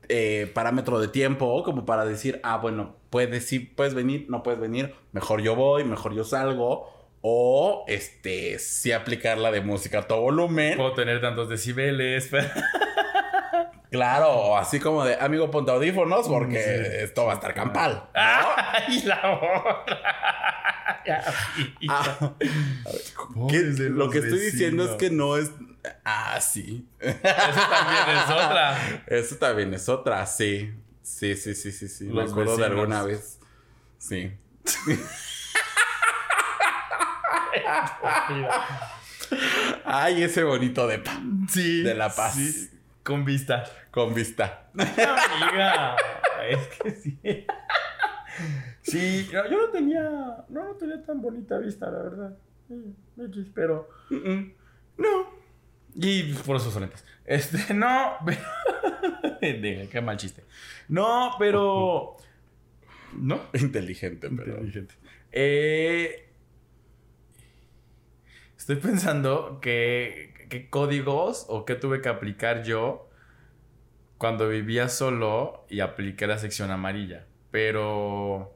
eh, 0.10 0.52
parámetro 0.54 1.00
de 1.00 1.08
tiempo, 1.08 1.64
como 1.64 1.86
para 1.86 2.06
decir, 2.06 2.40
ah, 2.44 2.58
bueno, 2.58 2.96
puedes, 3.10 3.46
sí, 3.48 3.60
puedes 3.60 3.94
venir, 3.94 4.26
no 4.30 4.44
puedes 4.44 4.60
venir, 4.60 4.94
mejor 5.12 5.42
yo 5.42 5.56
voy, 5.56 5.84
mejor 5.84 6.14
yo 6.14 6.24
salgo, 6.24 6.92
o 7.22 7.86
este, 7.88 8.60
sí 8.60 8.92
aplicar 8.92 9.38
la 9.38 9.52
de 9.52 9.62
música 9.62 10.00
a 10.00 10.02
todo 10.04 10.22
volumen. 10.22 10.78
Puedo 10.78 10.94
tener 10.94 11.22
tantos 11.22 11.50
decibeles. 11.50 12.30
Claro, 13.92 14.30
o 14.32 14.58
así 14.58 14.80
como 14.82 15.06
de, 15.06 15.16
amigo, 15.16 15.50
ponte 15.52 15.72
audífonos 15.72 16.28
porque 16.28 16.60
Sí. 16.62 17.04
esto 17.06 17.26
va 17.26 17.32
a 17.32 17.36
estar 17.36 17.54
campal. 17.54 18.04
¡Ay, 18.14 19.02
la 19.06 19.40
otra! 19.42 20.65
Ah, 21.90 22.36
Lo 23.34 24.10
que 24.10 24.20
estoy 24.20 24.40
diciendo 24.40 24.86
es 24.86 24.92
que 24.98 25.10
no 25.10 25.38
es... 25.38 25.52
Ah, 26.04 26.40
sí. 26.42 26.88
Eso 27.00 27.18
también 27.22 28.18
es 28.18 28.30
otra. 28.30 29.04
Eso 29.08 29.36
también 29.38 29.74
es 29.74 29.90
otra, 29.90 30.26
sí. 30.26 30.74
Sí, 31.02 31.36
sí, 31.36 31.54
sí, 31.56 31.72
sí, 31.72 31.88
sí. 31.88 32.06
Me 32.06 32.24
acuerdo 32.24 32.58
de 32.58 32.66
alguna 32.66 33.04
vez. 33.04 33.40
Sí. 33.98 34.32
Ay, 39.86 40.24
ese 40.24 40.44
bonito 40.44 40.88
de 40.88 41.00
pan. 41.00 41.48
Sí. 41.50 41.82
De 41.84 41.94
La 41.94 42.10
Paz. 42.10 42.36
sí, 42.36 42.70
con 43.04 43.26
vista. 43.26 43.66
Con 43.92 44.14
vista. 44.14 44.70
Amiga. 44.74 45.96
Es 46.50 46.68
que 46.80 46.92
sí. 46.92 47.20
Sí, 48.86 49.28
yo 49.32 49.44
no 49.50 49.70
tenía. 49.70 50.04
No, 50.50 50.64
no 50.64 50.76
tenía 50.76 51.04
tan 51.04 51.20
bonita 51.22 51.58
vista, 51.58 51.90
la 51.90 52.04
verdad. 52.04 52.38
Mm, 52.70 53.22
X, 53.26 53.48
pero. 53.54 53.90
No. 54.10 55.34
Y 55.96 56.34
por 56.34 56.58
eso 56.58 56.70
son 56.70 56.84
lentes. 56.84 57.04
Este, 57.26 57.74
no. 57.74 58.18
qué 59.42 60.02
mal 60.04 60.18
chiste. 60.18 60.44
No, 60.88 61.36
pero. 61.40 62.18
No. 63.18 63.40
Inteligente, 63.54 64.30
pero. 64.30 64.58
Inteligente. 64.58 64.96
Eh, 65.32 66.30
estoy 68.58 68.76
pensando 68.76 69.60
que, 69.62 70.34
qué 70.50 70.70
códigos 70.70 71.46
o 71.48 71.64
qué 71.64 71.76
tuve 71.76 72.02
que 72.02 72.10
aplicar 72.10 72.64
yo 72.64 73.10
cuando 74.18 74.50
vivía 74.50 74.90
solo 74.90 75.66
y 75.70 75.80
apliqué 75.80 76.28
la 76.28 76.38
sección 76.40 76.72
amarilla. 76.72 77.26
Pero 77.52 78.54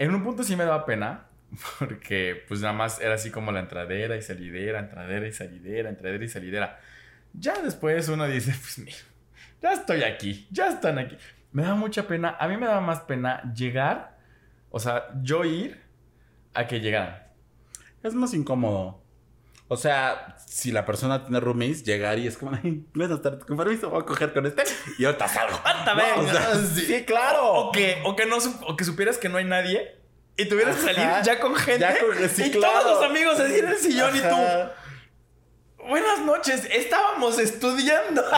en 0.00 0.14
un 0.14 0.24
punto 0.24 0.42
sí 0.42 0.56
me 0.56 0.64
daba 0.64 0.86
pena 0.86 1.26
porque 1.78 2.44
pues 2.48 2.60
nada 2.62 2.72
más 2.72 3.00
era 3.00 3.14
así 3.14 3.30
como 3.30 3.52
la 3.52 3.60
entradera 3.60 4.16
y 4.16 4.22
salidera, 4.22 4.78
entradera 4.78 5.28
y 5.28 5.32
salidera, 5.32 5.90
entradera 5.90 6.24
y 6.24 6.28
salidera. 6.28 6.80
Ya 7.34 7.60
después 7.60 8.08
uno 8.08 8.26
dice, 8.26 8.52
pues 8.52 8.78
mira, 8.78 8.96
ya 9.60 9.72
estoy 9.74 10.02
aquí, 10.02 10.48
ya 10.50 10.68
están 10.68 10.98
aquí. 10.98 11.18
Me 11.52 11.64
da 11.64 11.74
mucha 11.74 12.08
pena, 12.08 12.36
a 12.40 12.48
mí 12.48 12.56
me 12.56 12.66
daba 12.66 12.80
más 12.80 13.00
pena 13.00 13.52
llegar, 13.52 14.16
o 14.70 14.80
sea, 14.80 15.08
yo 15.22 15.44
ir 15.44 15.82
a 16.54 16.66
que 16.66 16.80
llegaran. 16.80 17.22
Es 18.02 18.14
más 18.14 18.32
incómodo. 18.32 19.02
O 19.72 19.76
sea, 19.76 20.34
si 20.48 20.72
la 20.72 20.84
persona 20.84 21.22
tiene 21.22 21.38
roomies, 21.38 21.84
llegar 21.84 22.18
y 22.18 22.26
es 22.26 22.36
como, 22.36 22.50
ay, 22.60 22.84
buenas 22.92 23.22
tardes, 23.22 23.44
con 23.44 23.56
permiso, 23.56 23.88
voy 23.88 24.02
a 24.02 24.04
coger 24.04 24.32
con 24.32 24.44
este 24.44 24.64
y 24.98 25.04
ahorita 25.04 25.28
salgo. 25.28 25.60
¡Ahorita 25.64 25.94
No, 25.94 26.22
o 26.22 26.26
sea, 26.28 26.54
Sí. 26.74 26.80
sí, 26.86 27.04
claro. 27.04 27.52
O 27.52 27.70
que, 27.72 28.02
o 28.04 28.16
que, 28.16 28.26
no, 28.26 28.38
sup- 28.38 28.64
o 28.66 28.76
que 28.76 28.82
supieras 28.84 29.16
que 29.16 29.28
no 29.28 29.38
hay 29.38 29.44
nadie 29.44 29.94
y 30.36 30.46
tuvieras 30.46 30.74
que 30.74 30.92
salir 30.92 31.08
ya 31.22 31.38
con 31.38 31.54
gente 31.54 31.78
Ya 31.80 31.96
con- 32.00 32.28
sí, 32.28 32.46
y 32.46 32.50
claro. 32.50 32.80
todos 32.80 33.00
los 33.00 33.10
amigos 33.10 33.38
así 33.38 33.60
en 33.60 33.68
el 33.68 33.76
sillón 33.76 34.16
y 34.16 34.20
tú. 34.20 34.36
Buenas 35.86 36.18
noches, 36.20 36.66
estábamos 36.72 37.38
estudiando. 37.38 38.24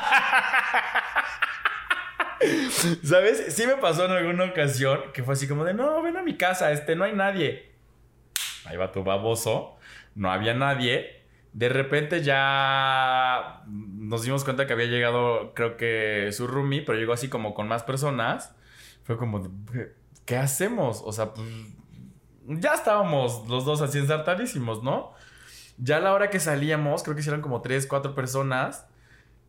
¿Sabes? 3.04 3.54
Sí 3.54 3.66
me 3.66 3.76
pasó 3.76 4.04
en 4.04 4.10
alguna 4.12 4.44
ocasión 4.44 5.00
que 5.14 5.22
fue 5.22 5.34
así 5.34 5.46
como 5.48 5.64
de, 5.64 5.74
no, 5.74 6.02
ven 6.02 6.16
a 6.16 6.22
mi 6.22 6.36
casa, 6.36 6.72
este, 6.72 6.96
no 6.96 7.04
hay 7.04 7.12
nadie. 7.14 7.70
Ahí 8.64 8.76
va 8.76 8.90
tu 8.92 9.02
baboso, 9.04 9.78
no 10.14 10.30
había 10.30 10.52
nadie. 10.54 11.21
De 11.52 11.68
repente 11.68 12.22
ya 12.22 13.62
nos 13.66 14.22
dimos 14.22 14.44
cuenta 14.44 14.66
que 14.66 14.72
había 14.72 14.86
llegado, 14.86 15.52
creo 15.54 15.76
que 15.76 16.30
su 16.32 16.46
roomie, 16.46 16.82
pero 16.82 16.98
llegó 16.98 17.12
así 17.12 17.28
como 17.28 17.52
con 17.54 17.68
más 17.68 17.82
personas. 17.82 18.54
Fue 19.04 19.16
como, 19.18 19.40
de, 19.40 19.50
"¿Qué- 19.72 19.92
¿qué 20.24 20.36
hacemos? 20.36 21.02
O 21.04 21.12
sea, 21.12 21.34
pues, 21.34 21.46
ya 22.46 22.74
estábamos 22.74 23.46
los 23.48 23.64
dos 23.64 23.82
así 23.82 23.98
ensartadísimos, 23.98 24.82
¿no? 24.82 25.12
Ya 25.78 25.96
a 25.98 26.00
la 26.00 26.12
hora 26.14 26.30
que 26.30 26.40
salíamos, 26.40 27.02
creo 27.02 27.14
que 27.14 27.20
hicieron 27.20 27.40
como 27.42 27.60
tres, 27.62 27.86
cuatro 27.86 28.14
personas. 28.14 28.86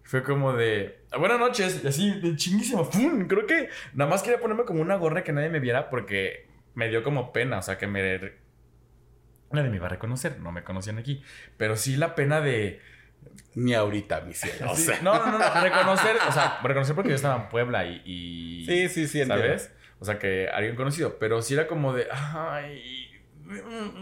Fue 0.03 0.23
como 0.23 0.51
de, 0.53 1.01
buenas 1.17 1.39
noches, 1.39 1.82
y 1.84 1.88
así, 1.88 2.19
de 2.19 2.36
chinguísimo. 2.36 2.84
¡Fum! 2.84 3.27
Creo 3.27 3.45
que 3.47 3.69
nada 3.93 4.09
más 4.11 4.21
quería 4.23 4.39
ponerme 4.41 4.65
como 4.65 4.82
una 4.82 4.95
gorra 4.97 5.23
que 5.23 5.32
nadie 5.32 5.49
me 5.49 5.59
viera 5.61 5.89
porque 5.89 6.47
me 6.75 6.89
dio 6.89 7.03
como 7.03 7.32
pena, 7.32 7.59
o 7.59 7.61
sea, 7.61 7.77
que 7.77 7.88
me... 7.88 8.42
Nadie 9.53 9.69
me 9.69 9.77
iba 9.77 9.85
a 9.85 9.89
reconocer, 9.89 10.39
no 10.39 10.51
me 10.51 10.63
conocían 10.63 10.97
aquí. 10.97 11.23
Pero 11.57 11.77
sí 11.77 11.95
la 11.95 12.15
pena 12.15 12.41
de... 12.41 12.81
Ni 13.55 13.73
ahorita, 13.73 14.21
mi 14.21 14.33
cielo. 14.33 14.71
O 14.71 14.75
sí, 14.75 14.83
sea. 14.83 14.99
no, 15.01 15.13
no, 15.17 15.31
no, 15.31 15.37
no, 15.39 15.61
reconocer, 15.61 16.17
o 16.27 16.31
sea, 16.31 16.59
reconocer 16.63 16.95
porque 16.95 17.09
yo 17.11 17.15
estaba 17.15 17.35
en 17.43 17.49
Puebla 17.49 17.85
y... 17.85 18.01
y- 18.05 18.65
Sí, 18.65 18.89
sí, 18.89 19.07
sí, 19.07 19.21
entiendo. 19.21 19.45
¿Sabes? 19.45 19.71
O 19.99 20.05
sea, 20.05 20.19
que 20.19 20.49
alguien 20.49 20.75
conocido. 20.75 21.17
Pero 21.19 21.41
sí 21.41 21.53
era 21.53 21.67
como 21.67 21.93
de. 21.93 22.07
Ay. 22.11 23.09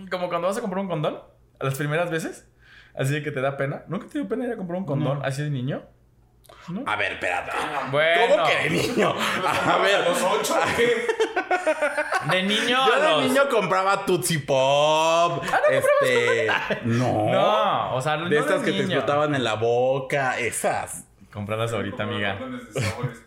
Como 0.10 0.30
cuando 0.30 0.48
vas 0.48 0.58
a 0.58 0.62
comprar 0.62 0.82
un 0.82 0.88
condón. 0.88 1.20
¿A 1.60 1.64
las 1.66 1.76
primeras 1.76 2.10
veces? 2.10 2.48
Así 2.96 3.14
de 3.14 3.22
que 3.22 3.32
te 3.32 3.42
da 3.42 3.56
pena. 3.58 3.84
¿Nunca 3.88 4.08
te 4.08 4.18
dio 4.20 4.28
pena 4.28 4.46
ir 4.46 4.54
a 4.54 4.58
comprar 4.58 4.80
un 4.80 4.86
condón 4.86 5.20
No. 5.20 5.26
así 5.26 5.44
de 5.44 5.50
niño? 5.52 5.84
¿No? 6.70 6.84
A 6.88 6.96
ver, 6.96 7.14
espérate. 7.14 7.52
Bueno. 7.92 8.22
¿Cómo 8.36 8.44
que 8.48 8.56
de 8.64 8.70
niño? 8.70 9.14
A 9.46 9.78
ver. 9.78 10.08
los 10.08 10.22
ocho. 10.24 10.56
De 12.30 12.44
niño 12.44 12.86
Yo 12.88 13.00
de 13.02 13.10
los- 13.10 13.24
niño 13.24 13.50
compraba 13.50 14.06
Tootsie 14.06 14.40
Pop. 14.40 15.44
este. 15.70 16.48
No. 16.84 17.30
No, 17.30 17.96
o 17.96 18.02
sea, 18.02 18.18
no 18.18 18.30
De 18.30 18.38
estas 18.38 18.62
que 18.64 18.72
te 18.72 18.80
explotaban 18.82 19.36
en 19.36 19.44
la 19.44 19.56
boca. 19.56 20.38
Esas. 20.40 21.06
Comprarlas 21.34 21.74
ahorita, 21.74 22.04
amiga. 22.04 22.38
Condones 22.40 22.74
de 22.74 22.82
sabores. 22.82 23.18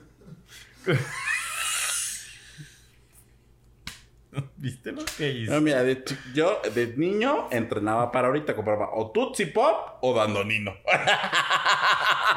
¿Viste 4.56 4.92
lo 4.92 5.04
que 5.04 5.30
hice? 5.30 5.52
No, 5.52 5.60
mira, 5.60 5.82
de 5.82 6.04
yo 6.34 6.60
de 6.74 6.94
niño 6.96 7.48
entrenaba 7.50 8.10
para 8.10 8.28
ahorita. 8.28 8.54
Compraba 8.54 8.90
o 8.94 9.10
Tootsie 9.10 9.48
Pop 9.48 9.98
o 10.00 10.14
Dandonino. 10.14 10.72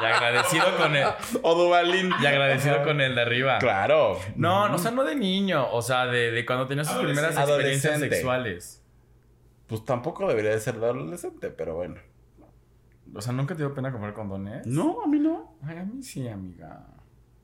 Y 0.00 0.04
agradecido 0.04 0.76
con 0.76 0.94
el. 0.96 1.06
o 1.42 1.54
Dubalín. 1.54 2.12
Y 2.20 2.26
agradecido 2.26 2.82
con 2.84 3.00
el 3.00 3.14
de 3.14 3.22
arriba. 3.22 3.58
Claro. 3.58 4.18
No, 4.36 4.68
no, 4.68 4.76
o 4.76 4.78
sea, 4.78 4.90
no 4.90 5.04
de 5.04 5.16
niño. 5.16 5.68
O 5.72 5.82
sea, 5.82 6.06
de, 6.06 6.30
de 6.30 6.46
cuando 6.46 6.66
tenías 6.66 6.88
tus 6.88 7.02
primeras 7.02 7.36
experiencias 7.36 7.98
sexuales. 7.98 8.84
Pues 9.66 9.84
tampoco 9.84 10.26
debería 10.26 10.50
de 10.52 10.60
ser 10.60 10.78
de 10.78 10.86
adolescente, 10.86 11.50
pero 11.50 11.74
bueno. 11.74 11.96
O 13.14 13.20
sea, 13.20 13.32
¿nunca 13.32 13.54
te 13.54 13.62
dio 13.62 13.74
pena 13.74 13.90
comprar 13.90 14.14
condones? 14.14 14.66
No, 14.66 15.02
a 15.02 15.06
mí 15.06 15.18
no. 15.18 15.56
Ay, 15.62 15.78
a 15.78 15.84
mí 15.84 16.02
sí, 16.02 16.26
amiga. 16.28 16.86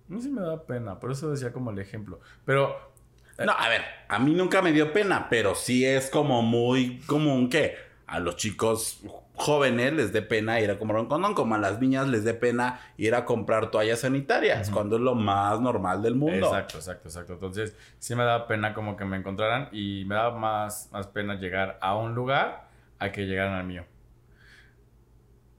A 0.08 0.12
mí 0.12 0.20
sí 0.20 0.30
me 0.30 0.40
da 0.40 0.64
pena. 0.64 0.98
Por 1.00 1.10
eso 1.10 1.30
decía 1.30 1.52
como 1.52 1.70
el 1.70 1.78
ejemplo. 1.78 2.20
Pero 2.44 2.93
No, 3.38 3.52
a 3.52 3.68
ver, 3.68 3.82
a 4.08 4.18
mí 4.18 4.32
nunca 4.34 4.62
me 4.62 4.72
dio 4.72 4.92
pena, 4.92 5.28
pero 5.28 5.54
sí 5.54 5.84
es 5.84 6.08
como 6.10 6.42
muy 6.42 7.00
común 7.00 7.48
que 7.48 7.76
a 8.06 8.20
los 8.20 8.36
chicos 8.36 9.00
jóvenes 9.36 9.92
les 9.92 10.12
dé 10.12 10.22
pena 10.22 10.60
ir 10.60 10.70
a 10.70 10.78
comprar 10.78 11.00
un 11.00 11.06
condón, 11.06 11.34
como 11.34 11.56
a 11.56 11.58
las 11.58 11.80
niñas 11.80 12.06
les 12.06 12.22
dé 12.22 12.34
pena 12.34 12.80
ir 12.96 13.14
a 13.14 13.24
comprar 13.24 13.70
toallas 13.70 14.00
sanitarias, 14.00 14.70
cuando 14.70 14.96
es 14.96 15.02
lo 15.02 15.14
más 15.14 15.60
normal 15.60 16.02
del 16.02 16.14
mundo. 16.14 16.46
Exacto, 16.46 16.78
exacto, 16.78 17.08
exacto. 17.08 17.32
Entonces, 17.32 17.76
sí 17.98 18.14
me 18.14 18.22
daba 18.22 18.46
pena 18.46 18.74
como 18.74 18.96
que 18.96 19.04
me 19.04 19.16
encontraran 19.16 19.68
y 19.72 20.04
me 20.06 20.14
daba 20.14 20.38
más, 20.38 20.88
más 20.92 21.08
pena 21.08 21.34
llegar 21.34 21.78
a 21.80 21.96
un 21.96 22.14
lugar 22.14 22.68
a 23.00 23.10
que 23.10 23.26
llegaran 23.26 23.54
al 23.54 23.64
mío. 23.64 23.84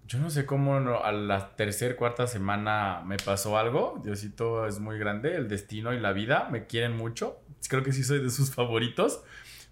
Yo 0.08 0.20
no 0.20 0.30
sé 0.30 0.46
cómo 0.46 0.80
no- 0.80 1.04
a 1.04 1.12
la 1.12 1.56
tercera, 1.56 1.96
cuarta 1.96 2.28
semana 2.28 3.02
me 3.06 3.18
pasó 3.18 3.58
algo. 3.58 4.00
Diosito 4.04 4.68
es 4.68 4.80
muy 4.80 5.00
grande, 5.00 5.36
el 5.36 5.48
destino 5.48 5.94
y 5.94 6.00
la 6.00 6.14
vida 6.14 6.48
me 6.52 6.68
quieren 6.68 6.96
mucho. 6.96 7.40
Creo 7.70 7.82
que 7.84 7.92
sí 7.92 8.04
soy 8.04 8.20
de 8.22 8.30
sus 8.30 8.54
favoritos. 8.54 9.24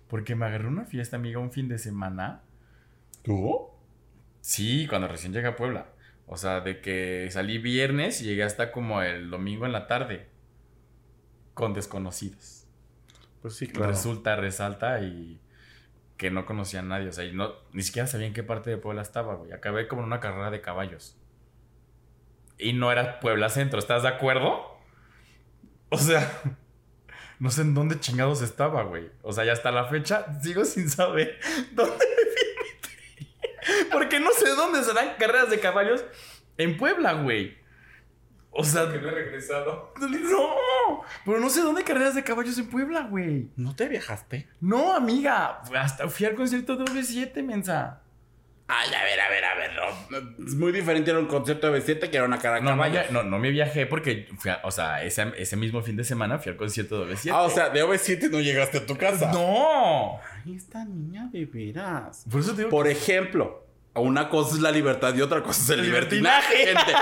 Porque 0.08 0.36
me 0.36 0.46
agarré 0.46 0.68
una 0.68 0.86
fiesta, 0.86 1.16
amiga, 1.18 1.40
un 1.40 1.52
fin 1.52 1.68
de 1.68 1.78
semana. 1.78 2.42
¿Tú? 3.24 3.68
Sí, 4.42 4.88
cuando 4.88 5.08
recién 5.08 5.34
llegué 5.34 5.48
a 5.48 5.56
Puebla. 5.56 5.88
O 6.28 6.38
sea, 6.38 6.62
de 6.62 6.82
que 6.82 7.28
salí 7.32 7.58
viernes 7.58 8.22
y 8.22 8.26
llegué 8.26 8.44
hasta 8.44 8.72
como 8.72 9.02
el 9.02 9.30
domingo 9.30 9.66
en 9.66 9.72
la 9.72 9.88
tarde. 9.88 10.28
Con 11.54 11.74
desconocidos. 11.74 12.66
Pues 13.42 13.56
sí, 13.56 13.68
Resulta, 13.68 14.36
resalta 14.36 15.02
y 15.02 15.40
que 16.18 16.32
no 16.32 16.45
conocía 16.45 16.80
a 16.80 16.84
nadie. 16.84 17.09
O 17.09 17.11
sea, 17.11 17.30
no, 17.32 17.53
ni 17.72 17.82
siquiera 17.82 18.07
sabía 18.07 18.28
en 18.28 18.34
qué 18.34 18.43
parte 18.43 18.70
de 18.70 18.78
Puebla 18.78 19.01
estaba, 19.01 19.36
güey. 19.36 19.51
Acabé 19.51 19.88
como 19.88 20.01
en 20.01 20.07
una 20.07 20.20
carrera 20.20 20.51
de 20.51 20.61
caballos. 20.61 21.18
Y 22.57 22.74
no 22.74 22.91
era 22.91 23.20
Puebla 23.20 23.49
Centro, 23.49 23.80
¿estás 23.80 24.03
de 24.03 24.09
acuerdo? 24.09 24.78
O 25.89 25.97
sea, 25.97 26.41
no 27.39 27.49
sé 27.49 27.61
en 27.61 27.74
dónde 27.74 27.99
chingados 27.99 28.41
estaba, 28.41 28.84
güey. 28.84 29.11
O 29.22 29.34
sea, 29.34 29.45
ya 29.45 29.53
hasta 29.53 29.72
la 29.72 29.86
fecha 29.86 30.39
sigo 30.41 30.66
sin 30.66 30.89
saber 30.89 31.39
dónde 31.72 32.05
me 32.05 32.32
fui. 32.32 33.89
Porque 33.91 34.20
no 34.20 34.32
sé 34.32 34.49
dónde 34.49 34.84
se 34.84 34.93
dan 34.93 35.16
carreras 35.18 35.49
de 35.49 35.59
caballos 35.59 36.03
en 36.57 36.78
Puebla, 36.78 37.14
güey. 37.14 37.62
O 38.56 38.64
sea, 38.64 38.91
Que 38.91 38.99
no 38.99 39.08
he 39.08 39.12
regresado. 39.12 39.93
no, 39.99 41.01
pero 41.26 41.39
no 41.39 41.49
sé 41.49 41.62
dónde 41.62 41.84
carreras 41.84 42.14
de 42.16 42.24
caballos 42.24 42.58
en 42.60 42.68
Puebla, 42.70 43.01
güey. 43.10 43.47
¿No 43.56 43.76
te 43.76 43.88
viajaste? 43.88 44.47
No, 44.62 44.93
amiga, 44.93 45.62
hasta 45.76 46.08
fui 46.08 46.26
al 46.28 46.36
concierto 46.36 46.76
de 46.76 46.86
V7, 46.86 47.43
mensa. 47.43 47.99
Ay, 48.68 48.89
a 48.93 49.04
ver, 49.04 49.20
a 49.20 49.30
ver, 49.30 49.43
a 49.43 49.56
ver. 49.56 49.72
no, 50.38 50.45
Es 50.47 50.56
muy 50.56 50.72
diferente 50.72 51.10
era 51.12 51.20
un 51.20 51.26
concierto 51.28 51.70
de 51.72 51.80
B7 51.82 52.10
que 52.10 52.16
era 52.18 52.26
una 52.26 52.38
cara 52.39 52.56
de 52.56 52.62
No, 52.62 52.76
no, 52.76 52.84
no, 53.12 53.24
no 53.24 53.38
me 53.39 53.49
viajé 53.51 53.86
porque, 53.88 54.28
fui 54.38 54.51
a- 54.51 54.62
o 54.64 54.72
sea, 54.72 55.04
ese, 55.04 55.34
ese 55.38 55.56
mismo 55.58 55.82
fin 55.82 55.95
de 55.97 56.04
semana 56.06 56.39
fui 56.39 56.51
al 56.51 56.58
concierto 56.58 57.06
de 57.06 57.14
V7. 57.14 57.32
Ah, 57.34 57.41
o 57.41 57.49
sea, 57.49 57.70
de 57.70 57.84
OV7 57.84 58.30
no 58.32 58.39
llegaste 58.39 58.78
a 58.78 58.86
tu 58.86 58.95
casa. 58.95 59.32
¡No! 59.34 60.20
Ay, 60.45 60.56
esta 60.56 60.86
niña 60.86 61.28
de 61.32 61.45
veras. 61.45 62.24
Por 62.32 62.39
eso 62.39 62.51
te 62.51 62.60
digo 62.60 62.70
Por 62.70 62.86
que- 62.86 62.91
ejemplo, 62.93 63.66
una 63.96 64.30
cosa 64.30 64.56
es 64.56 64.62
la 64.62 64.72
libertad 64.72 65.14
y 65.16 65.22
otra 65.22 65.44
cosa 65.44 65.62
es 65.62 65.70
el 65.70 65.82
libertinaje, 65.84 66.56
gente. 66.68 66.94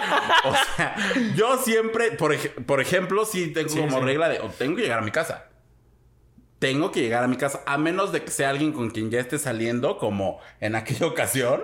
O 0.44 0.54
sea, 0.76 0.96
yo 1.36 1.58
siempre, 1.58 2.12
por, 2.12 2.34
ej- 2.34 2.66
por 2.66 2.82
ejemplo, 2.82 3.24
sí 3.26 3.48
tengo 3.54 3.70
Sí, 3.70 3.80
como 3.80 4.00
sí. 4.00 4.06
regla 4.06 4.28
de, 4.30 4.40
o 4.40 4.50
tengo 4.50 4.76
que 4.76 4.82
llegar 4.84 5.00
a 5.00 5.04
mi 5.04 5.12
casa. 5.12 5.46
Tengo 6.60 6.92
que 6.92 7.02
llegar 7.02 7.24
a 7.24 7.28
mi 7.28 7.38
casa, 7.38 7.62
a 7.66 7.78
menos 7.78 8.12
de 8.12 8.24
que 8.24 8.30
sea 8.30 8.50
alguien 8.52 8.72
con 8.72 8.92
quien 8.92 9.10
ya 9.10 9.20
esté 9.20 9.40
saliendo, 9.40 9.98
como 9.98 10.40
en 10.60 10.76
aquella 10.76 11.06
ocasión, 11.08 11.62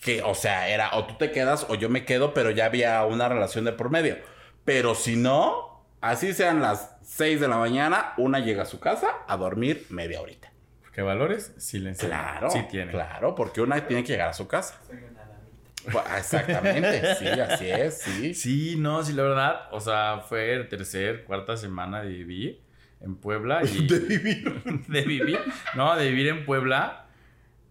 que, 0.00 0.22
o 0.22 0.34
sea, 0.34 0.68
era 0.68 0.90
o 0.96 1.06
tú 1.06 1.14
te 1.16 1.30
quedas 1.30 1.66
o 1.68 1.74
yo 1.74 1.88
me 1.88 2.04
quedo, 2.04 2.34
pero 2.34 2.50
ya 2.50 2.64
había 2.66 3.04
una 3.04 3.28
relación 3.28 3.64
de 3.64 3.72
por 3.72 3.90
medio. 3.90 4.16
Pero 4.64 4.94
si 4.96 5.14
no, 5.16 5.86
así 6.00 6.32
sean 6.34 6.60
las 6.60 6.96
6 7.04 7.40
de 7.40 7.46
la 7.48 7.56
mañana, 7.58 8.14
una 8.16 8.40
llega 8.40 8.62
a 8.64 8.66
su 8.66 8.80
casa 8.80 9.08
a 9.28 9.36
dormir 9.36 9.86
media 9.90 10.20
horita. 10.20 10.50
¿Qué 10.96 11.02
valores? 11.02 11.52
Sí 11.58 11.78
le 11.78 11.90
enseño. 11.90 12.08
Claro, 12.08 12.48
Sí 12.48 12.60
tiene. 12.70 12.90
claro, 12.90 13.34
porque 13.34 13.60
una 13.60 13.86
tiene 13.86 14.02
que 14.02 14.12
llegar 14.12 14.30
a 14.30 14.32
su 14.32 14.48
casa. 14.48 14.80
Pues, 15.92 16.04
Exactamente, 16.16 17.14
sí, 17.16 17.26
así 17.26 17.70
es, 17.70 17.98
sí. 17.98 18.32
Sí, 18.34 18.76
no, 18.78 19.04
sí, 19.04 19.12
la 19.12 19.24
verdad. 19.24 19.60
O 19.72 19.80
sea, 19.80 20.22
fue 20.26 20.54
el 20.54 20.70
tercer, 20.70 21.24
cuarta 21.24 21.58
semana 21.58 22.00
de 22.00 22.08
vivir 22.08 22.62
en 23.02 23.14
Puebla. 23.16 23.60
Y, 23.62 23.86
De 23.86 23.98
vivir. 23.98 24.62
de 24.88 25.02
vivir. 25.02 25.38
No, 25.74 25.94
de 25.96 26.08
vivir 26.08 26.28
en 26.28 26.46
Puebla. 26.46 27.08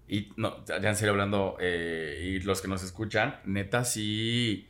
Y 0.07 0.31
no, 0.37 0.63
ya 0.67 0.75
en 0.75 0.95
serio 0.95 1.13
hablando, 1.13 1.57
eh, 1.59 2.21
y 2.23 2.39
los 2.41 2.61
que 2.61 2.67
nos 2.67 2.83
escuchan, 2.83 3.39
neta, 3.43 3.85
sí, 3.85 4.69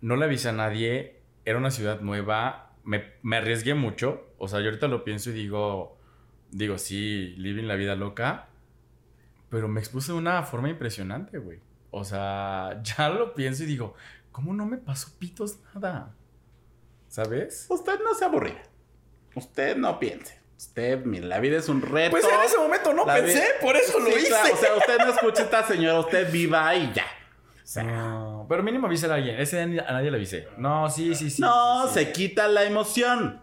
no 0.00 0.14
le 0.14 0.26
avisé 0.26 0.50
a 0.50 0.52
nadie. 0.52 1.22
Era 1.44 1.58
una 1.58 1.72
ciudad 1.72 2.02
nueva. 2.02 2.70
Me, 2.84 3.14
me 3.22 3.38
arriesgué 3.38 3.74
mucho. 3.74 4.28
O 4.38 4.46
sea, 4.46 4.60
yo 4.60 4.66
ahorita 4.66 4.86
lo 4.86 5.02
pienso 5.02 5.30
y 5.30 5.32
digo, 5.32 5.99
digo, 6.50 6.78
sí, 6.78 7.34
living 7.38 7.64
la 7.64 7.74
vida 7.76 7.94
loca. 7.96 8.46
Pero 9.48 9.66
me 9.68 9.80
expuse 9.80 10.12
de 10.12 10.18
una 10.18 10.42
forma 10.44 10.68
impresionante, 10.68 11.38
güey. 11.38 11.58
O 11.90 12.04
sea, 12.04 12.80
ya 12.98 13.08
lo 13.08 13.34
pienso 13.34 13.64
y 13.64 13.66
digo, 13.66 13.94
¿cómo 14.32 14.52
no 14.54 14.66
me 14.66 14.76
pasó 14.78 15.08
pitos 15.18 15.58
nada? 15.74 16.14
¿Sabes? 17.08 17.66
Usted 17.68 17.98
no 18.04 18.14
se 18.14 18.24
aburrida. 18.24 18.62
Usted 19.34 19.76
no 19.76 19.98
piense. 19.98 20.38
Usted, 20.56 21.04
mire, 21.04 21.26
la 21.26 21.40
vida 21.40 21.56
es 21.58 21.68
un 21.68 21.80
reto. 21.82 22.10
Pues 22.12 22.24
en 22.24 22.40
ese 22.42 22.58
momento 22.58 22.92
no 22.92 23.06
La 23.06 23.14
pensé, 23.16 23.40
vi- 23.40 23.64
por 23.66 23.76
eso 23.76 23.98
lo 23.98 24.06
Sí, 24.10 24.18
hice. 24.18 24.28
claro, 24.28 24.54
o 24.54 24.56
sea, 24.58 24.74
usted 24.76 24.98
no 24.98 25.06
escucha 25.08 25.42
a 25.42 25.44
esta 25.46 25.62
señora, 25.66 25.98
usted 26.00 26.30
viva 26.30 26.74
y 26.76 26.92
ya. 26.92 27.06
O 27.62 27.66
sea, 27.66 27.82
No, 27.84 28.46
pero 28.48 28.62
mínimo 28.62 28.86
avisar 28.86 29.10
a 29.10 29.14
alguien. 29.14 29.40
Ese 29.40 29.60
a 29.62 29.66
nadie 29.66 30.10
le 30.10 30.16
avisé. 30.18 30.46
No, 30.58 30.90
sí, 30.90 31.14
sí, 31.14 31.30
sí. 31.30 31.40
no, 31.40 31.86
sí, 31.88 31.94
sí. 31.94 31.94
se 32.04 32.12
quita 32.12 32.46
la 32.46 32.64
emoción. 32.64 33.40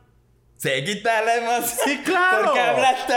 Se 0.57 0.83
quita 0.83 1.21
la 1.21 1.35
emoción. 1.35 1.79
Sí, 1.85 2.01
claro. 2.03 2.45
Porque 2.45 2.59
hablaste. 2.59 3.13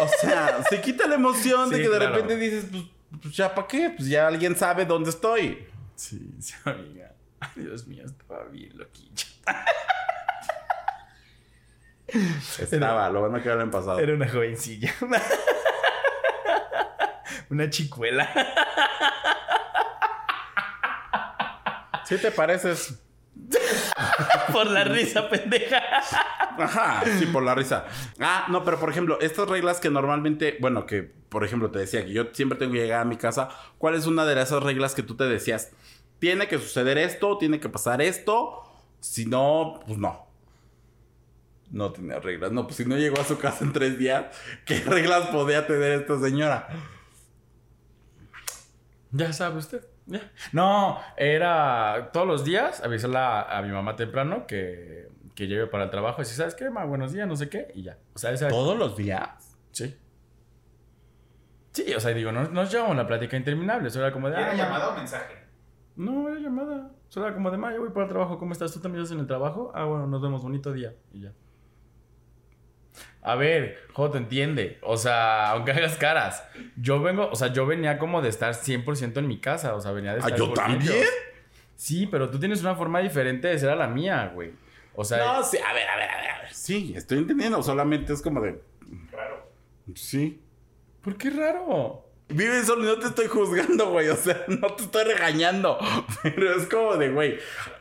O 0.00 0.08
sea, 0.20 0.62
se 0.68 0.80
quita 0.80 1.06
la 1.06 1.14
emoción 1.14 1.70
de 1.70 1.78
que 1.78 1.88
de 1.88 1.96
claro. 1.96 2.14
repente 2.14 2.36
dices, 2.36 2.66
pues, 2.70 2.84
pues, 3.22 3.34
ya 3.36 3.54
para 3.54 3.66
qué, 3.66 3.90
pues 3.96 4.08
ya 4.08 4.26
alguien 4.26 4.54
sabe 4.54 4.84
dónde 4.84 5.10
estoy. 5.10 5.66
Sí, 5.96 6.34
sí, 6.40 6.54
amiga. 6.64 7.14
Ay, 7.40 7.50
Dios 7.56 7.86
mío, 7.86 8.04
estaba 8.04 8.44
bien 8.44 8.76
loquilla. 8.76 9.26
Estaba, 12.58 13.08
lo 13.10 13.20
bueno 13.20 13.42
que 13.42 13.48
era 13.48 13.62
el 13.62 13.70
pasado. 13.70 13.98
Era 13.98 14.14
una 14.14 14.28
jovencilla. 14.28 14.94
una 17.50 17.70
chicuela. 17.70 18.28
¿Sí 22.04 22.18
te 22.18 22.30
pareces? 22.30 23.03
Por 24.52 24.70
la 24.70 24.84
risa, 24.84 25.28
pendeja. 25.28 25.80
Ajá, 26.58 27.02
sí, 27.18 27.26
por 27.26 27.42
la 27.42 27.54
risa. 27.54 27.86
Ah, 28.20 28.46
no, 28.48 28.64
pero 28.64 28.78
por 28.78 28.90
ejemplo, 28.90 29.18
estas 29.20 29.48
reglas 29.48 29.80
que 29.80 29.90
normalmente, 29.90 30.56
bueno, 30.60 30.86
que 30.86 31.02
por 31.02 31.44
ejemplo 31.44 31.70
te 31.70 31.80
decía 31.80 32.04
que 32.04 32.12
yo 32.12 32.26
siempre 32.32 32.58
tengo 32.58 32.72
que 32.72 32.80
llegar 32.80 33.00
a 33.00 33.04
mi 33.04 33.16
casa, 33.16 33.48
¿cuál 33.78 33.94
es 33.94 34.06
una 34.06 34.24
de 34.24 34.40
esas 34.40 34.62
reglas 34.62 34.94
que 34.94 35.02
tú 35.02 35.16
te 35.16 35.24
decías? 35.24 35.72
Tiene 36.18 36.48
que 36.48 36.58
suceder 36.58 36.98
esto, 36.98 37.38
tiene 37.38 37.60
que 37.60 37.68
pasar 37.68 38.02
esto, 38.02 38.62
si 39.00 39.26
no, 39.26 39.80
pues 39.86 39.98
no. 39.98 40.26
No 41.70 41.92
tenía 41.92 42.20
reglas, 42.20 42.52
no, 42.52 42.64
pues 42.64 42.76
si 42.76 42.84
no 42.84 42.96
llegó 42.96 43.20
a 43.20 43.24
su 43.24 43.38
casa 43.38 43.64
en 43.64 43.72
tres 43.72 43.98
días, 43.98 44.26
¿qué 44.64 44.80
reglas 44.80 45.28
podía 45.28 45.66
tener 45.66 46.00
esta 46.00 46.20
señora? 46.20 46.68
Ya 49.10 49.32
sabe 49.32 49.58
usted. 49.58 49.93
No, 50.52 50.98
era 51.16 52.10
todos 52.12 52.26
los 52.26 52.44
días 52.44 52.82
avisarle 52.82 53.18
a, 53.18 53.58
a 53.58 53.62
mi 53.62 53.70
mamá 53.70 53.96
temprano 53.96 54.46
que, 54.46 55.08
que 55.34 55.46
lleve 55.46 55.66
para 55.66 55.84
el 55.84 55.90
trabajo. 55.90 56.22
Y 56.22 56.24
si 56.24 56.34
sabes 56.34 56.54
qué, 56.54 56.70
ma, 56.70 56.84
buenos 56.84 57.12
días, 57.12 57.26
no 57.26 57.36
sé 57.36 57.48
qué, 57.48 57.70
y 57.74 57.82
ya. 57.82 57.98
O 58.14 58.18
sea, 58.18 58.32
esa. 58.32 58.48
¿Todos 58.48 58.76
los 58.76 58.96
días? 58.96 59.56
Sí. 59.72 59.96
Sí, 61.72 61.92
o 61.92 62.00
sea, 62.00 62.12
digo, 62.12 62.30
no, 62.30 62.48
nos 62.48 62.70
llevamos 62.70 62.96
la 62.96 63.06
plática 63.06 63.36
interminable. 63.36 63.88
Eso 63.88 64.00
era 64.00 64.12
como 64.12 64.28
de. 64.28 64.36
¿Era 64.36 64.52
ah, 64.52 64.54
llamada 64.54 64.90
o 64.90 64.96
mensaje? 64.96 65.34
No, 65.96 66.28
era 66.28 66.38
llamada. 66.38 66.90
Solo 67.08 67.26
era 67.26 67.34
como 67.34 67.50
de, 67.50 67.58
ma, 67.58 67.72
yo 67.72 67.80
voy 67.80 67.90
para 67.90 68.04
el 68.04 68.10
trabajo. 68.10 68.38
¿Cómo 68.38 68.52
estás? 68.52 68.72
¿Tú 68.72 68.80
también 68.80 69.02
estás 69.02 69.14
en 69.14 69.20
el 69.20 69.26
trabajo? 69.26 69.72
Ah, 69.74 69.84
bueno, 69.84 70.06
nos 70.06 70.22
vemos. 70.22 70.42
Bonito 70.42 70.72
día. 70.72 70.94
Y 71.12 71.22
ya. 71.22 71.32
A 73.24 73.34
ver, 73.36 73.78
Joto, 73.94 74.18
entiende. 74.18 74.78
O 74.82 74.96
sea, 74.96 75.50
aunque 75.50 75.72
hagas 75.72 75.96
caras. 75.96 76.44
Yo 76.76 77.00
vengo, 77.02 77.28
o 77.32 77.34
sea, 77.34 77.48
yo 77.52 77.64
venía 77.66 77.98
como 77.98 78.20
de 78.22 78.28
estar 78.28 78.54
100% 78.54 79.16
en 79.18 79.26
mi 79.26 79.38
casa. 79.40 79.74
O 79.74 79.80
sea, 79.80 79.92
venía 79.92 80.12
de 80.12 80.18
Ah, 80.18 80.24
estar 80.26 80.38
¿yo 80.38 80.46
con 80.46 80.54
también? 80.54 80.92
ellos. 80.92 81.06
Sí, 81.74 82.06
pero 82.06 82.30
tú 82.30 82.38
tienes 82.38 82.60
una 82.60 82.74
forma 82.76 83.00
diferente 83.00 83.48
de 83.48 83.58
ser 83.58 83.70
a 83.70 83.76
la 83.76 83.88
mía, 83.88 84.30
güey. 84.34 84.52
O 84.94 85.04
sea, 85.04 85.18
No, 85.24 85.42
sí, 85.42 85.56
a 85.58 85.72
ver, 85.72 85.88
a 85.88 85.96
ver, 85.96 86.08
a 86.10 86.16
ver, 86.20 86.30
a 86.30 86.40
ver. 86.42 86.52
Sí, 86.54 86.92
estoy 86.96 87.18
entendiendo. 87.18 87.62
Solamente 87.62 88.12
es 88.12 88.20
como 88.22 88.40
de. 88.42 88.60
Claro. 89.10 89.50
Sí. 89.94 90.40
¿por 91.02 91.16
qué 91.16 91.30
raro? 91.30 92.03
Vive 92.28 92.64
solo 92.64 92.84
y 92.84 92.86
no 92.86 92.98
te 92.98 93.06
estoy 93.06 93.26
juzgando, 93.26 93.90
güey. 93.90 94.08
O 94.08 94.16
sea, 94.16 94.44
no 94.48 94.68
te 94.74 94.84
estoy 94.84 95.04
regañando. 95.04 95.78
Pero 96.22 96.56
es 96.56 96.66
como 96.66 96.96
de, 96.96 97.10
güey. 97.10 97.38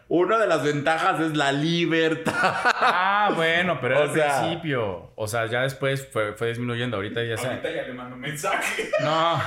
Una 0.10 0.38
de 0.38 0.48
las 0.48 0.64
ventajas 0.64 1.20
es 1.22 1.36
la 1.36 1.52
libertad. 1.52 2.34
Ah, 2.36 3.32
bueno, 3.36 3.80
pero 3.82 4.00
O 4.02 4.14
era 4.14 4.41
al 4.41 4.46
principio. 4.50 5.12
O 5.16 5.28
sea, 5.28 5.48
ya 5.48 5.62
después 5.62 6.08
fue, 6.12 6.34
fue 6.34 6.50
disminuyendo. 6.50 6.98
Ahorita 6.98 7.24
ya 7.24 7.38
sé. 7.38 7.48
Ahorita 7.48 7.72
ya 7.72 7.84
le 7.84 7.94
mando 7.94 8.16
un 8.16 8.22
mensaje. 8.22 8.91
No. 9.02 9.41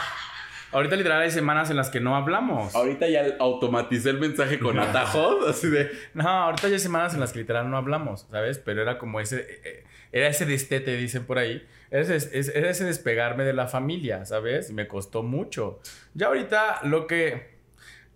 Ahorita 0.73 0.97
literal 0.97 1.23
hay 1.23 1.31
semanas 1.31 1.71
en 1.71 1.77
las 1.77 1.91
que 1.91 2.01
no 2.01 2.17
hablamos. 2.17 2.75
Ahorita 2.75 3.07
ya 3.07 3.25
automaticé 3.39 4.11
el 4.11 4.19
mensaje 4.19 4.59
con 4.59 4.79
atajos. 4.79 5.47
Así 5.47 5.69
de. 5.69 5.91
No, 6.15 6.29
ahorita 6.29 6.69
ya 6.69 6.75
hay 6.75 6.81
semanas 6.81 7.15
en 7.15 7.21
las 7.21 7.33
que 7.33 7.39
literal 7.41 7.71
no 7.71 7.77
hablamos, 7.77 8.27
¿sabes? 8.31 8.59
Pero 8.59 8.83
era 8.83 8.99
como 8.99 9.21
ese, 9.21 9.41
eh, 9.41 9.61
eh, 9.65 9.85
era 10.11 10.27
ese 10.27 10.47
destete, 10.47 10.97
dicen 10.97 11.25
por 11.25 11.39
ahí. 11.39 11.65
Es- 11.91 12.49
era 12.55 12.71
ese 12.71 12.85
despegarme 12.85 13.45
de 13.45 13.53
la 13.53 13.69
familia, 13.69 14.25
¿sabes? 14.25 14.73
Me 14.73 14.89
costó 14.89 15.23
mucho. 15.23 15.81
Ya 16.15 16.27
ahorita 16.29 16.81
lo 16.85 17.07
que... 17.07 17.57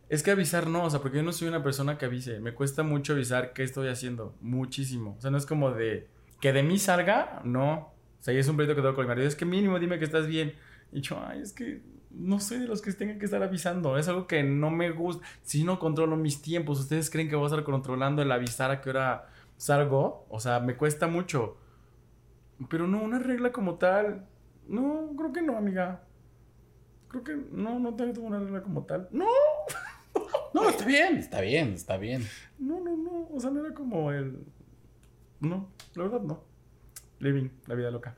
Es 0.09 0.25
que 0.25 0.33
avisar 0.33 0.66
no, 0.66 0.85
o 0.85 0.91
sea, 0.91 1.01
porque 1.01 1.18
yo 1.18 1.23
no 1.23 1.31
soy 1.33 1.47
una 1.47 1.62
persona 1.62 1.97
que 1.97 2.05
avise. 2.07 2.41
Me 2.41 2.53
cuesta 2.53 2.83
mucho 2.83 3.12
avisar 3.12 3.53
qué 3.53 3.62
estoy 3.62 3.89
haciendo. 3.89 4.35
Muchísimo. 4.41 5.14
O 5.16 5.21
sea, 5.21 5.31
no 5.31 5.39
es 5.39 5.47
como 5.47 5.71
de... 5.71 6.09
Que 6.41 6.53
de 6.53 6.62
mí 6.64 6.79
salga, 6.81 7.41
no. 7.45 7.73
O 8.18 8.23
sea, 8.23 8.35
y 8.35 8.39
es 8.39 8.49
un 8.49 8.57
proyecto 8.57 8.75
que 8.75 8.83
tengo 8.83 8.95
con 8.97 9.05
mi 9.05 9.09
marido. 9.09 9.29
Es 9.29 9.37
que 9.37 9.45
mínimo 9.45 9.79
dime 9.79 9.99
que 10.01 10.05
estás 10.05 10.27
bien. 10.27 10.55
Y 10.91 11.01
yo, 11.03 11.23
ay, 11.25 11.41
es 11.43 11.53
que 11.53 11.81
no 12.11 12.41
soy 12.41 12.59
de 12.59 12.66
los 12.66 12.83
que 12.83 12.93
tengan 12.93 13.21
que 13.21 13.25
estar 13.27 13.41
avisando. 13.43 13.97
Es 13.99 14.09
algo 14.09 14.27
que 14.27 14.43
no 14.43 14.71
me 14.71 14.91
gusta. 14.91 15.25
Si 15.43 15.62
no 15.62 15.79
controlo 15.79 16.16
mis 16.16 16.43
tiempos, 16.43 16.81
¿ustedes 16.81 17.09
creen 17.09 17.29
que 17.29 17.37
voy 17.37 17.45
a 17.45 17.47
estar 17.47 17.62
controlando 17.62 18.21
el 18.23 18.33
avisar 18.33 18.73
a 18.73 18.81
qué 18.81 18.91
hora 18.91 19.29
salgo? 19.59 20.27
O 20.29 20.41
sea, 20.41 20.59
me 20.59 20.75
cuesta 20.77 21.07
mucho. 21.07 21.57
Pero 22.68 22.86
no, 22.86 23.02
una 23.02 23.18
regla 23.18 23.52
como 23.52 23.76
tal. 23.76 24.26
No, 24.68 25.11
creo 25.16 25.32
que 25.32 25.42
no, 25.42 25.56
amiga. 25.56 26.02
Creo 27.08 27.24
que 27.24 27.36
no, 27.52 27.78
no 27.78 27.94
tengo 27.94 28.22
una 28.22 28.38
regla 28.38 28.62
como 28.62 28.84
tal. 28.84 29.08
No, 29.11 29.26
No, 30.54 30.68
está 30.68 30.84
bien, 30.84 31.16
está 31.16 31.40
bien, 31.40 31.72
está 31.74 31.96
bien. 31.96 32.26
no, 32.58 32.80
no, 32.80 32.96
no. 32.96 33.28
O 33.32 33.40
sea, 33.40 33.50
no 33.50 33.64
era 33.64 33.74
como 33.74 34.11
el. 34.12 34.38
No, 35.40 35.70
la 35.94 36.02
verdad 36.04 36.20
no. 36.20 36.44
Living, 37.20 37.48
la 37.66 37.74
vida 37.74 37.90
loca. 37.90 38.14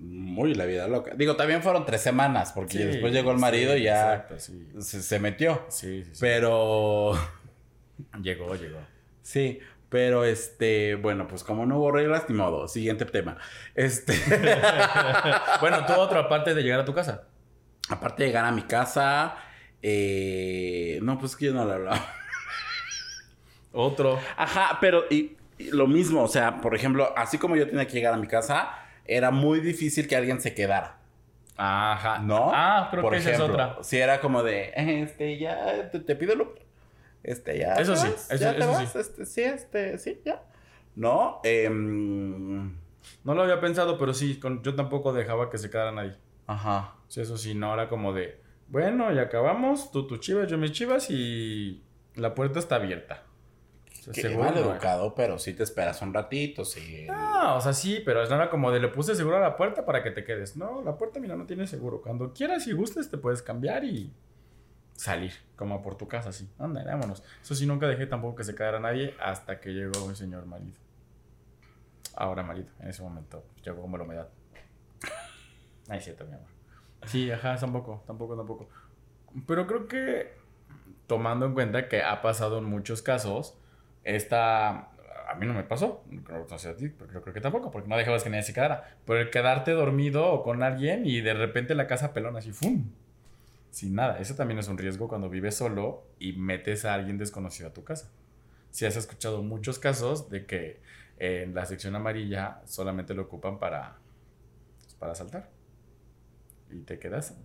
Muy 0.00 0.54
la 0.54 0.64
vida 0.64 0.88
loca. 0.88 1.14
Digo, 1.14 1.36
también 1.36 1.62
fueron 1.62 1.86
tres 1.86 2.00
semanas, 2.00 2.52
porque 2.52 2.72
Sí, 2.78 2.84
después 2.84 3.12
llegó 3.12 3.30
el 3.30 3.38
marido 3.38 3.74
sí, 3.74 3.80
y 3.80 3.84
ya 3.84 4.14
Exacto, 4.14 4.38
sí. 4.40 4.68
se, 4.80 5.00
se 5.02 5.18
metió. 5.20 5.64
Sí, 5.68 6.02
sí, 6.04 6.10
sí. 6.12 6.18
Pero. 6.20 7.12
Llegó, 8.22 8.54
llegó. 8.56 8.78
Sí, 9.22 9.58
pero 9.90 10.24
este. 10.24 10.94
Bueno, 10.94 11.26
pues 11.28 11.44
como 11.44 11.66
no 11.66 11.78
hubo 11.78 11.92
reglas, 11.92 12.24
ni 12.28 12.34
modo. 12.36 12.68
Siguiente 12.68 13.04
tema. 13.04 13.36
Este. 13.74 14.14
bueno, 15.60 15.84
tú 15.86 15.92
otra 15.94 16.28
parte 16.28 16.54
de 16.54 16.62
llegar 16.62 16.80
a 16.80 16.84
tu 16.86 16.94
casa. 16.94 17.24
Aparte 17.90 18.22
de 18.22 18.28
llegar 18.30 18.44
a 18.46 18.52
mi 18.52 18.62
casa. 18.62 19.36
eh, 19.82 20.98
no, 21.02 21.18
pues 21.18 21.36
que 21.36 21.46
yo 21.46 21.52
no 21.54 21.66
le 21.66 21.74
hablaba. 21.74 22.00
Otro. 23.72 24.18
Ajá, 24.36 24.78
pero 24.80 25.04
y, 25.10 25.36
y 25.58 25.70
lo 25.70 25.86
mismo, 25.86 26.22
o 26.22 26.28
sea, 26.28 26.60
por 26.60 26.74
ejemplo, 26.74 27.12
así 27.16 27.38
como 27.38 27.56
yo 27.56 27.68
tenía 27.68 27.86
que 27.86 27.92
llegar 27.94 28.14
a 28.14 28.16
mi 28.16 28.26
casa, 28.26 28.70
era 29.04 29.30
muy 29.30 29.60
difícil 29.60 30.08
que 30.08 30.16
alguien 30.16 30.40
se 30.40 30.54
quedara. 30.54 30.98
Ajá. 31.56 32.18
¿No? 32.20 32.50
Ah, 32.54 32.88
creo 32.90 33.02
Por 33.02 33.12
que 33.12 33.18
esa 33.18 33.30
es 33.30 33.38
ejemplo, 33.38 33.54
otra. 33.54 33.82
Si 33.82 33.98
era 33.98 34.20
como 34.20 34.42
de, 34.42 34.72
este, 34.76 35.38
ya, 35.38 35.90
te, 35.90 36.00
te 36.00 36.16
pido 36.16 36.34
Uber. 36.34 36.69
Este, 37.22 37.58
ya. 37.58 37.74
Eso 37.74 37.92
te 37.94 37.98
sí, 37.98 38.06
vas, 38.08 38.30
eso- 38.30 38.42
ya 38.44 38.56
te 38.56 38.66
vas, 38.66 38.92
sí. 38.92 38.98
este, 38.98 39.26
sí, 39.26 39.42
este, 39.42 39.98
sí, 39.98 40.20
ya. 40.24 40.42
¿No? 40.96 41.40
Em, 41.44 42.74
No 43.24 43.34
lo 43.34 43.42
había 43.42 43.60
pensado, 43.60 43.98
pero 43.98 44.12
sí, 44.14 44.38
con- 44.38 44.62
yo 44.62 44.74
tampoco 44.74 45.12
dejaba 45.12 45.48
que 45.50 45.58
se 45.58 45.70
quedara 45.70 45.92
nadie. 45.92 46.16
ajá. 46.46 46.94
Sí, 47.08 47.20
eso 47.20 47.36
sí, 47.36 47.54
no 47.54 47.72
era 47.74 47.88
como 47.88 48.12
de, 48.12 48.40
bueno, 48.68 49.10
ya 49.12 49.22
acabamos, 49.22 49.90
tú 49.90 50.06
tus 50.06 50.20
chivas, 50.20 50.48
yo 50.48 50.58
mis 50.58 50.70
chivas 50.72 51.08
y 51.10 51.82
la 52.14 52.34
puerta 52.34 52.58
está 52.60 52.76
abierta. 52.76 53.24
O 53.88 54.02
sea, 54.02 54.12
Que 54.14 54.22
seguro 54.22 54.44
mal 54.44 54.56
educado, 54.56 55.14
pero 55.14 55.38
sí 55.38 55.52
te 55.54 55.62
esperas 55.62 56.00
un 56.02 56.14
ratito, 56.14 56.64
sí. 56.64 57.04
No, 57.08 57.56
o 57.56 57.60
sea, 57.60 57.72
sí, 57.72 58.00
pero 58.04 58.24
no 58.28 58.34
era 58.34 58.48
como 58.48 58.70
de 58.70 58.80
le 58.80 58.88
puse 58.88 59.14
seguro 59.14 59.36
a 59.36 59.40
la 59.40 59.56
puerta 59.56 59.84
para 59.84 60.02
que 60.02 60.10
te 60.10 60.24
quedes. 60.24 60.56
No, 60.56 60.82
la 60.82 60.96
puerta, 60.96 61.18
mira, 61.20 61.36
no 61.36 61.46
tiene 61.46 61.66
seguro. 61.66 62.00
Cuando 62.00 62.32
quieras 62.32 62.66
y 62.66 62.72
gustes, 62.72 63.10
te 63.10 63.18
puedes 63.18 63.42
cambiar 63.42 63.84
y 63.84 64.12
salir, 65.00 65.32
como 65.56 65.80
por 65.80 65.96
tu 65.96 66.06
casa, 66.06 66.28
así. 66.28 66.46
Anda, 66.58 66.84
vámonos. 66.84 67.24
Eso 67.42 67.54
sí, 67.54 67.66
nunca 67.66 67.86
dejé 67.86 68.06
tampoco 68.06 68.36
que 68.36 68.44
se 68.44 68.54
quedara 68.54 68.78
nadie 68.78 69.14
hasta 69.18 69.58
que 69.58 69.70
llegó 69.70 70.06
mi 70.06 70.14
señor 70.14 70.44
marido. 70.44 70.76
Ahora 72.14 72.42
marido, 72.42 72.68
en 72.80 72.88
ese 72.88 73.02
momento 73.02 73.42
llegó 73.64 73.80
como 73.80 73.96
la 73.96 74.04
humedad. 74.04 74.28
Ay, 75.88 76.02
cierto, 76.02 76.26
mi 76.26 76.34
amor. 76.34 76.48
Sí, 77.06 77.30
ajá, 77.30 77.56
tampoco, 77.56 78.02
tampoco, 78.06 78.36
tampoco. 78.36 78.68
Pero 79.46 79.66
creo 79.66 79.88
que, 79.88 80.34
tomando 81.06 81.46
en 81.46 81.54
cuenta 81.54 81.88
que 81.88 82.02
ha 82.02 82.20
pasado 82.20 82.58
en 82.58 82.64
muchos 82.64 83.00
casos, 83.00 83.58
esta... 84.04 84.90
A 85.30 85.34
mí 85.38 85.46
no 85.46 85.54
me 85.54 85.62
pasó, 85.62 86.04
no 86.10 86.58
sé 86.58 86.68
a 86.68 86.76
ti, 86.76 86.90
pero 86.90 87.10
yo 87.10 87.22
creo 87.22 87.32
que 87.32 87.40
tampoco, 87.40 87.70
porque 87.70 87.88
no 87.88 87.96
dejabas 87.96 88.22
que 88.22 88.28
nadie 88.28 88.42
se 88.42 88.52
quedara. 88.52 88.98
Pero 89.06 89.20
el 89.20 89.30
quedarte 89.30 89.70
dormido 89.70 90.30
o 90.30 90.42
con 90.42 90.62
alguien 90.62 91.06
y 91.06 91.22
de 91.22 91.32
repente 91.32 91.74
la 91.74 91.86
casa 91.86 92.12
pelona 92.12 92.40
así, 92.40 92.52
¡fum! 92.52 92.90
Sin 93.70 93.94
nada. 93.94 94.18
Eso 94.18 94.34
también 94.34 94.58
es 94.58 94.68
un 94.68 94.78
riesgo 94.78 95.08
cuando 95.08 95.28
vives 95.28 95.56
solo 95.56 96.04
y 96.18 96.32
metes 96.32 96.84
a 96.84 96.94
alguien 96.94 97.18
desconocido 97.18 97.68
a 97.68 97.72
tu 97.72 97.84
casa. 97.84 98.10
Si 98.70 98.86
has 98.86 98.96
escuchado 98.96 99.42
muchos 99.42 99.78
casos 99.78 100.30
de 100.30 100.46
que 100.46 100.80
en 101.18 101.54
la 101.54 101.66
sección 101.66 101.94
amarilla 101.94 102.62
solamente 102.64 103.14
lo 103.14 103.22
ocupan 103.22 103.58
para, 103.58 103.98
pues, 104.82 104.94
para 104.94 105.14
saltar. 105.14 105.50
Y 106.70 106.80
te 106.80 106.98
quedas 106.98 107.36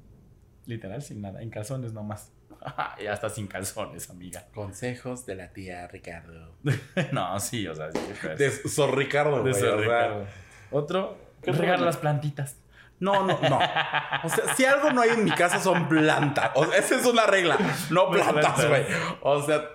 literal 0.66 1.02
sin 1.02 1.22
nada, 1.22 1.42
en 1.42 1.50
calzones 1.50 1.94
nomás. 1.94 2.32
y 3.02 3.08
hasta 3.08 3.30
sin 3.30 3.48
calzones, 3.48 4.10
amiga. 4.10 4.46
Consejos 4.54 5.26
de 5.26 5.36
la 5.36 5.50
tía 5.52 5.88
Ricardo. 5.88 6.56
no, 7.12 7.40
sí, 7.40 7.68
o 7.68 7.76
sea, 7.76 7.92
sí. 7.92 8.00
pues. 8.22 8.38
De 8.38 8.52
Sor 8.52 8.96
Ricardo, 8.98 9.44
De 9.44 9.54
Sor 9.54 9.80
Ricardo. 9.80 10.26
Otro, 10.72 11.18
¿Qué 11.42 11.52
otro 11.52 11.62
regar 11.62 11.80
las 11.82 11.98
plantitas. 11.98 12.58
No, 13.00 13.26
no, 13.26 13.40
no. 13.50 13.58
O 14.24 14.30
sea, 14.30 14.56
si 14.56 14.66
algo 14.66 14.92
no 14.92 15.02
hay 15.02 15.10
en 15.12 15.24
mi 15.24 15.32
casa 15.32 15.60
son 15.60 15.88
plantas. 15.90 16.52
O 16.56 16.66
sea, 16.66 16.78
esa 16.78 16.96
es 16.96 17.06
una 17.06 17.26
regla. 17.26 17.58
No 17.90 18.06
No 18.06 18.10
plantas, 18.12 18.68
güey. 18.68 18.86
O 19.22 19.42
sea, 19.42 19.70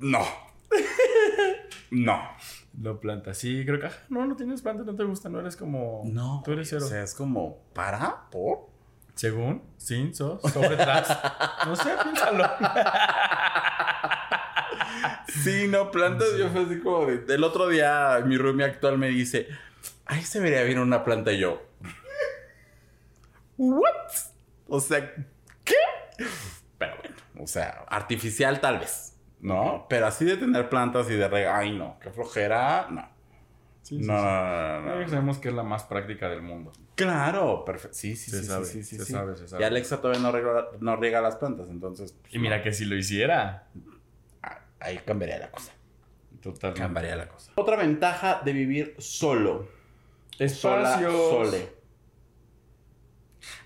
no. 0.00 0.20
No. 1.90 2.20
Lo 2.80 3.00
plantas. 3.00 3.38
Sí, 3.38 3.64
creo 3.64 3.78
que. 3.78 3.86
ah, 3.86 3.92
No, 4.08 4.26
no 4.26 4.34
tienes 4.34 4.60
plantas, 4.62 4.84
no 4.84 4.96
te 4.96 5.04
gusta, 5.04 5.28
no 5.28 5.38
eres 5.40 5.56
como. 5.56 6.02
No. 6.06 6.42
Tú 6.44 6.52
eres 6.52 6.68
cero. 6.68 6.84
O 6.84 6.88
sea, 6.88 7.02
es 7.02 7.14
como, 7.14 7.58
¿para? 7.72 8.28
¿Por? 8.30 8.74
Según, 9.14 9.62
sin, 9.76 10.12
so, 10.12 10.40
sobre, 10.52 10.76
tras. 10.76 11.06
No 11.66 11.76
sé, 11.76 11.90
piénsalo. 12.02 12.50
Sí, 15.28 15.66
no, 15.68 15.90
plantas. 15.90 16.36
Yo 16.36 16.48
fue 16.50 16.62
así 16.64 16.80
como 16.80 17.06
de. 17.06 17.18
Del 17.18 17.44
otro 17.44 17.68
día, 17.68 18.20
mi 18.24 18.36
roomie 18.36 18.64
actual 18.64 18.98
me 18.98 19.08
dice, 19.08 19.48
ahí 20.06 20.22
se 20.22 20.40
vería 20.40 20.62
bien 20.62 20.78
una 20.78 21.04
planta 21.04 21.32
y 21.32 21.38
yo. 21.38 21.62
¿What? 23.58 24.10
O 24.68 24.80
sea, 24.80 25.14
¿qué? 25.64 25.74
Pero 26.78 26.96
bueno, 26.96 27.16
o 27.40 27.46
sea, 27.46 27.84
artificial 27.88 28.60
tal 28.60 28.78
vez, 28.78 29.16
¿no? 29.40 29.86
Pero 29.88 30.06
así 30.06 30.24
de 30.24 30.36
tener 30.36 30.68
plantas 30.68 31.08
y 31.10 31.14
de 31.14 31.28
regar, 31.28 31.56
ay 31.60 31.76
no, 31.76 31.98
qué 32.00 32.10
flojera, 32.10 32.88
no. 32.90 33.08
Sí, 33.82 33.96
no, 33.98 34.02
sí. 34.02 34.06
no, 34.08 34.22
no, 34.22 34.80
no, 34.80 34.94
Ya 34.96 35.02
no. 35.02 35.08
sabemos 35.08 35.38
que 35.38 35.48
es 35.48 35.54
la 35.54 35.62
más 35.62 35.84
práctica 35.84 36.28
del 36.30 36.40
mundo. 36.40 36.72
Claro, 36.94 37.64
perfecto. 37.66 37.94
Sí, 37.94 38.16
sí, 38.16 38.30
Se 38.30 38.40
sí, 38.40 38.46
sabe, 38.46 38.64
sí, 38.64 38.82
se 38.82 39.04
sabe, 39.04 39.36
se 39.36 39.46
sabe. 39.46 39.62
Y 39.62 39.66
Alexa 39.66 40.00
todavía 40.00 40.22
no 40.22 40.32
riega, 40.32 40.66
no 40.80 40.96
riega 40.96 41.20
las 41.20 41.36
plantas, 41.36 41.68
entonces. 41.68 42.12
pues, 42.12 42.32
Y 42.34 42.38
mira 42.38 42.62
que 42.62 42.72
si 42.72 42.86
lo 42.86 42.96
hiciera. 42.96 43.68
Ah, 44.42 44.60
Ahí 44.80 44.98
cambiaría 45.04 45.38
la 45.38 45.50
cosa. 45.50 45.72
Totalmente. 46.40 46.80
Cambiaría 46.80 47.16
la 47.16 47.28
cosa. 47.28 47.52
Otra 47.56 47.76
ventaja 47.76 48.40
de 48.44 48.52
vivir 48.54 48.94
solo. 48.98 49.68
Sola, 50.48 50.94
Espacios. 50.94 51.12
sole. 51.30 51.72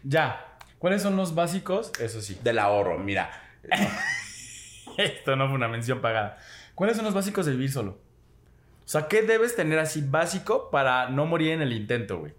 Ya. 0.03 0.59
¿Cuáles 0.79 1.03
son 1.03 1.16
los 1.16 1.35
básicos? 1.35 1.93
Eso 2.01 2.20
sí. 2.20 2.39
Del 2.43 2.59
ahorro, 2.59 2.99
mira. 2.99 3.31
Esto 4.97 5.37
no 5.37 5.47
fue 5.47 5.57
una 5.57 5.68
mención 5.68 6.01
pagada. 6.01 6.39
¿Cuáles 6.74 6.97
son 6.97 7.05
los 7.05 7.14
básicos 7.14 7.47
de 7.47 7.53
vivir 7.53 7.72
solo? 7.72 7.93
O 7.93 8.89
sea, 8.91 9.07
¿qué 9.09 9.22
debes 9.22 9.55
tener 9.55 9.79
así 9.79 10.01
básico 10.01 10.70
para 10.70 11.11
no 11.11 11.26
morir 11.26 11.53
en 11.53 11.62
el 11.62 11.72
intento, 11.72 12.18
güey? 12.18 12.33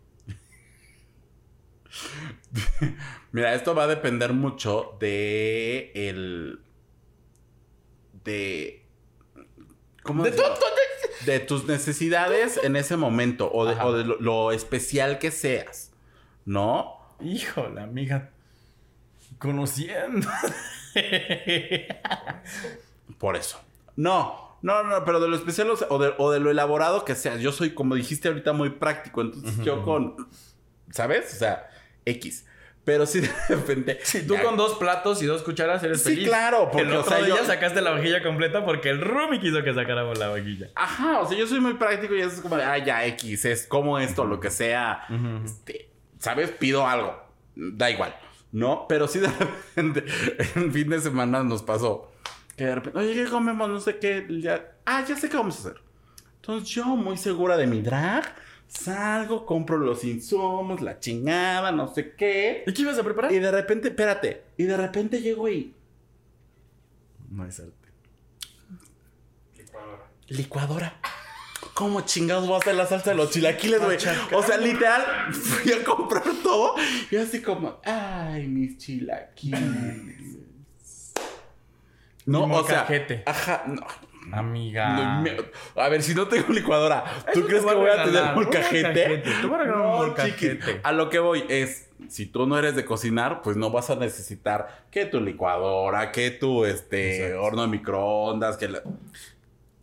Mira, 3.32 3.54
esto 3.54 3.76
va 3.76 3.84
a 3.84 3.88
depender 3.88 4.34
mucho 4.34 4.98
de 5.00 5.92
el. 5.94 6.60
de. 8.24 8.86
¿Cómo 10.04 10.24
De 10.24 10.34
De 11.26 11.40
tus 11.40 11.66
necesidades 11.66 12.60
en 12.64 12.76
ese 12.76 12.98
momento. 12.98 13.52
O 13.52 13.66
de, 13.66 13.74
Ajá. 13.74 13.86
o 13.86 13.94
de 13.94 14.06
lo, 14.06 14.20
lo 14.20 14.52
especial 14.52 15.20
que 15.20 15.32
seas. 15.32 15.92
¿No? 16.46 16.99
Híjole, 17.22 17.82
amiga. 17.82 18.30
Conociendo. 19.38 20.28
Por 23.18 23.36
eso. 23.36 23.60
No, 23.96 24.58
no, 24.62 24.84
no, 24.84 25.04
pero 25.06 25.20
de 25.20 25.28
lo 25.28 25.36
especial 25.36 25.70
o 25.70 25.78
sea, 25.78 25.88
o 25.90 26.00
de, 26.00 26.14
o 26.18 26.32
de 26.32 26.40
lo 26.40 26.52
elaborado 26.52 27.06
que 27.06 27.16
seas. 27.16 27.40
Yo 27.42 27.52
soy, 27.52 27.72
como 27.74 27.96
dijiste 27.96 28.28
ahorita, 28.28 28.54
muy 28.54 28.70
práctico. 28.72 29.22
Entonces 29.22 29.58
yo 29.64 29.84
con. 29.84 30.16
¿Sabes? 30.92 31.34
O 31.34 31.38
sea, 31.38 31.70
X. 32.06 32.46
Pero 32.86 33.06
sí 33.06 33.20
de 33.20 33.30
repente. 33.50 34.00
Si 34.04 34.26
tú 34.26 34.36
ya- 34.36 34.44
con 34.44 34.58
dos 34.58 34.78
platos 34.80 35.22
y 35.22 35.26
dos 35.26 35.44
cucharas 35.44 35.84
eres 35.84 36.02
Sí, 36.02 36.12
feliz. 36.12 36.28
claro, 36.30 36.70
porque, 36.72 36.88
el 36.88 36.94
o 36.94 37.02
otro 37.02 37.18
sea, 37.18 37.26
día 37.26 37.36
yo- 37.38 37.46
sacaste 37.46 37.82
la 37.82 37.92
vajilla 37.92 38.24
completa 38.24 38.66
porque 38.66 38.90
el 38.90 39.02
Rumi 39.02 39.40
quiso 39.40 39.62
que 39.64 39.74
sacáramos 39.74 40.18
la 40.18 40.30
vajilla. 40.30 40.70
Ajá, 40.76 41.20
o 41.20 41.28
sea, 41.30 41.38
yo 41.38 41.46
soy 41.46 41.60
muy 41.60 41.74
práctico 41.76 42.16
y 42.16 42.22
es 42.22 42.42
como 42.42 42.56
de, 42.58 42.64
ah, 42.64 42.78
ya, 42.80 43.06
X, 43.06 43.46
es 43.46 43.68
como 43.68 44.00
esto, 44.00 44.26
lo 44.26 44.40
que 44.40 44.50
sea. 44.50 45.06
Este, 45.46 45.89
¿Sabes? 46.20 46.52
Pido 46.52 46.86
algo. 46.86 47.16
Da 47.56 47.90
igual. 47.90 48.16
¿No? 48.52 48.86
Pero 48.88 49.08
sí 49.08 49.20
de 49.20 49.28
repente, 49.76 50.06
en 50.56 50.72
fin 50.72 50.90
de 50.90 51.00
semana 51.02 51.44
nos 51.44 51.64
pasó. 51.64 52.12
Que 52.56 52.66
de 52.66 52.76
repente, 52.76 53.00
oye, 53.00 53.14
¿qué 53.14 53.26
comemos? 53.30 53.70
No 53.70 53.80
sé 53.80 53.98
qué. 53.98 54.28
Ya, 54.42 54.76
ah, 54.86 55.04
ya 55.08 55.16
sé 55.16 55.30
qué 55.30 55.38
vamos 55.38 55.58
a 55.58 55.70
hacer. 55.70 55.82
Entonces 56.36 56.70
yo, 56.70 56.86
muy 56.86 57.18
segura 57.18 57.58
de 57.58 57.68
mi 57.68 57.82
drag, 57.82 58.36
salgo, 58.68 59.46
compro 59.46 59.78
los 59.78 60.04
insumos, 60.04 60.82
la 60.82 61.00
chingada, 61.00 61.72
no 61.72 61.94
sé 61.94 62.14
qué. 62.16 62.64
¿Y 62.66 62.74
qué 62.74 62.82
ibas 62.82 62.98
a 62.98 63.04
preparar? 63.04 63.32
Y 63.32 63.40
de 63.40 63.52
repente, 63.52 63.90
espérate, 63.90 64.44
y 64.58 64.64
de 64.64 64.78
repente 64.78 65.22
llego 65.22 65.48
y... 65.50 65.74
No 67.30 67.46
es 67.46 67.60
arte. 67.60 67.74
Licuadora. 69.58 70.08
Licuadora. 70.28 71.00
¿Cómo 71.80 72.02
chingados 72.02 72.46
voy 72.46 72.56
a 72.56 72.58
hacer 72.58 72.76
la 72.76 72.86
salsa 72.86 73.12
de 73.12 73.16
los 73.16 73.32
chilaquiles, 73.32 73.82
güey? 73.82 73.96
O 74.34 74.44
sea, 74.44 74.58
literal, 74.58 75.02
fui 75.32 75.72
a 75.72 75.82
comprar 75.86 76.24
todo 76.44 76.76
y 77.10 77.16
así 77.16 77.42
como, 77.42 77.80
ay, 77.86 78.48
mis 78.48 78.78
chilaquiles. 78.78 79.60
No, 82.26 82.44
o 82.44 82.48
sea, 82.68 82.80
molcajete. 82.84 83.24
ajá, 83.26 83.64
no. 83.68 83.82
Amiga. 84.34 84.90
no, 84.90 85.22
me- 85.22 85.38
a 85.82 85.88
ver, 85.90 86.04
si 86.04 86.14
no 86.14 86.28
tengo 86.28 86.52
licuadora, 86.54 87.04
¿tú 87.34 87.40
Eso 87.40 87.48
crees 87.48 87.64
que 87.66 87.74
voy 87.74 87.76
voy 87.78 87.90
a 87.90 88.04
tener 88.04 88.24
un 88.24 88.36
molcajete? 88.36 89.08
molcajete. 89.08 89.18
Te 89.42 89.48
voy 89.48 89.56
a 89.56 89.58
regalar 89.64 89.82
un 89.86 89.92
No, 89.92 89.98
molcajete. 90.00 90.58
chiquis. 90.60 90.76
A 90.84 90.92
lo 90.92 91.10
que 91.10 91.20
voy 91.20 91.46
es, 91.48 91.88
si 92.10 92.26
tú 92.26 92.46
no 92.46 92.60
eres 92.60 92.76
de 92.76 92.84
cocinar, 92.84 93.42
pues 93.42 93.56
no 93.56 93.72
vas 93.72 93.90
a 93.90 93.96
necesitar 93.96 94.84
que 94.92 95.06
tu 95.06 95.22
licuadora, 95.22 96.12
que 96.12 96.30
tu 96.30 96.66
este 96.66 97.20
Exacto. 97.28 97.42
horno 97.42 97.62
de 97.62 97.68
microondas, 97.70 98.58
que 98.58 98.68
la- 98.68 98.84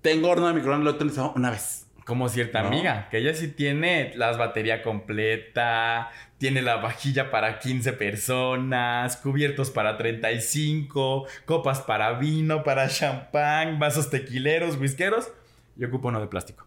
tengo 0.02 0.28
horno 0.28 0.46
de 0.46 0.52
microondas, 0.52 0.84
lo 0.84 0.90
he 0.90 0.94
utilizado 0.94 1.32
una 1.34 1.50
vez. 1.50 1.85
Como 2.06 2.28
cierta 2.28 2.62
¿No? 2.62 2.68
amiga, 2.68 3.08
que 3.10 3.18
ella 3.18 3.34
sí 3.34 3.48
tiene 3.48 4.12
las 4.14 4.38
batería 4.38 4.84
completa, 4.84 6.12
tiene 6.38 6.62
la 6.62 6.76
vajilla 6.76 7.32
para 7.32 7.58
15 7.58 7.94
personas, 7.94 9.16
cubiertos 9.16 9.72
para 9.72 9.98
35, 9.98 11.26
copas 11.46 11.80
para 11.80 12.12
vino, 12.12 12.62
para 12.62 12.88
champán, 12.88 13.80
vasos 13.80 14.08
tequileros, 14.08 14.76
whiskeros. 14.76 15.32
Y 15.76 15.84
ocupa 15.84 16.06
uno 16.06 16.20
de 16.20 16.28
plástico. 16.28 16.64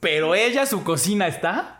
Pero 0.00 0.34
ella, 0.34 0.66
su 0.66 0.84
cocina 0.84 1.26
está 1.26 1.79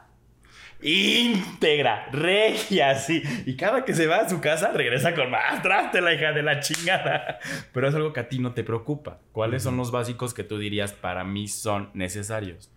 íntegra, 0.83 2.09
regia, 2.13 2.95
sí. 2.95 3.23
Y 3.47 3.57
cada 3.57 3.85
que 3.85 3.95
se 3.95 4.07
va 4.07 4.19
a 4.19 4.29
su 4.29 4.41
casa, 4.41 4.73
regresa 4.73 5.15
con 5.15 5.31
más 5.31 5.63
traste, 5.63 6.01
la 6.01 6.15
hija 6.15 6.33
de 6.33 6.43
la 6.43 6.61
chingada. 6.61 7.39
Pero 7.73 7.89
es 7.89 7.95
algo 7.95 8.13
que 8.13 8.21
a 8.21 8.29
ti 8.29 8.39
no 8.39 8.53
te 8.53 8.65
preocupa. 8.65 9.19
¿Cuáles 9.33 9.63
son 9.63 9.77
los 9.77 9.91
básicos 9.91 10.35
que 10.35 10.45
tú 10.45 10.59
dirías 10.59 10.93
para 10.93 11.25
mí 11.25 11.49
son 11.49 11.91
necesarios? 11.95 12.71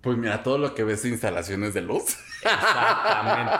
Pues 0.00 0.18
mira, 0.18 0.42
todo 0.42 0.58
lo 0.58 0.74
que 0.74 0.84
ves 0.84 1.02
de 1.02 1.08
instalaciones 1.08 1.72
de 1.72 1.80
luz. 1.80 2.18
Exactamente. 2.42 3.52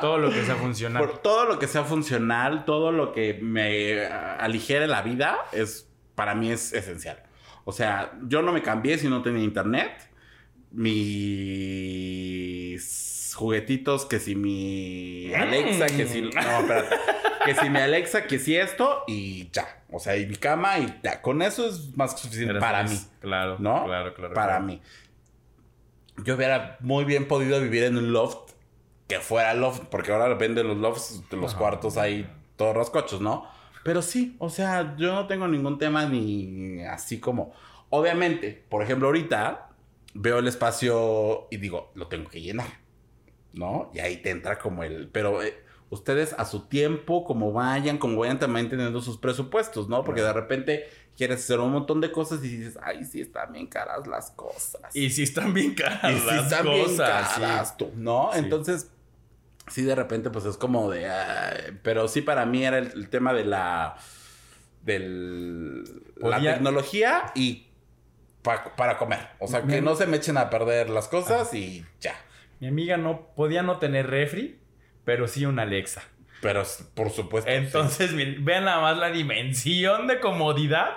Todo 0.00 0.16
lo 0.16 0.30
que 0.30 0.42
sea 0.42 0.56
funcional. 0.56 1.06
Por 1.06 1.18
todo 1.18 1.44
lo 1.44 1.58
que 1.58 1.66
sea 1.66 1.84
funcional, 1.84 2.64
todo 2.64 2.92
lo 2.92 3.12
que 3.12 3.38
me 3.42 4.06
aligere 4.06 4.86
la 4.86 5.02
vida, 5.02 5.36
es 5.52 5.88
para 6.14 6.34
mí 6.34 6.50
es 6.50 6.72
esencial. 6.72 7.22
O 7.64 7.72
sea, 7.72 8.12
yo 8.22 8.40
no 8.40 8.52
me 8.52 8.62
cambié 8.62 8.96
si 8.96 9.08
no 9.08 9.20
tenía 9.20 9.44
internet. 9.44 9.92
Mis 10.72 11.82
juguetitos, 13.34 14.06
que 14.06 14.18
si 14.18 14.34
mi 14.34 15.32
Alexa, 15.34 15.86
que 15.86 16.06
si... 16.06 16.22
No, 16.22 16.28
espérate. 16.30 16.96
Que 17.44 17.54
si 17.54 17.70
mi 17.70 17.78
Alexa, 17.78 18.26
que 18.26 18.38
si 18.38 18.56
esto 18.56 19.04
y 19.06 19.50
ya. 19.50 19.82
O 19.90 19.98
sea, 19.98 20.16
y 20.16 20.26
mi 20.26 20.36
cama 20.36 20.78
y 20.78 21.00
ya. 21.02 21.20
Con 21.20 21.42
eso 21.42 21.68
es 21.68 21.96
más 21.96 22.14
que 22.14 22.20
suficiente 22.20 22.52
Eres 22.52 22.60
para 22.60 22.84
mí. 22.84 22.96
Claro, 23.20 23.56
¿no? 23.58 23.84
claro, 23.84 24.14
claro. 24.14 24.34
Para 24.34 24.58
claro. 24.58 24.64
mí. 24.64 24.80
Yo 26.24 26.36
hubiera 26.36 26.76
muy 26.80 27.04
bien 27.04 27.26
podido 27.26 27.60
vivir 27.60 27.84
en 27.84 27.96
un 27.96 28.12
loft 28.12 28.52
que 29.08 29.18
fuera 29.20 29.54
loft, 29.54 29.84
porque 29.90 30.12
ahora 30.12 30.32
venden 30.34 30.68
los 30.68 30.76
lofts, 30.76 31.28
de 31.28 31.36
los 31.36 31.50
Ajá. 31.52 31.58
cuartos 31.58 31.96
ahí, 31.96 32.26
todos 32.56 32.76
rascochos, 32.76 33.20
¿no? 33.20 33.46
Pero 33.84 34.00
sí, 34.00 34.36
o 34.38 34.48
sea, 34.48 34.94
yo 34.96 35.12
no 35.12 35.26
tengo 35.26 35.48
ningún 35.48 35.78
tema 35.78 36.06
ni 36.06 36.82
así 36.84 37.18
como. 37.18 37.52
Obviamente, 37.90 38.64
por 38.68 38.82
ejemplo, 38.82 39.08
ahorita 39.08 39.71
veo 40.14 40.38
el 40.38 40.48
espacio 40.48 41.48
y 41.50 41.56
digo, 41.56 41.90
lo 41.94 42.08
tengo 42.08 42.28
que 42.30 42.40
llenar, 42.40 42.68
¿no? 43.52 43.90
Y 43.94 44.00
ahí 44.00 44.18
te 44.18 44.30
entra 44.30 44.58
como 44.58 44.82
el. 44.84 45.08
Pero 45.08 45.42
eh, 45.42 45.54
ustedes 45.90 46.34
a 46.38 46.44
su 46.44 46.68
tiempo, 46.68 47.24
como 47.24 47.52
vayan, 47.52 47.98
como 47.98 48.18
vayan 48.18 48.38
también 48.38 48.68
teniendo 48.68 49.00
sus 49.00 49.18
presupuestos, 49.18 49.88
¿no? 49.88 50.04
Porque 50.04 50.22
de 50.22 50.32
repente 50.32 50.88
quieres 51.16 51.40
hacer 51.40 51.60
un 51.60 51.72
montón 51.72 52.00
de 52.00 52.10
cosas 52.10 52.42
y 52.44 52.48
dices, 52.48 52.78
ay, 52.82 53.04
sí, 53.04 53.20
están 53.20 53.52
bien 53.52 53.66
caras 53.66 54.06
las 54.06 54.30
cosas. 54.30 54.94
Y 54.94 55.10
si 55.10 55.24
están 55.24 55.52
bien 55.52 55.74
caras 55.74 56.12
Y 56.12 56.18
sí 56.18 56.26
las 56.26 56.44
están 56.44 56.64
bien 56.64 56.84
cosas. 56.86 57.34
sí. 57.34 57.40
caras, 57.40 57.76
tú, 57.76 57.90
¿no? 57.94 58.30
Sí. 58.32 58.38
Entonces, 58.38 58.90
sí, 59.68 59.82
de 59.82 59.94
repente, 59.94 60.30
pues 60.30 60.44
es 60.44 60.56
como 60.56 60.90
de. 60.90 61.08
ay, 61.08 61.78
pero 61.82 62.08
sí, 62.08 62.22
para 62.22 62.46
mí 62.46 62.64
era 62.64 62.78
el, 62.78 62.92
el 62.92 63.08
tema 63.08 63.32
de 63.34 63.44
la. 63.44 63.96
del. 64.82 65.84
la 66.16 66.40
tecnología 66.40 67.32
y. 67.34 67.66
pa- 68.42 68.74
para 68.76 68.96
comer. 68.98 69.20
O 69.38 69.46
sea, 69.48 69.62
que 69.62 69.80
no 69.80 69.94
se 69.94 70.06
me 70.06 70.16
echen 70.18 70.36
a 70.36 70.50
perder 70.50 70.90
las 70.90 71.08
cosas 71.08 71.52
y 71.54 71.84
ya. 72.00 72.14
Mi 72.60 72.68
amiga 72.68 72.96
no 72.96 73.28
podía 73.34 73.62
no 73.62 73.78
tener 73.78 74.08
refri, 74.08 74.58
pero 75.04 75.26
sí 75.28 75.44
una 75.46 75.62
Alexa. 75.62 76.02
Pero 76.40 76.64
por 76.94 77.10
supuesto. 77.10 77.48
sí. 77.48 77.56
Entonces, 77.56 78.12
miren, 78.12 78.44
vean 78.44 78.64
nada 78.64 78.80
más 78.80 78.98
la 78.98 79.10
dimensión 79.10 80.08
de 80.08 80.18
comodidad 80.18 80.88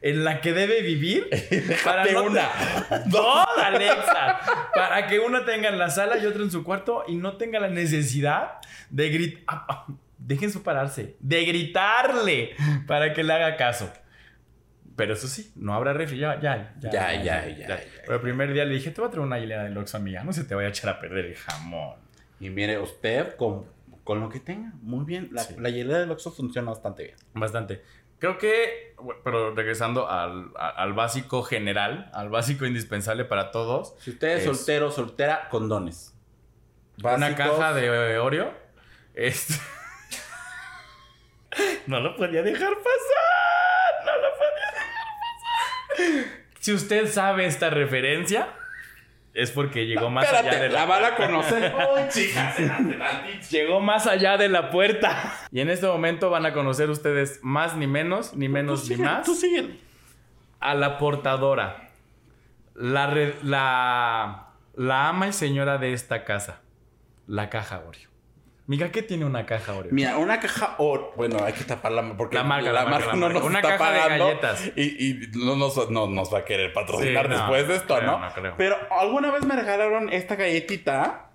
en 0.00 0.24
la 0.24 0.40
que 0.40 0.54
debe 0.54 0.80
vivir. 0.80 1.28
para 1.84 2.06
no 2.06 2.22
una. 2.24 2.48
Dos, 3.06 3.46
Alexa. 3.62 4.40
Para 4.74 5.06
que 5.06 5.18
una 5.20 5.44
tenga 5.44 5.68
en 5.68 5.78
la 5.78 5.90
sala 5.90 6.16
y 6.18 6.24
otra 6.24 6.42
en 6.42 6.50
su 6.50 6.64
cuarto 6.64 7.04
y 7.06 7.16
no 7.16 7.36
tenga 7.36 7.60
la 7.60 7.68
necesidad 7.68 8.58
de 8.88 9.10
gritar. 9.10 9.64
Dejen 10.16 10.50
su 10.50 10.62
pararse. 10.62 11.16
De 11.20 11.44
gritarle 11.44 12.54
para 12.86 13.12
que 13.12 13.22
le 13.24 13.32
haga 13.34 13.56
caso. 13.56 13.92
Pero 14.96 15.14
eso 15.14 15.26
sí, 15.26 15.52
no 15.56 15.74
habrá 15.74 15.92
refri. 15.92 16.18
Ya, 16.18 16.40
ya, 16.40 16.74
ya. 16.78 16.90
Ya, 16.90 17.12
ya, 17.14 17.46
ya, 17.48 17.66
ya. 17.68 17.80
Pero 18.02 18.14
el 18.16 18.20
primer 18.20 18.52
día 18.52 18.64
le 18.64 18.74
dije, 18.74 18.90
te 18.90 19.00
voy 19.00 19.08
a 19.08 19.10
traer 19.10 19.26
una 19.26 19.38
hilera 19.38 19.64
de 19.64 19.70
Lox, 19.70 19.94
amiga. 19.94 20.22
No 20.22 20.32
se 20.32 20.44
te 20.44 20.54
vaya 20.54 20.68
a 20.68 20.70
echar 20.70 20.90
a 20.90 21.00
perder 21.00 21.24
el 21.26 21.34
jamón. 21.36 21.96
Y 22.40 22.50
mire, 22.50 22.78
usted 22.78 23.36
con, 23.36 23.66
con 24.04 24.20
lo 24.20 24.28
que 24.28 24.38
tenga, 24.40 24.72
muy 24.82 25.04
bien. 25.04 25.30
La, 25.32 25.42
Sí. 25.42 25.54
la 25.58 25.70
hielera 25.70 26.00
del 26.00 26.10
Oxxo 26.12 26.30
funciona 26.30 26.70
bastante 26.70 27.04
bien. 27.04 27.16
Bastante. 27.32 27.82
Creo 28.20 28.38
que, 28.38 28.94
pero 29.24 29.54
regresando 29.54 30.08
al, 30.08 30.50
al 30.56 30.92
básico 30.92 31.42
general, 31.42 32.10
al 32.14 32.28
básico 32.30 32.64
indispensable 32.64 33.24
para 33.24 33.50
todos, 33.50 33.96
Si 33.98 34.10
usted 34.10 34.36
es, 34.36 34.46
Es- 34.46 34.56
soltero, 34.56 34.90
soltera, 34.92 35.48
condones. 35.50 36.14
una 37.02 37.18
Básicos. 37.18 37.36
caja 37.58 37.74
de 37.74 38.18
Oreo, 38.18 38.54
este... 39.14 39.54
no 41.86 42.00
lo 42.00 42.16
podía 42.16 42.42
dejar 42.42 42.72
pasar, 42.74 44.04
no 44.06 44.12
lo 44.16 44.28
podía 44.34 44.72
dejar 44.72 45.06
pasar. 45.20 45.83
Si 46.60 46.72
usted 46.72 47.06
sabe 47.08 47.46
esta 47.46 47.70
referencia, 47.70 48.48
es 49.34 49.50
porque 49.50 49.86
llegó 49.86 50.10
más 50.10 50.32
allá 50.32 50.58
de 50.60 50.68
la, 50.68 50.80
la 50.80 50.84
van 50.86 51.04
a 51.04 51.14
conocer. 51.16 51.74
Chicas. 52.08 52.56
Llegó 53.50 53.80
más 53.80 54.06
allá 54.06 54.36
de 54.36 54.48
la 54.48 54.70
puerta. 54.70 55.32
Y 55.50 55.60
en 55.60 55.70
este 55.70 55.86
momento 55.86 56.30
van 56.30 56.46
a 56.46 56.52
conocer 56.52 56.88
ustedes 56.90 57.40
más 57.42 57.76
ni 57.76 57.86
menos, 57.86 58.34
ni 58.34 58.48
menos 58.48 58.82
Tú 58.84 58.88
ni 58.90 58.94
sigue, 58.96 59.04
más. 59.08 59.24
Tú 59.26 59.34
sigue. 59.34 59.80
a 60.60 60.74
la 60.74 60.98
portadora, 60.98 61.90
la, 62.74 63.08
re- 63.08 63.34
la, 63.42 64.48
la 64.76 65.08
ama 65.08 65.28
y 65.28 65.32
señora 65.32 65.78
de 65.78 65.92
esta 65.92 66.24
casa, 66.24 66.60
la 67.26 67.50
caja 67.50 67.82
Oreo. 67.86 68.08
Miga, 68.66 68.90
¿qué 68.90 69.02
tiene 69.02 69.26
una 69.26 69.44
caja 69.44 69.74
Oreo? 69.74 69.92
Mira, 69.92 70.16
una 70.16 70.40
caja 70.40 70.74
o 70.78 71.12
bueno, 71.16 71.44
hay 71.44 71.52
que 71.52 71.64
taparla 71.64 72.14
porque 72.16 72.36
La 72.36 72.44
marca, 72.44 72.72
la 72.72 72.86
marca, 72.86 73.08
la 73.08 73.12
no 73.14 73.20
marca. 73.20 73.38
nos 73.40 73.48
Una 73.48 73.58
está 73.60 73.76
caja 73.76 73.90
de 73.92 74.18
galletas. 74.18 74.62
y, 74.74 74.82
y 75.10 75.20
no, 75.34 75.56
nos, 75.56 75.90
no 75.90 76.06
nos 76.06 76.32
va 76.32 76.38
a 76.38 76.44
querer 76.46 76.72
patrocinar 76.72 77.26
Sí, 77.26 77.30
no, 77.32 77.36
después 77.38 77.68
de 77.68 77.76
esto, 77.76 77.96
creo, 77.96 78.10
¿no? 78.10 78.18
no 78.20 78.32
creo. 78.32 78.54
Pero 78.56 78.76
alguna 78.90 79.30
vez 79.30 79.44
me 79.44 79.54
regalaron 79.54 80.10
esta 80.10 80.36
galletita 80.36 81.30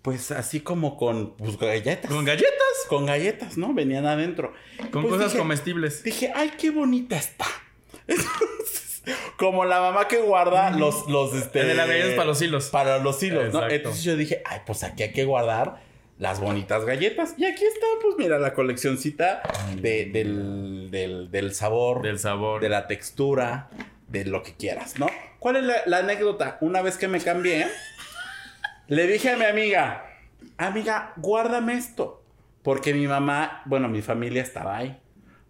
pues 0.00 0.30
así 0.30 0.60
como 0.60 0.96
con 0.96 1.36
pues, 1.36 1.58
galletas. 1.58 2.10
¿Con 2.10 2.24
galletas? 2.24 2.52
Con 2.88 3.06
galletas, 3.06 3.56
¿no? 3.58 3.72
Venían 3.74 4.06
adentro. 4.06 4.52
Con 4.90 5.02
Pues 5.02 5.14
cosas 5.14 5.32
dije- 5.32 5.38
comestibles. 5.38 6.02
Dije, 6.04 6.32
ay, 6.34 6.52
qué 6.58 6.70
bonita 6.70 7.16
está. 7.16 7.46
Entonces, 8.06 9.02
como 9.38 9.64
la 9.64 9.80
mamá 9.80 10.08
que 10.08 10.18
guarda 10.18 10.70
los, 10.70 11.06
los, 11.08 11.34
este... 11.34 11.64
De 11.64 11.74
galletas 11.74 12.14
para 12.14 12.26
los 12.26 12.40
hilos. 12.42 12.66
Para 12.70 12.98
los 12.98 13.22
hilos, 13.22 13.44
¿no? 13.44 13.58
Exacto. 13.60 13.74
Entonces 13.74 14.04
yo 14.04 14.16
dije, 14.16 14.42
ay, 14.46 14.60
pues 14.66 14.82
aquí 14.84 15.02
hay 15.04 15.12
que 15.12 15.24
guardar 15.24 15.82
las 16.18 16.40
bonitas 16.40 16.84
galletas. 16.84 17.34
Y 17.36 17.44
aquí 17.44 17.64
está, 17.64 17.86
pues 18.02 18.14
mira, 18.18 18.38
la 18.38 18.54
coleccioncita 18.54 19.42
de- 19.80 20.06
del, 20.06 20.90
del, 20.90 21.30
del 21.30 21.54
sabor, 21.54 22.02
Del 22.02 22.18
sabor. 22.18 22.60
de 22.62 22.68
la 22.68 22.86
textura, 22.86 23.68
de 24.08 24.24
lo 24.24 24.42
que 24.42 24.54
quieras, 24.54 24.98
¿no? 24.98 25.06
¿Cuál 25.38 25.56
es 25.56 25.64
la, 25.64 25.74
la 25.86 25.98
anécdota? 25.98 26.56
Una 26.60 26.80
vez 26.82 26.96
que 26.96 27.08
me 27.08 27.20
cambié, 27.20 27.66
le 28.88 29.06
dije 29.06 29.30
a 29.30 29.36
mi 29.36 29.44
amiga, 29.44 30.04
amiga, 30.56 31.12
guárdame 31.16 31.74
esto. 31.74 32.22
Porque 32.62 32.94
mi 32.94 33.06
mamá, 33.06 33.62
bueno, 33.66 33.88
mi 33.88 34.00
familia 34.00 34.42
estaba 34.42 34.76
ahí, 34.78 34.98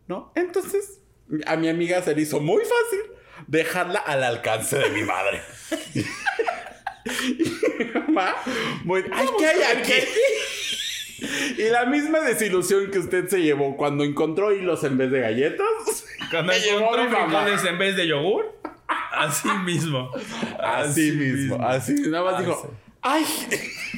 ¿no? 0.09 0.33
Entonces, 0.35 1.01
a 1.47 1.57
mi 1.57 1.69
amiga 1.69 2.03
se 2.03 2.15
le 2.15 2.23
hizo 2.23 2.41
muy 2.41 2.63
fácil 2.63 3.13
dejarla 3.47 4.01
al 4.01 4.25
alcance 4.25 4.77
de 4.79 4.91
mi 4.91 5.03
madre. 5.03 5.41
y 7.05 7.83
mi 7.85 7.91
mamá, 7.93 8.35
muy, 8.85 9.05
ay, 9.13 9.27
¿qué 9.39 9.47
hay 9.47 9.63
aquí? 9.79 10.09
y 11.59 11.69
la 11.71 11.87
misma 11.87 12.21
desilusión 12.21 12.91
que 12.91 12.99
usted 12.99 13.29
se 13.29 13.43
llevó 13.43 13.77
cuando 13.77 14.05
encontró 14.05 14.53
hilos 14.55 14.85
en 14.85 14.97
vez 14.99 15.11
de 15.11 15.21
galletas. 15.21 16.07
Cuando 16.31 16.53
encontró 16.53 17.09
frijoles 17.09 17.65
en 17.65 17.79
vez 17.79 17.97
de 17.97 18.09
yogur. 18.09 18.59
Así 19.13 19.49
mismo. 19.65 20.11
Así 20.59 21.13
mismo, 21.13 21.63
así, 21.65 21.95
nada 22.09 22.25
más 22.25 22.35
Ah, 22.35 22.41
dijo, 22.41 22.63
sí. 22.63 22.84
Ay. 23.05 23.25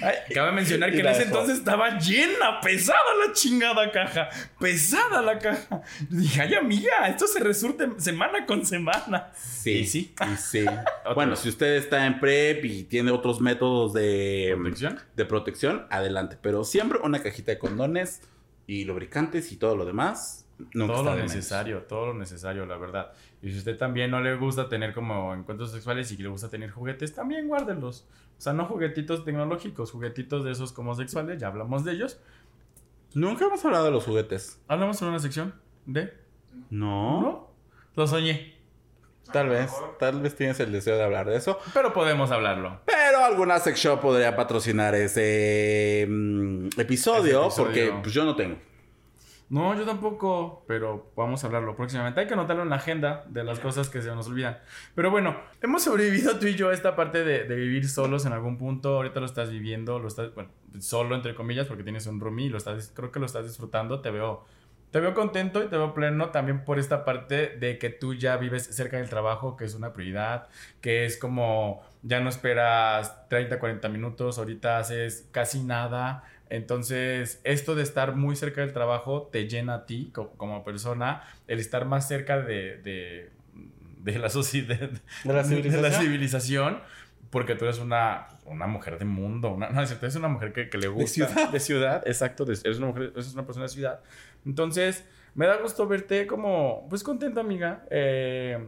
Ay, 0.03 0.15
cabe 0.35 0.53
mencionar 0.53 0.91
que 0.93 1.01
en 1.01 1.07
ese 1.07 1.21
dejó. 1.21 1.31
entonces 1.31 1.59
estaba 1.59 1.99
llena, 1.99 2.61
pesada 2.61 2.99
la 3.27 3.33
chingada 3.33 3.91
caja. 3.91 4.29
Pesada 4.61 5.23
la 5.23 5.39
caja. 5.39 5.81
Dije, 6.11 6.43
ay, 6.43 6.55
amiga, 6.55 7.09
esto 7.09 7.27
se 7.27 7.41
resurte 7.41 7.89
semana 7.99 8.45
con 8.45 8.67
semana. 8.67 9.33
Sí, 9.35 9.71
Y 9.79 9.87
sí. 9.87 10.15
y 10.33 10.37
sí. 10.37 10.65
bueno, 11.15 11.35
si 11.37 11.49
usted 11.49 11.77
está 11.77 12.05
en 12.07 12.21
PrEP 12.21 12.65
y 12.67 12.83
tiene 12.85 13.11
otros 13.11 13.41
métodos 13.41 13.95
de 13.95 14.55
¿Protección? 14.57 15.01
de 15.15 15.25
protección, 15.25 15.87
adelante. 15.91 16.37
Pero 16.43 16.63
siempre 16.65 16.99
una 17.03 17.23
cajita 17.23 17.53
de 17.53 17.59
condones 17.59 18.21
y 18.67 18.85
lubricantes 18.85 19.51
y 19.53 19.57
todo 19.57 19.77
lo 19.77 19.87
demás. 19.87 20.43
Nunca 20.73 20.95
todo 20.95 21.05
lo 21.05 21.11
menos. 21.13 21.35
necesario, 21.35 21.83
todo 21.83 22.07
lo 22.09 22.15
necesario, 22.15 22.65
la 22.67 22.77
verdad. 22.79 23.13
Y 23.43 23.51
si 23.53 23.59
usted 23.59 23.77
también 23.77 24.11
no 24.11 24.21
le 24.21 24.35
gusta 24.37 24.69
tener 24.69 24.95
como 24.95 25.35
encuentros 25.35 25.71
sexuales 25.71 26.11
y 26.11 26.17
que 26.17 26.23
le 26.23 26.29
gusta 26.29 26.49
tener 26.49 26.71
juguetes, 26.71 27.15
también 27.15 27.49
guárdenlos. 27.49 28.07
O 28.39 28.41
sea, 28.41 28.53
no 28.53 28.67
juguetitos 28.67 29.25
tecnológicos, 29.25 29.91
juguetitos 29.93 30.45
de 30.45 30.53
esos 30.53 30.73
como 30.73 30.95
sexuales, 30.95 31.41
ya 31.41 31.49
hablamos 31.49 31.85
de 31.85 31.93
ellos. 31.93 32.21
Nunca 33.15 33.47
hemos 33.47 33.65
hablado 33.65 33.87
de 33.87 33.91
los 33.93 34.05
juguetes. 34.05 34.61
Hablamos 34.69 35.01
en 35.01 35.09
una 35.09 35.19
sección 35.19 35.55
de... 35.87 36.13
No. 36.71 37.21
¿No? 37.21 37.51
Lo 37.95 38.07
soñé. 38.07 38.55
Tal 39.33 39.49
vez. 39.49 39.73
Tal 39.99 40.21
vez 40.21 40.37
tienes 40.37 40.61
el 40.61 40.73
deseo 40.73 40.97
de 40.97 41.05
hablar 41.05 41.29
de 41.29 41.37
eso. 41.37 41.59
Pero 41.75 41.93
podemos 41.93 42.31
hablarlo. 42.31 42.81
Pero 42.85 43.25
alguna 43.25 43.59
sex 43.59 43.79
shop 43.79 44.01
podría 44.01 44.37
patrocinar 44.37 44.95
ese 44.95 46.07
mm, 46.09 46.69
episodio, 46.79 47.47
Ese 47.47 47.63
episodio. 47.63 47.65
porque 47.65 47.95
pues, 48.03 48.15
yo 48.15 48.25
no 48.25 48.37
tengo. 48.37 48.57
No, 49.49 49.79
yo 49.79 49.85
tampoco, 49.85 50.65
pero 50.67 51.13
vamos 51.15 51.45
a 51.45 51.47
hablarlo 51.47 51.77
próximamente. 51.77 52.21
Hay 52.21 52.27
que 52.27 52.35
anotarlo 52.35 52.65
en 52.65 52.71
la 52.71 52.77
agenda 52.77 53.25
de 53.29 53.45
las 53.45 53.61
cosas 53.61 53.89
que 53.89 54.03
se 54.03 54.09
nos 54.09 54.27
olvidan. 54.27 54.59
Pero 54.97 55.13
bueno, 55.13 55.37
hemos 55.63 55.85
sobrevivido 55.85 56.37
tú 56.39 56.47
y 56.47 56.57
yo 56.57 56.71
a 56.71 56.75
esta 56.75 56.97
parte 56.97 57.23
de, 57.23 57.45
de 57.45 57.55
vivir 57.55 57.89
solos 57.89 58.27
en 58.27 58.33
algún 58.33 58.59
punto. 58.59 58.97
Ahorita 58.97 59.21
lo 59.21 59.27
estás 59.27 59.51
viviendo, 59.51 60.01
lo 60.01 60.09
estás, 60.09 60.35
bueno, 60.35 60.51
solo 60.81 61.15
entre 61.15 61.37
comillas, 61.37 61.69
porque 61.69 61.85
tienes 61.85 62.07
un 62.09 62.19
roomie 62.19 62.47
y 62.47 62.49
lo 62.49 62.59
estás, 62.59 62.91
creo 62.93 63.13
que 63.13 63.21
lo 63.21 63.27
estás 63.27 63.47
disfrutando. 63.47 64.01
Te 64.01 64.11
veo, 64.11 64.45
te 64.91 64.99
veo 64.99 65.15
contento 65.15 65.63
y 65.63 65.69
te 65.69 65.77
veo 65.77 65.95
pleno 65.95 66.31
también 66.31 66.65
por 66.65 66.81
esta 66.81 67.05
parte 67.05 67.57
de 67.57 67.79
que 67.79 67.91
tú 67.91 68.15
ya 68.15 68.37
vives 68.39 68.65
cerca 68.65 68.97
del 68.97 69.09
trabajo, 69.09 69.57
que 69.57 69.65
es 69.65 69.77
una 69.77 69.93
prioridad, 69.93 70.49
que 70.81 71.05
es 71.05 71.19
como 71.19 71.83
ya 72.03 72.21
no 72.21 72.29
esperas 72.29 73.29
30, 73.29 73.61
40 73.61 73.89
minutos, 73.91 74.39
ahorita 74.39 74.79
haces 74.79 75.29
casi 75.31 75.63
nada. 75.63 76.25
Entonces, 76.51 77.41
esto 77.45 77.75
de 77.75 77.83
estar 77.83 78.15
muy 78.17 78.37
cerca 78.37 78.61
del 78.61 78.73
trabajo 78.73 79.29
te 79.33 79.49
llena 79.49 79.75
a 79.75 79.87
ti 79.87 80.11
co- 80.15 80.31
como, 80.37 80.65
persona. 80.65 81.23
El 81.49 81.59
estar 81.59 81.85
más 81.87 82.07
cerca 82.09 82.41
de, 82.41 82.79
de, 82.79 83.31
de 84.03 84.19
la 84.19 84.29
sociedad, 84.31 84.91
¿De 85.25 85.33
la 85.33 85.43
civilización? 85.45 86.03
civilización, 86.03 86.81
porque 87.31 87.55
tú 87.57 87.65
eres 87.65 87.79
una, 87.81 88.29
una 88.45 88.67
mujer 88.67 88.99
de 88.99 89.05
mundo. 89.05 89.51
Una, 89.53 89.71
no, 89.71 89.83
es 89.83 89.89
cierto, 89.89 90.07
eres 90.07 90.17
una 90.17 90.29
mujer 90.29 90.53
que, 90.53 90.69
que 90.71 90.79
le 90.79 90.89
gusta. 90.89 91.27
ciudad. 91.29 91.51
De 91.51 91.61
ciudad, 91.61 92.03
exacto. 92.07 92.45
de- 92.45 92.59
eres, 92.65 92.79
una 92.79 92.87
mujer, 92.87 93.13
eres 93.15 93.33
una 93.35 93.45
persona 93.45 93.65
de 93.65 93.71
ciudad. 93.71 94.01
Entonces, 94.45 95.05
me 95.35 95.47
da 95.47 95.57
gusto 95.59 95.87
verte 95.89 96.27
como, 96.27 96.87
pues 96.89 97.03
contenta, 97.03 97.41
amiga. 97.41 97.85
Eh, 97.91 98.59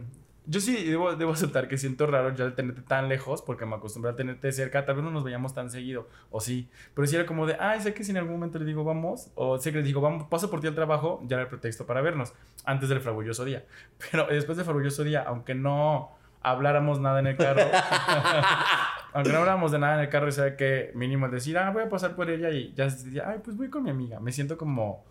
yo 0.49 0.61
sí 0.61 0.83
debo, 0.83 1.15
debo 1.15 1.33
aceptar 1.33 1.69
que 1.69 1.77
siento 1.77 2.07
raro 2.07 2.35
ya 2.35 2.55
tenerte 2.55 2.81
tan 2.81 3.09
lejos, 3.09 3.43
porque 3.43 3.67
me 3.67 3.77
acostumbré 3.77 4.13
a 4.13 4.17
tenerte 4.17 4.51
cerca. 4.51 4.87
Tal 4.87 4.97
vez 4.97 5.05
no 5.05 5.11
nos 5.11 5.23
veíamos 5.23 5.53
tan 5.53 5.71
seguido, 5.71 6.09
o 6.31 6.41
sí. 6.41 6.71
Pero 6.95 7.07
sí 7.07 7.17
era 7.17 7.27
como 7.27 7.47
de, 7.47 7.57
ay, 7.61 7.83
sé 7.83 7.93
que 7.93 8.03
si 8.03 8.13
en 8.13 8.17
algún 8.17 8.33
momento 8.33 8.59
le 8.59 8.65
digo 8.65 8.83
vamos, 8.83 9.31
o 9.35 9.59
sé 9.59 9.73
que 9.73 9.79
le 9.79 9.85
digo, 9.85 10.01
vamos, 10.01 10.27
paso 10.29 10.51
por 10.51 10.61
ti 10.61 10.67
al 10.67 10.75
trabajo, 10.75 11.21
ya 11.27 11.37
era 11.37 11.43
el 11.43 11.49
pretexto 11.49 11.85
para 11.85 12.01
vernos, 12.01 12.33
antes 12.65 12.89
del 12.89 13.01
fragulloso 13.01 13.45
día. 13.45 13.67
Pero 14.11 14.27
después 14.27 14.57
del 14.57 14.65
fragulloso 14.65 15.05
día, 15.05 15.23
aunque 15.23 15.55
no 15.55 16.13
habláramos 16.41 16.99
nada 16.99 17.21
en 17.21 17.27
el 17.27 17.37
carro, 17.37 17.63
aunque 19.13 19.31
no 19.31 19.39
habláramos 19.39 19.71
de 19.71 19.79
nada 19.79 19.97
en 19.97 20.01
el 20.01 20.09
carro, 20.09 20.29
y 20.29 20.33
sabe 20.33 20.57
que 20.57 20.93
mínimo 20.95 21.29
decir, 21.29 21.59
ah, 21.59 21.71
voy 21.71 21.83
a 21.83 21.91
pasar 21.91 22.17
por 22.17 22.31
ella 22.31 22.49
y 22.49 22.73
ya 22.73 22.89
ay, 23.27 23.41
pues 23.45 23.55
voy 23.55 23.69
con 23.69 23.83
mi 23.83 23.91
amiga. 23.91 24.19
Me 24.19 24.33
siento 24.33 24.57
como 24.57 25.05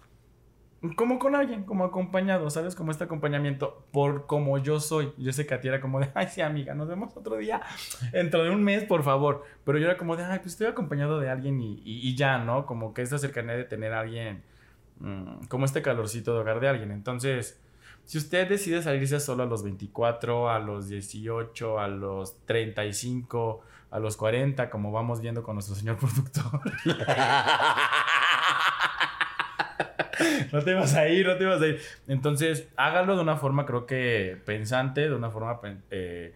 como 0.95 1.17
con 1.17 1.35
alguien, 1.35 1.63
como 1.63 1.85
acompañado, 1.85 2.49
¿sabes? 2.49 2.75
Como 2.75 2.91
este 2.91 3.03
acompañamiento 3.05 3.85
por 3.91 4.27
como 4.27 4.57
yo 4.59 4.79
soy. 4.79 5.11
Yo 5.17 5.33
sé 5.33 5.47
que 5.47 5.55
a 5.55 5.59
ti 5.59 5.67
era 5.67 5.81
como 5.81 5.99
de, 5.99 6.09
ay, 6.13 6.27
sí, 6.27 6.41
amiga, 6.41 6.75
nos 6.75 6.87
vemos 6.87 7.15
otro 7.17 7.37
día, 7.37 7.61
dentro 8.11 8.43
de 8.43 8.51
un 8.51 8.63
mes, 8.63 8.83
por 8.83 9.03
favor. 9.03 9.43
Pero 9.63 9.79
yo 9.79 9.85
era 9.85 9.97
como 9.97 10.15
de, 10.15 10.23
ay, 10.23 10.39
pues 10.39 10.53
estoy 10.53 10.67
acompañado 10.67 11.19
de 11.19 11.29
alguien 11.29 11.59
y, 11.59 12.15
ya, 12.15 12.37
¿no? 12.37 12.65
Como 12.65 12.93
que 12.93 13.01
esta 13.01 13.17
cercanía 13.17 13.55
de 13.55 13.63
tener 13.63 13.93
alguien, 13.93 14.43
mm, 14.99 15.45
como 15.47 15.65
este 15.65 15.81
calorcito 15.81 16.33
de 16.33 16.41
hogar 16.41 16.59
de 16.59 16.67
alguien. 16.67 16.91
Entonces, 16.91 17.59
si 18.05 18.19
usted 18.19 18.47
decide 18.47 18.81
salirse 18.83 19.19
solo 19.19 19.43
a 19.43 19.45
los 19.47 19.63
24, 19.63 20.49
a 20.49 20.59
los 20.59 20.87
18, 20.89 21.79
a 21.79 21.87
los 21.87 22.39
35, 22.45 23.61
a 23.89 23.99
los 23.99 24.15
40, 24.15 24.69
como 24.69 24.91
vamos 24.91 25.21
viendo 25.21 25.43
con 25.43 25.55
nuestro 25.55 25.75
señor 25.75 25.97
productor. 25.99 26.61
No 30.51 30.61
te 30.61 30.73
vas 30.73 30.95
a 30.95 31.07
ir, 31.07 31.27
no 31.27 31.37
te 31.37 31.45
vas 31.45 31.61
a 31.61 31.67
ir. 31.67 31.81
Entonces, 32.07 32.67
hágalo 32.75 33.15
de 33.15 33.21
una 33.21 33.37
forma, 33.37 33.65
creo 33.65 33.85
que 33.85 34.37
pensante, 34.45 35.01
de 35.01 35.13
una 35.13 35.29
forma 35.29 35.59
eh, 35.91 36.33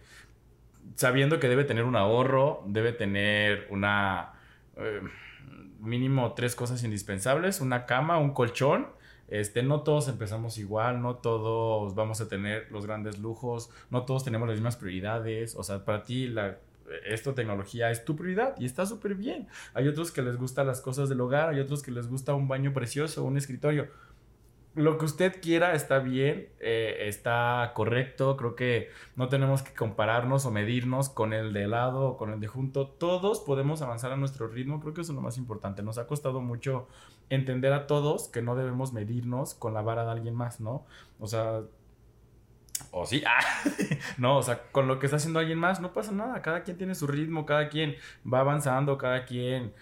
sabiendo 0.96 1.40
que 1.40 1.48
debe 1.48 1.64
tener 1.64 1.84
un 1.84 1.96
ahorro, 1.96 2.62
debe 2.66 2.92
tener 2.92 3.66
una 3.70 4.32
eh, 4.76 5.00
mínimo 5.80 6.32
tres 6.34 6.54
cosas 6.54 6.82
indispensables, 6.84 7.60
una 7.60 7.86
cama, 7.86 8.18
un 8.18 8.32
colchón. 8.32 8.88
Este, 9.28 9.62
no 9.62 9.80
todos 9.80 10.08
empezamos 10.08 10.58
igual, 10.58 11.00
no 11.00 11.16
todos 11.16 11.94
vamos 11.94 12.20
a 12.20 12.28
tener 12.28 12.70
los 12.70 12.86
grandes 12.86 13.18
lujos, 13.18 13.70
no 13.90 14.04
todos 14.04 14.24
tenemos 14.24 14.46
las 14.46 14.56
mismas 14.56 14.76
prioridades. 14.76 15.54
O 15.56 15.62
sea, 15.62 15.84
para 15.84 16.02
ti 16.02 16.26
la, 16.26 16.58
esto 17.04 17.34
tecnología 17.34 17.90
es 17.90 18.04
tu 18.04 18.16
prioridad 18.16 18.54
y 18.58 18.64
está 18.64 18.86
súper 18.86 19.14
bien. 19.14 19.48
Hay 19.74 19.88
otros 19.88 20.12
que 20.12 20.22
les 20.22 20.36
gustan 20.36 20.66
las 20.66 20.80
cosas 20.80 21.08
del 21.08 21.20
hogar, 21.20 21.48
hay 21.48 21.60
otros 21.60 21.82
que 21.82 21.90
les 21.90 22.08
gusta 22.08 22.34
un 22.34 22.48
baño 22.48 22.72
precioso, 22.72 23.24
un 23.24 23.36
escritorio. 23.36 23.88
Lo 24.74 24.96
que 24.96 25.04
usted 25.04 25.38
quiera 25.42 25.74
está 25.74 25.98
bien, 25.98 26.48
eh, 26.58 26.96
está 27.00 27.72
correcto. 27.74 28.38
Creo 28.38 28.54
que 28.54 28.88
no 29.16 29.28
tenemos 29.28 29.62
que 29.62 29.74
compararnos 29.74 30.46
o 30.46 30.50
medirnos 30.50 31.10
con 31.10 31.34
el 31.34 31.52
de 31.52 31.68
lado 31.68 32.08
o 32.08 32.16
con 32.16 32.32
el 32.32 32.40
de 32.40 32.46
junto. 32.46 32.88
Todos 32.88 33.40
podemos 33.40 33.82
avanzar 33.82 34.12
a 34.12 34.16
nuestro 34.16 34.48
ritmo. 34.48 34.80
Creo 34.80 34.94
que 34.94 35.02
eso 35.02 35.12
es 35.12 35.16
lo 35.16 35.20
más 35.20 35.36
importante. 35.36 35.82
Nos 35.82 35.98
ha 35.98 36.06
costado 36.06 36.40
mucho 36.40 36.88
entender 37.28 37.74
a 37.74 37.86
todos 37.86 38.28
que 38.28 38.40
no 38.40 38.56
debemos 38.56 38.94
medirnos 38.94 39.54
con 39.54 39.74
la 39.74 39.82
vara 39.82 40.04
de 40.04 40.12
alguien 40.12 40.34
más, 40.34 40.58
¿no? 40.58 40.86
O 41.20 41.26
sea, 41.26 41.64
o 42.90 43.06
sí, 43.06 43.22
ah, 43.26 43.40
no, 44.18 44.38
o 44.38 44.42
sea, 44.42 44.62
con 44.72 44.88
lo 44.88 44.98
que 44.98 45.06
está 45.06 45.16
haciendo 45.16 45.38
alguien 45.38 45.58
más 45.58 45.80
no 45.80 45.92
pasa 45.92 46.12
nada, 46.12 46.42
cada 46.42 46.62
quien 46.62 46.76
tiene 46.76 46.94
su 46.94 47.06
ritmo, 47.06 47.46
cada 47.46 47.68
quien 47.68 47.96
va 48.30 48.40
avanzando, 48.40 48.98
cada 48.98 49.24
quien 49.24 49.72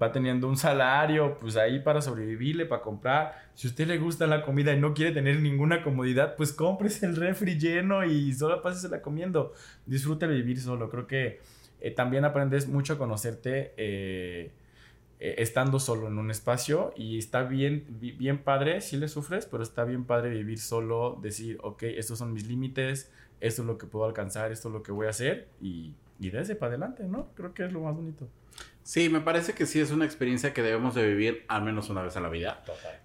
va 0.00 0.12
teniendo 0.12 0.48
un 0.48 0.56
salario, 0.56 1.38
pues 1.40 1.56
ahí 1.56 1.80
para 1.80 2.00
sobrevivirle, 2.00 2.66
para 2.66 2.82
comprar. 2.82 3.50
Si 3.54 3.66
a 3.66 3.70
usted 3.70 3.86
le 3.86 3.98
gusta 3.98 4.26
la 4.26 4.42
comida 4.42 4.72
y 4.72 4.78
no 4.80 4.94
quiere 4.94 5.12
tener 5.12 5.40
ninguna 5.40 5.82
comodidad, 5.82 6.36
pues 6.36 6.52
cómprese 6.52 7.06
el 7.06 7.16
refri 7.16 7.58
lleno 7.58 8.04
y 8.04 8.32
solo 8.32 8.62
pásesela 8.62 9.02
comiendo. 9.02 9.52
Disfrute 9.86 10.26
vivir 10.26 10.60
solo, 10.60 10.88
creo 10.90 11.06
que 11.06 11.40
eh, 11.80 11.90
también 11.90 12.24
aprendes 12.24 12.68
mucho 12.68 12.94
a 12.94 12.98
conocerte. 12.98 13.74
eh, 13.76 14.52
eh, 15.20 15.36
estando 15.38 15.78
solo 15.78 16.08
en 16.08 16.18
un 16.18 16.30
espacio 16.30 16.92
y 16.96 17.18
está 17.18 17.42
bien, 17.44 17.84
bi- 18.00 18.12
bien 18.12 18.38
padre, 18.42 18.80
si 18.80 18.96
le 18.96 19.06
sufres, 19.08 19.46
pero 19.46 19.62
está 19.62 19.84
bien 19.84 20.04
padre 20.04 20.30
vivir 20.30 20.58
solo, 20.58 21.18
decir, 21.22 21.58
ok, 21.62 21.82
estos 21.84 22.18
son 22.18 22.32
mis 22.32 22.46
límites, 22.46 23.10
esto 23.40 23.62
es 23.62 23.66
lo 23.68 23.78
que 23.78 23.86
puedo 23.86 24.04
alcanzar, 24.06 24.50
esto 24.52 24.68
es 24.68 24.74
lo 24.74 24.82
que 24.82 24.92
voy 24.92 25.06
a 25.06 25.10
hacer 25.10 25.48
y 25.60 25.94
y 26.22 26.28
dése 26.28 26.54
para 26.54 26.72
adelante, 26.72 27.04
¿no? 27.04 27.28
Creo 27.34 27.54
que 27.54 27.64
es 27.64 27.72
lo 27.72 27.80
más 27.80 27.96
bonito. 27.96 28.28
Sí, 28.82 29.08
me 29.08 29.20
parece 29.22 29.54
que 29.54 29.64
sí 29.64 29.80
es 29.80 29.90
una 29.90 30.04
experiencia 30.04 30.52
que 30.52 30.60
debemos 30.62 30.94
de 30.94 31.06
vivir 31.08 31.44
al 31.48 31.62
menos 31.62 31.88
una 31.88 32.02
vez 32.02 32.14
en 32.14 32.22
la 32.22 32.28
vida. 32.28 32.62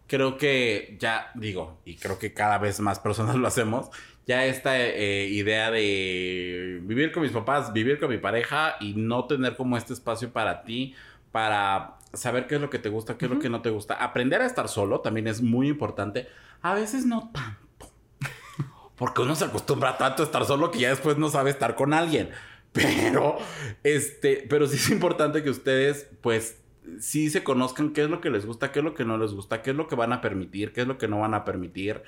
Creo 0.07 0.37
que 0.37 0.97
ya 0.99 1.31
digo, 1.35 1.79
y 1.85 1.95
creo 1.95 2.19
que 2.19 2.33
cada 2.33 2.57
vez 2.57 2.81
más 2.81 2.99
personas 2.99 3.35
lo 3.37 3.47
hacemos, 3.47 3.89
ya 4.27 4.45
esta 4.45 4.77
eh, 4.77 5.27
idea 5.29 5.71
de 5.71 6.79
vivir 6.83 7.13
con 7.13 7.23
mis 7.23 7.31
papás, 7.31 7.71
vivir 7.71 7.99
con 7.99 8.09
mi 8.09 8.17
pareja 8.17 8.75
y 8.81 8.95
no 8.95 9.25
tener 9.27 9.55
como 9.55 9.77
este 9.77 9.93
espacio 9.93 10.31
para 10.33 10.63
ti, 10.63 10.93
para 11.35 11.97
saber 12.13 12.47
qué 12.47 12.55
es 12.55 12.61
lo 12.61 12.69
que 12.69 12.79
te 12.79 12.87
gusta, 12.87 13.17
qué 13.17 13.25
es 13.25 13.31
lo 13.31 13.39
que 13.39 13.49
no 13.49 13.61
te 13.61 13.69
gusta. 13.69 13.95
Aprender 13.95 14.41
a 14.41 14.45
estar 14.45 14.69
solo 14.69 15.01
también 15.01 15.27
es 15.27 15.41
muy 15.41 15.67
importante. 15.67 16.29
A 16.61 16.73
veces 16.73 17.05
no 17.05 17.29
tanto. 17.33 17.91
Porque 18.95 19.21
uno 19.21 19.35
se 19.35 19.43
acostumbra 19.43 19.97
tanto 19.97 20.23
a 20.23 20.25
estar 20.27 20.45
solo 20.45 20.71
que 20.71 20.79
ya 20.79 20.87
después 20.91 21.17
no 21.17 21.27
sabe 21.27 21.49
estar 21.49 21.75
con 21.75 21.91
alguien. 21.91 22.29
Pero, 22.71 23.37
este, 23.83 24.45
pero 24.49 24.67
sí 24.67 24.77
es 24.77 24.89
importante 24.89 25.43
que 25.43 25.49
ustedes, 25.49 26.09
pues, 26.21 26.61
sí 26.99 27.29
se 27.29 27.43
conozcan 27.43 27.91
qué 27.91 28.03
es 28.03 28.09
lo 28.09 28.21
que 28.21 28.29
les 28.29 28.45
gusta, 28.45 28.71
qué 28.71 28.79
es 28.79 28.85
lo 28.85 28.93
que 28.93 29.03
no 29.03 29.17
les 29.17 29.31
gusta, 29.31 29.61
qué 29.61 29.71
es 29.71 29.75
lo 29.75 29.87
que 29.87 29.95
van 29.95 30.13
a 30.13 30.21
permitir, 30.21 30.71
qué 30.71 30.81
es 30.81 30.87
lo 30.87 30.97
que 30.97 31.09
no 31.09 31.19
van 31.19 31.33
a 31.33 31.43
permitir, 31.43 32.03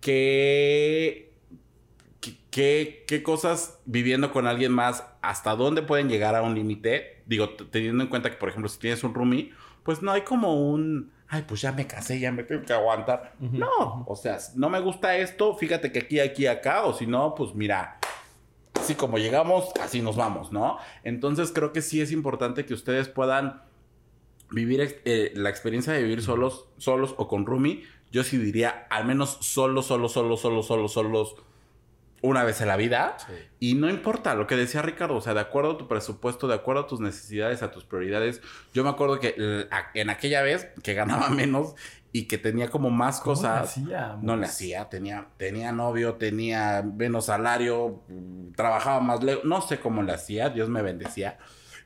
qué, 0.00 1.32
qué, 2.50 3.04
qué 3.06 3.22
cosas 3.24 3.80
viviendo 3.84 4.32
con 4.32 4.46
alguien 4.46 4.72
más, 4.72 5.04
hasta 5.22 5.54
dónde 5.54 5.82
pueden 5.82 6.08
llegar 6.08 6.34
a 6.34 6.42
un 6.42 6.54
límite. 6.54 7.15
Digo, 7.26 7.50
teniendo 7.50 8.04
en 8.04 8.08
cuenta 8.08 8.30
que, 8.30 8.36
por 8.36 8.48
ejemplo, 8.48 8.68
si 8.68 8.78
tienes 8.78 9.02
un 9.04 9.12
roomie, 9.12 9.52
pues 9.82 10.00
no 10.00 10.12
hay 10.12 10.22
como 10.22 10.70
un, 10.70 11.10
ay, 11.28 11.44
pues 11.46 11.60
ya 11.60 11.72
me 11.72 11.86
casé, 11.86 12.18
ya 12.20 12.32
me 12.32 12.44
tengo 12.44 12.64
que 12.64 12.72
aguantar. 12.72 13.34
No, 13.40 14.04
o 14.06 14.16
sea, 14.16 14.38
no 14.54 14.70
me 14.70 14.80
gusta 14.80 15.16
esto, 15.16 15.54
fíjate 15.56 15.92
que 15.92 16.00
aquí, 16.00 16.20
aquí, 16.20 16.46
acá, 16.46 16.84
o 16.84 16.94
si 16.94 17.06
no, 17.06 17.34
pues 17.34 17.54
mira, 17.54 17.98
así 18.74 18.94
como 18.94 19.18
llegamos, 19.18 19.70
así 19.80 20.02
nos 20.02 20.16
vamos, 20.16 20.52
¿no? 20.52 20.78
Entonces 21.02 21.50
creo 21.52 21.72
que 21.72 21.82
sí 21.82 22.00
es 22.00 22.12
importante 22.12 22.64
que 22.64 22.74
ustedes 22.74 23.08
puedan 23.08 23.62
vivir 24.50 25.00
eh, 25.04 25.32
la 25.34 25.50
experiencia 25.50 25.92
de 25.92 26.02
vivir 26.02 26.22
solos, 26.22 26.68
solos 26.78 27.14
o 27.18 27.26
con 27.26 27.46
Rumi. 27.46 27.82
Yo 28.12 28.22
sí 28.22 28.38
diría 28.38 28.86
al 28.90 29.04
menos 29.04 29.38
solos, 29.40 29.86
solos, 29.86 30.12
solos, 30.12 30.40
solos, 30.40 30.66
solos, 30.66 30.92
solos 30.92 31.36
una 32.22 32.44
vez 32.44 32.60
en 32.60 32.68
la 32.68 32.76
vida. 32.76 33.16
Y 33.60 33.74
no 33.74 33.88
importa 33.88 34.34
lo 34.34 34.46
que 34.46 34.56
decía 34.56 34.82
Ricardo, 34.82 35.16
o 35.16 35.20
sea, 35.20 35.34
de 35.34 35.40
acuerdo 35.40 35.72
a 35.72 35.78
tu 35.78 35.88
presupuesto, 35.88 36.48
de 36.48 36.54
acuerdo 36.54 36.82
a 36.82 36.86
tus 36.86 37.00
necesidades, 37.00 37.62
a 37.62 37.70
tus 37.70 37.84
prioridades. 37.84 38.40
Yo 38.72 38.84
me 38.84 38.90
acuerdo 38.90 39.20
que 39.20 39.34
en 39.94 40.10
aquella 40.10 40.42
vez 40.42 40.68
que 40.82 40.94
ganaba 40.94 41.28
menos 41.30 41.74
y 42.12 42.24
que 42.24 42.38
tenía 42.38 42.70
como 42.70 42.90
más 42.90 43.20
cosas. 43.20 43.76
no 44.22 44.36
le 44.36 44.46
hacía, 44.46 44.88
tenía, 44.88 45.28
tenía 45.36 45.72
novio, 45.72 46.14
tenía 46.14 46.82
menos 46.82 47.26
salario, 47.26 48.02
trabajaba 48.56 49.00
más 49.00 49.22
lejos, 49.22 49.44
no 49.44 49.60
sé 49.60 49.78
cómo 49.78 50.02
le 50.02 50.12
hacía, 50.12 50.48
Dios 50.48 50.68
me 50.68 50.82
bendecía 50.82 51.38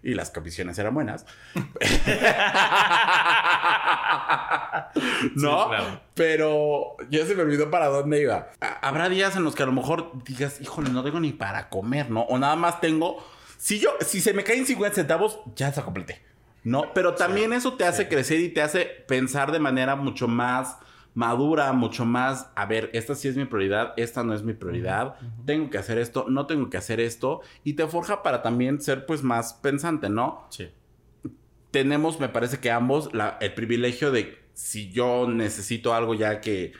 y 0.02 0.14
las 0.14 0.30
comisiones 0.30 0.78
eran 0.78 0.94
buenas. 0.94 1.26
¿No? 5.34 5.70
Pero 6.14 6.96
ya 7.10 7.26
se 7.26 7.34
me 7.34 7.42
olvidó 7.42 7.70
para 7.70 7.88
dónde 7.88 8.22
iba. 8.22 8.50
Habrá 8.80 9.08
días 9.08 9.36
en 9.36 9.44
los 9.44 9.54
que 9.54 9.62
a 9.62 9.66
lo 9.66 9.72
mejor 9.72 10.12
digas, 10.24 10.60
híjole, 10.60 10.90
no 10.90 11.04
tengo 11.04 11.20
ni 11.20 11.32
para 11.32 11.68
comer, 11.68 12.10
¿no? 12.10 12.22
O 12.22 12.38
nada 12.38 12.56
más 12.56 12.80
tengo. 12.80 13.24
Si 13.58 13.78
yo, 13.78 13.90
si 14.00 14.20
se 14.20 14.32
me 14.32 14.44
caen 14.44 14.66
50 14.66 14.94
centavos, 14.94 15.40
ya 15.54 15.72
se 15.72 15.82
completé. 15.82 16.22
¿No? 16.62 16.92
Pero 16.92 17.14
también 17.14 17.54
eso 17.54 17.74
te 17.74 17.86
hace 17.86 18.06
crecer 18.06 18.38
y 18.40 18.50
te 18.50 18.60
hace 18.60 18.84
pensar 18.84 19.50
de 19.50 19.60
manera 19.60 19.96
mucho 19.96 20.28
más 20.28 20.76
madura, 21.14 21.72
mucho 21.72 22.04
más, 22.04 22.50
a 22.54 22.66
ver, 22.66 22.90
esta 22.92 23.14
sí 23.14 23.28
es 23.28 23.36
mi 23.36 23.44
prioridad, 23.44 23.94
esta 23.96 24.22
no 24.22 24.34
es 24.34 24.42
mi 24.42 24.52
prioridad, 24.52 25.16
tengo 25.44 25.70
que 25.70 25.78
hacer 25.78 25.98
esto, 25.98 26.26
no 26.28 26.46
tengo 26.46 26.70
que 26.70 26.76
hacer 26.76 27.00
esto, 27.00 27.40
y 27.64 27.74
te 27.74 27.86
forja 27.86 28.22
para 28.22 28.42
también 28.42 28.80
ser 28.80 29.06
pues 29.06 29.22
más 29.22 29.54
pensante, 29.54 30.08
¿no? 30.08 30.46
Sí. 30.50 30.68
Tenemos, 31.70 32.20
me 32.20 32.28
parece 32.28 32.58
que 32.58 32.70
ambos, 32.70 33.10
el 33.40 33.54
privilegio 33.54 34.10
de 34.12 34.38
si 34.54 34.90
yo 34.90 35.28
necesito 35.28 35.94
algo 35.94 36.14
ya 36.14 36.40
que 36.40 36.72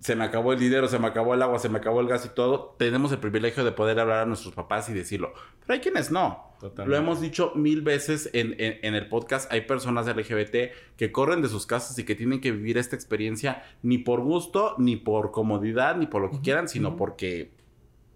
se 0.00 0.16
me 0.16 0.24
acabó 0.24 0.52
el 0.52 0.58
dinero, 0.58 0.88
se 0.88 0.98
me 0.98 1.06
acabó 1.06 1.34
el 1.34 1.42
agua, 1.42 1.58
se 1.58 1.68
me 1.68 1.78
acabó 1.78 2.00
el 2.00 2.08
gas 2.08 2.26
y 2.26 2.34
todo, 2.34 2.74
tenemos 2.78 3.12
el 3.12 3.18
privilegio 3.18 3.64
de 3.64 3.72
poder 3.72 3.98
hablar 4.00 4.20
a 4.20 4.26
nuestros 4.26 4.54
papás 4.54 4.88
y 4.88 4.92
decirlo. 4.92 5.32
Pero 5.60 5.74
hay 5.74 5.80
quienes 5.80 6.10
no. 6.10 6.54
Lo 6.86 6.96
hemos 6.96 7.20
dicho 7.20 7.52
mil 7.54 7.82
veces 7.82 8.30
en, 8.32 8.54
el 8.58 9.08
podcast. 9.08 9.52
Hay 9.52 9.62
personas 9.62 10.06
LGBT 10.06 10.72
que 10.96 11.12
corren 11.12 11.42
de 11.42 11.48
sus 11.48 11.66
casas 11.66 11.98
y 11.98 12.04
que 12.04 12.14
tienen 12.14 12.40
que 12.40 12.52
vivir 12.52 12.78
esta 12.78 12.96
experiencia 12.96 13.64
ni 13.82 13.98
por 13.98 14.20
gusto, 14.20 14.74
ni 14.78 14.96
por 14.96 15.30
comodidad, 15.30 15.96
ni 15.96 16.06
por 16.06 16.22
lo 16.22 16.30
que 16.30 16.40
quieran, 16.40 16.68
sino 16.68 16.96
porque, 16.96 17.50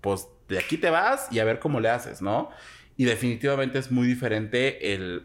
pues, 0.00 0.28
de 0.48 0.58
aquí 0.58 0.78
te 0.78 0.88
vas 0.88 1.28
y 1.30 1.40
a 1.40 1.44
ver 1.44 1.58
cómo 1.58 1.80
le 1.80 1.90
haces, 1.90 2.22
¿no? 2.22 2.48
Y 2.96 3.04
definitivamente 3.04 3.78
es 3.78 3.90
muy 3.92 4.06
diferente 4.06 4.94
el, 4.94 5.22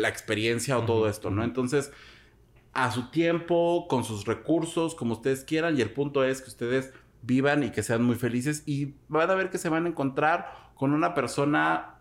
la 0.00 0.08
experiencia 0.08 0.78
o 0.78 0.84
todo 0.84 1.08
esto, 1.08 1.30
¿no? 1.30 1.44
Entonces 1.44 1.92
a 2.72 2.90
su 2.90 3.10
tiempo, 3.10 3.86
con 3.88 4.04
sus 4.04 4.26
recursos, 4.26 4.94
como 4.94 5.14
ustedes 5.14 5.44
quieran. 5.44 5.76
Y 5.76 5.80
el 5.80 5.92
punto 5.92 6.24
es 6.24 6.40
que 6.40 6.48
ustedes 6.48 6.92
vivan 7.22 7.62
y 7.62 7.70
que 7.70 7.82
sean 7.82 8.02
muy 8.02 8.16
felices. 8.16 8.62
Y 8.66 8.94
van 9.08 9.30
a 9.30 9.34
ver 9.34 9.50
que 9.50 9.58
se 9.58 9.68
van 9.68 9.86
a 9.86 9.88
encontrar 9.88 10.70
con 10.74 10.92
una 10.92 11.14
persona, 11.14 11.96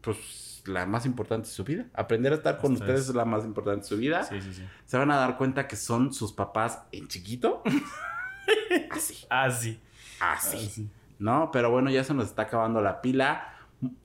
pues, 0.00 0.62
la 0.66 0.86
más 0.86 1.06
importante 1.06 1.48
de 1.48 1.54
su 1.54 1.64
vida. 1.64 1.86
Aprender 1.94 2.32
a 2.32 2.36
estar 2.36 2.58
con 2.58 2.72
ustedes 2.72 3.08
es. 3.08 3.14
la 3.14 3.24
más 3.24 3.44
importante 3.44 3.82
de 3.82 3.88
su 3.88 3.96
vida. 3.96 4.24
Sí, 4.24 4.40
sí, 4.40 4.52
sí. 4.52 4.64
Se 4.86 4.96
van 4.96 5.10
a 5.10 5.16
dar 5.16 5.36
cuenta 5.36 5.66
que 5.68 5.76
son 5.76 6.12
sus 6.12 6.32
papás 6.32 6.82
en 6.92 7.08
chiquito. 7.08 7.62
Así. 8.90 9.26
Así. 9.28 9.80
Así. 10.20 10.56
Así. 10.56 10.90
¿No? 11.18 11.50
Pero 11.52 11.70
bueno, 11.70 11.90
ya 11.90 12.04
se 12.04 12.14
nos 12.14 12.26
está 12.26 12.42
acabando 12.42 12.80
la 12.80 13.00
pila. 13.00 13.54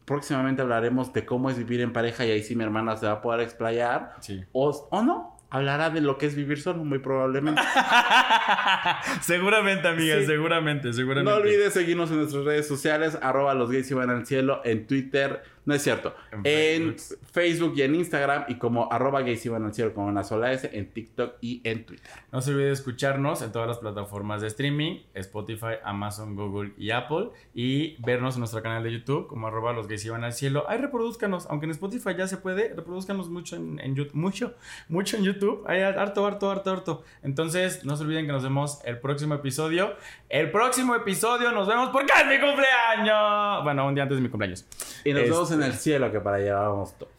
Próximamente 0.05 0.61
hablaremos 0.61 1.11
de 1.13 1.25
cómo 1.25 1.49
es 1.49 1.57
vivir 1.57 1.81
en 1.81 1.91
pareja 1.91 2.25
y 2.25 2.31
ahí 2.31 2.43
sí 2.43 2.55
mi 2.55 2.63
hermana 2.63 2.95
se 2.97 3.05
va 3.05 3.13
a 3.13 3.21
poder 3.21 3.41
explayar. 3.41 4.15
Sí. 4.19 4.43
O, 4.53 4.87
o 4.89 5.01
no, 5.01 5.34
hablará 5.49 5.89
de 5.89 6.01
lo 6.01 6.17
que 6.17 6.25
es 6.25 6.35
vivir 6.35 6.61
solo, 6.61 6.83
muy 6.83 6.99
probablemente. 6.99 7.61
seguramente, 9.21 9.87
amiga, 9.87 10.15
seguramente, 10.25 10.93
seguramente. 10.93 11.31
No 11.31 11.37
olvides 11.37 11.73
seguirnos 11.73 12.11
en 12.11 12.17
nuestras 12.17 12.43
redes 12.43 12.67
sociales, 12.67 13.17
arroba 13.21 13.53
los 13.53 13.71
gays 13.71 13.89
y 13.91 13.93
van 13.93 14.09
al 14.09 14.25
cielo, 14.25 14.61
en 14.65 14.87
Twitter, 14.87 15.43
no 15.65 15.73
es 15.73 15.81
cierto, 15.81 16.15
en, 16.43 16.95
Facebook. 17.31 17.73
y 17.75 17.81
en 17.81 17.95
Instagram, 17.95 18.45
y 18.47 18.55
como 18.55 18.91
arroba 18.91 19.21
gays 19.21 19.45
y 19.45 19.49
van 19.49 19.65
al 19.65 19.73
cielo, 19.73 19.93
como 19.93 20.07
una 20.07 20.23
sola 20.23 20.51
S, 20.53 20.69
en 20.73 20.87
TikTok 20.91 21.35
y 21.41 21.61
en 21.63 21.85
Twitter. 21.85 22.11
No 22.31 22.41
se 22.41 22.51
olvide 22.51 22.71
escucharnos 22.71 23.41
en 23.41 23.51
todas 23.51 23.67
las 23.67 23.79
plataformas 23.79 24.41
de 24.41 24.47
streaming, 24.47 24.99
Spotify, 25.13 25.75
Amazon, 25.83 26.35
Google 26.35 26.73
y 26.77 26.91
Apple, 26.91 27.29
y 27.53 27.95
vernos 28.01 28.35
en 28.35 28.39
nuestro 28.41 28.61
canal 28.61 28.83
de 28.83 28.91
YouTube, 28.91 29.27
como 29.27 29.47
arroba 29.47 29.73
los 29.73 29.87
gays 29.87 30.05
al 30.09 30.33
cielo. 30.33 30.65
Ahí 30.69 30.77
reproduzcanos, 30.77 31.47
aunque 31.49 31.65
en 31.65 31.71
Spotify 31.71 32.11
ya 32.17 32.27
se 32.27 32.37
puede, 32.37 32.73
reproduzcanos 32.73 33.29
mucho 33.29 33.55
en, 33.55 33.79
en 33.79 33.95
YouTube, 33.95 34.15
mucho, 34.15 34.53
mucho 34.87 35.17
en 35.17 35.23
YouTube 35.23 35.65
hay 35.65 35.81
harto, 35.81 36.25
harto, 36.25 36.51
harto, 36.51 36.71
harto. 36.71 37.03
Entonces, 37.23 37.83
no 37.85 37.95
se 37.95 38.03
olviden 38.03 38.25
que 38.25 38.31
nos 38.31 38.43
vemos 38.43 38.79
el 38.85 38.99
próximo 38.99 39.35
episodio. 39.35 39.95
El 40.29 40.51
próximo 40.51 40.95
episodio 40.95 41.51
nos 41.51 41.67
vemos 41.67 41.89
porque 41.89 42.13
es 42.13 42.27
mi 42.27 42.39
cumpleaños. 42.39 43.63
Bueno, 43.63 43.87
un 43.87 43.95
día 43.95 44.03
antes 44.03 44.17
de 44.17 44.21
mi 44.21 44.29
cumpleaños. 44.29 44.65
Y 45.03 45.13
nos 45.13 45.23
vemos 45.23 45.51
en 45.55 45.63
el 45.63 45.73
cielo, 45.73 46.11
que 46.11 46.19
para 46.19 46.37
allá 46.37 46.55
vamos 46.59 46.93
todos. 46.97 47.11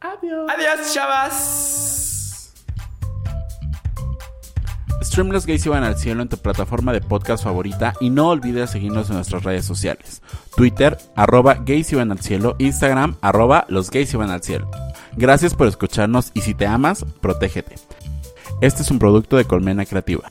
Adiós. 0.00 0.50
Adiós, 0.50 0.94
chavas. 0.94 2.10
Stream 5.02 5.30
Los 5.30 5.46
Gays 5.46 5.64
iban 5.64 5.82
al 5.82 5.96
cielo 5.96 6.22
en 6.22 6.28
tu 6.28 6.36
plataforma 6.36 6.92
de 6.92 7.00
podcast 7.00 7.42
favorita 7.42 7.94
y 8.00 8.10
no 8.10 8.28
olvides 8.28 8.70
seguirnos 8.70 9.08
en 9.08 9.16
nuestras 9.16 9.42
redes 9.44 9.64
sociales. 9.64 10.22
Twitter, 10.54 10.98
arroba 11.16 11.54
gays 11.54 11.90
iban 11.92 12.12
al 12.12 12.20
cielo, 12.20 12.54
Instagram, 12.58 13.16
arroba 13.22 13.64
los 13.68 13.90
gays 13.90 14.12
iban 14.12 14.30
al 14.30 14.42
cielo. 14.42 14.70
Gracias 15.16 15.54
por 15.54 15.66
escucharnos 15.66 16.30
y 16.34 16.42
si 16.42 16.54
te 16.54 16.66
amas, 16.66 17.04
protégete. 17.20 17.76
Este 18.60 18.82
es 18.82 18.90
un 18.90 18.98
producto 18.98 19.36
de 19.36 19.46
Colmena 19.46 19.86
Creativa. 19.86 20.30